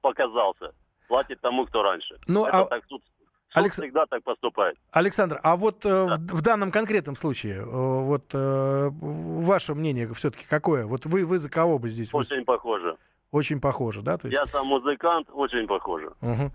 показался, 0.00 0.72
платит 1.08 1.40
тому, 1.40 1.66
кто 1.66 1.82
раньше. 1.82 2.18
Ну, 2.26 2.46
Это 2.46 2.60
а- 2.60 2.64
так 2.66 2.84
суд, 2.88 3.02
суд 3.48 3.64
Алекс- 3.64 3.80
всегда 3.80 4.06
так 4.06 4.22
поступает. 4.22 4.76
Александр, 4.90 5.40
а 5.42 5.56
вот 5.56 5.84
э, 5.84 6.04
в, 6.04 6.36
в 6.36 6.42
данном 6.42 6.70
конкретном 6.70 7.16
случае, 7.16 7.60
э, 7.60 7.64
вот 7.64 8.24
э, 8.32 8.90
ваше 8.92 9.74
мнение 9.74 10.12
все-таки 10.14 10.46
какое? 10.48 10.86
Вот 10.86 11.06
вы, 11.06 11.24
вы 11.24 11.38
за 11.38 11.50
кого 11.50 11.78
бы 11.78 11.88
здесь 11.88 12.12
Очень 12.12 12.44
похоже. 12.44 12.96
Очень 13.30 13.60
похоже, 13.60 14.02
да? 14.02 14.16
То 14.16 14.28
есть... 14.28 14.40
Я 14.40 14.46
сам 14.46 14.66
музыкант, 14.66 15.28
очень 15.32 15.66
похоже. 15.66 16.12
Мгм. 16.20 16.50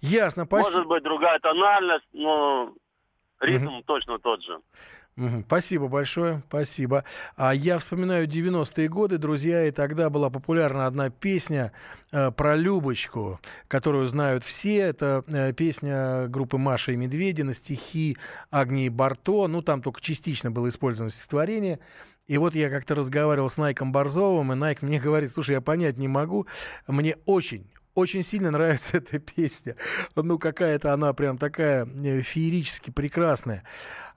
Ясно, 0.00 0.44
спасибо. 0.44 0.70
Может 0.70 0.86
быть, 0.86 1.02
другая 1.02 1.38
тональность, 1.38 2.06
но 2.12 2.74
ритм 3.40 3.80
точно 3.86 4.18
тот 4.18 4.42
же. 4.42 4.58
Спасибо 5.46 5.88
большое, 5.88 6.42
спасибо. 6.48 7.04
А 7.36 7.54
я 7.54 7.78
вспоминаю 7.78 8.26
90-е 8.26 8.88
годы, 8.88 9.18
друзья, 9.18 9.66
и 9.66 9.70
тогда 9.70 10.08
была 10.08 10.30
популярна 10.30 10.86
одна 10.86 11.10
песня 11.10 11.72
э, 12.10 12.30
про 12.30 12.56
Любочку, 12.56 13.38
которую 13.68 14.06
знают 14.06 14.44
все. 14.44 14.76
Это 14.76 15.22
э, 15.26 15.52
песня 15.52 16.26
группы 16.28 16.56
Маша 16.56 16.92
и 16.92 16.96
Медведи 16.96 17.42
на 17.42 17.52
стихи 17.52 18.16
Агнии 18.50 18.88
Барто. 18.88 19.46
Ну, 19.46 19.60
там 19.60 19.82
только 19.82 20.00
частично 20.00 20.50
было 20.50 20.68
использовано 20.68 21.10
стихотворение. 21.10 21.80
И 22.30 22.38
вот 22.38 22.54
я 22.54 22.70
как-то 22.70 22.94
разговаривал 22.94 23.50
с 23.50 23.56
Найком 23.56 23.90
Борзовым, 23.90 24.52
и 24.52 24.56
Найк 24.56 24.82
мне 24.82 25.00
говорит, 25.00 25.32
слушай, 25.32 25.52
я 25.52 25.60
понять 25.60 25.98
не 25.98 26.06
могу, 26.06 26.46
мне 26.86 27.16
очень, 27.26 27.68
очень 28.00 28.22
сильно 28.22 28.50
нравится 28.50 28.96
эта 28.96 29.18
песня. 29.18 29.76
Ну, 30.16 30.38
какая-то 30.38 30.92
она 30.92 31.12
прям 31.12 31.38
такая 31.38 31.86
э, 31.86 32.22
феерически 32.22 32.90
прекрасная. 32.90 33.64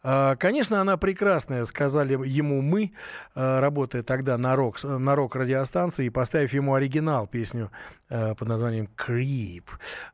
А, 0.04 0.36
Конечно, 0.36 0.82
она 0.82 0.98
прекрасная, 0.98 1.64
сказали 1.66 2.14
ему 2.28 2.62
мы, 2.62 2.92
э, 3.36 3.60
работая 3.60 4.04
тогда 4.04 4.38
на 4.38 4.56
рок, 4.56 4.84
на 4.84 5.16
рок-радиостанции, 5.16 6.10
поставив 6.10 6.54
ему 6.54 6.74
оригинал, 6.74 7.26
песню 7.26 7.72
э, 8.10 8.36
под 8.36 8.48
названием 8.48 8.90
«Creep». 8.98 9.64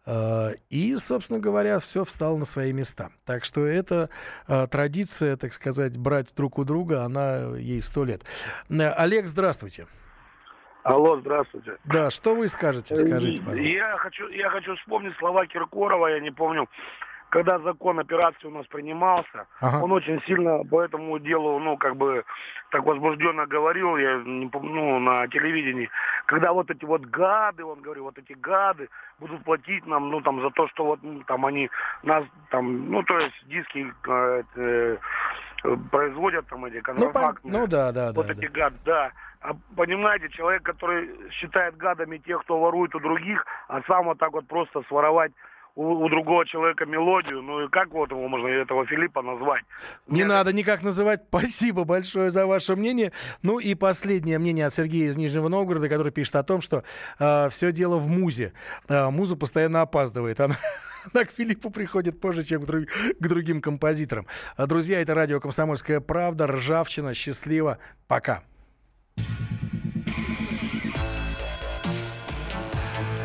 Э, 0.06 0.54
И, 0.70 0.96
собственно 0.98 1.40
говоря, 1.40 1.80
все 1.80 2.04
встало 2.04 2.38
на 2.38 2.46
свои 2.46 2.72
места. 2.72 3.10
Так 3.26 3.44
что 3.44 3.66
эта 3.66 4.10
э, 4.48 4.68
традиция, 4.70 5.38
так 5.38 5.54
сказать, 5.54 5.98
брать 5.98 6.36
друг 6.36 6.60
у 6.60 6.64
друга, 6.64 7.04
она 7.04 7.56
ей 7.58 7.82
сто 7.82 8.04
лет. 8.06 8.24
Э, 8.70 8.90
Олег, 8.92 9.28
здравствуйте. 9.28 9.88
Алло, 10.90 11.20
здравствуйте. 11.20 11.78
Да, 11.86 12.10
что 12.10 12.34
вы 12.36 12.48
скажете, 12.48 12.98
скажите, 12.98 13.42
пожалуйста. 13.42 13.76
Я 13.76 13.98
хочу, 13.98 14.28
я 14.30 14.50
хочу 14.50 14.76
вспомнить 14.76 15.16
слова 15.18 15.46
Киркорова, 15.46 16.08
я 16.08 16.20
не 16.20 16.32
помню, 16.32 16.68
когда 17.30 17.60
закон 17.60 18.00
операции 18.00 18.48
у 18.48 18.50
нас 18.50 18.66
принимался, 18.66 19.46
Ага. 19.62 19.84
он 19.84 19.92
очень 19.92 20.20
сильно 20.26 20.64
по 20.64 20.82
этому 20.82 21.20
делу, 21.20 21.60
ну, 21.60 21.78
как 21.78 21.96
бы, 21.96 22.24
так 22.72 22.84
возбужденно 22.84 23.46
говорил, 23.46 23.98
я 23.98 24.18
не 24.26 24.48
помню, 24.48 24.74
ну, 24.74 25.00
на 25.00 25.28
телевидении, 25.28 25.90
когда 26.26 26.54
вот 26.54 26.72
эти 26.72 26.86
вот 26.86 27.02
гады, 27.06 27.64
он 27.64 27.82
говорил, 27.82 28.06
вот 28.06 28.18
эти 28.18 28.34
гады 28.34 28.90
будут 29.20 29.44
платить 29.44 29.86
нам, 29.86 30.10
ну, 30.10 30.22
там, 30.22 30.42
за 30.42 30.50
то, 30.50 30.68
что 30.70 30.86
вот, 30.86 31.00
ну, 31.04 31.22
там, 31.28 31.46
они 31.46 31.70
нас, 32.02 32.24
там, 32.50 32.90
ну, 32.90 33.04
то 33.04 33.20
есть 33.20 33.36
диски 33.48 33.94
э, 34.08 34.44
э, 34.56 34.98
производят, 35.92 36.48
там, 36.48 36.66
эти 36.66 36.76
Ну, 36.76 36.80
пон- 36.80 36.84
контрафактные. 36.84 37.54
ну 37.60 37.68
да, 37.68 37.92
да, 37.92 38.12
вот 38.14 38.28
да. 38.28 38.34
эти 38.34 38.46
гады, 38.46 38.78
да. 38.86 39.12
А 39.42 39.52
понимаете, 39.76 40.30
человек, 40.30 40.64
который 40.64 41.10
считает 41.32 41.78
гадами 41.78 42.18
тех, 42.18 42.42
кто 42.42 42.60
ворует 42.60 42.94
у 42.96 43.00
других, 43.00 43.46
а 43.68 43.82
сам 43.88 44.06
вот 44.06 44.18
так 44.18 44.34
вот 44.34 44.48
просто 44.48 44.82
своровать 44.88 45.32
у, 45.80 46.04
у 46.04 46.10
другого 46.10 46.46
человека 46.46 46.86
мелодию, 46.86 47.42
ну 47.42 47.64
и 47.64 47.70
как 47.70 47.92
вот 47.92 48.12
его 48.12 48.28
можно, 48.28 48.48
этого 48.48 48.86
Филиппа 48.86 49.22
назвать? 49.22 49.64
Не 50.08 50.26
надо 50.26 50.52
никак 50.52 50.84
называть. 50.84 51.22
Спасибо 51.30 51.86
большое 51.86 52.30
за 52.30 52.46
ваше 52.46 52.76
мнение. 52.76 53.14
Ну 53.44 53.60
и 53.60 53.76
последнее 53.76 54.40
мнение 54.40 54.66
от 54.66 54.74
Сергея 54.74 55.08
из 55.08 55.16
Нижнего 55.16 55.48
Новгорода, 55.48 55.88
который 55.88 56.12
пишет 56.12 56.36
о 56.36 56.44
том, 56.44 56.60
что 56.60 56.84
все 57.18 57.72
дело 57.72 57.98
в 57.98 58.10
музе. 58.10 58.52
Э, 58.90 59.10
муза 59.10 59.38
постоянно 59.38 59.82
опаздывает. 59.82 60.42
Она, 60.42 60.56
она 61.14 61.24
к 61.24 61.32
Филиппу 61.32 61.70
приходит 61.70 62.20
позже, 62.20 62.44
чем 62.44 62.64
к, 62.64 62.66
друг, 62.66 62.86
к 62.88 63.28
другим 63.28 63.62
композиторам. 63.62 64.28
А, 64.58 64.68
друзья, 64.68 65.02
это 65.02 65.14
радио 65.14 65.40
«Комсомольская 65.40 66.02
правда», 66.02 66.46
«Ржавчина». 66.48 67.14
Счастливо. 67.14 67.78
Пока. 68.08 68.44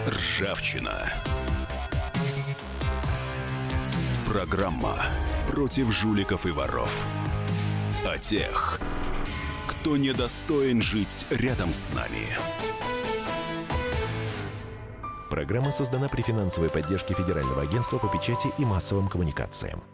Ржавчина. 0.06 1.10
Программа 4.28 4.96
против 5.48 5.92
жуликов 5.92 6.46
и 6.46 6.50
воров. 6.50 6.92
О 8.06 8.16
тех, 8.16 8.80
кто 9.66 9.98
недостоин 9.98 10.80
жить 10.80 11.26
рядом 11.30 11.74
с 11.74 11.92
нами. 11.94 12.26
Программа 15.28 15.70
создана 15.70 16.08
при 16.08 16.22
финансовой 16.22 16.70
поддержке 16.70 17.12
Федерального 17.14 17.62
агентства 17.62 17.98
по 17.98 18.08
печати 18.08 18.48
и 18.58 18.64
массовым 18.64 19.08
коммуникациям. 19.08 19.84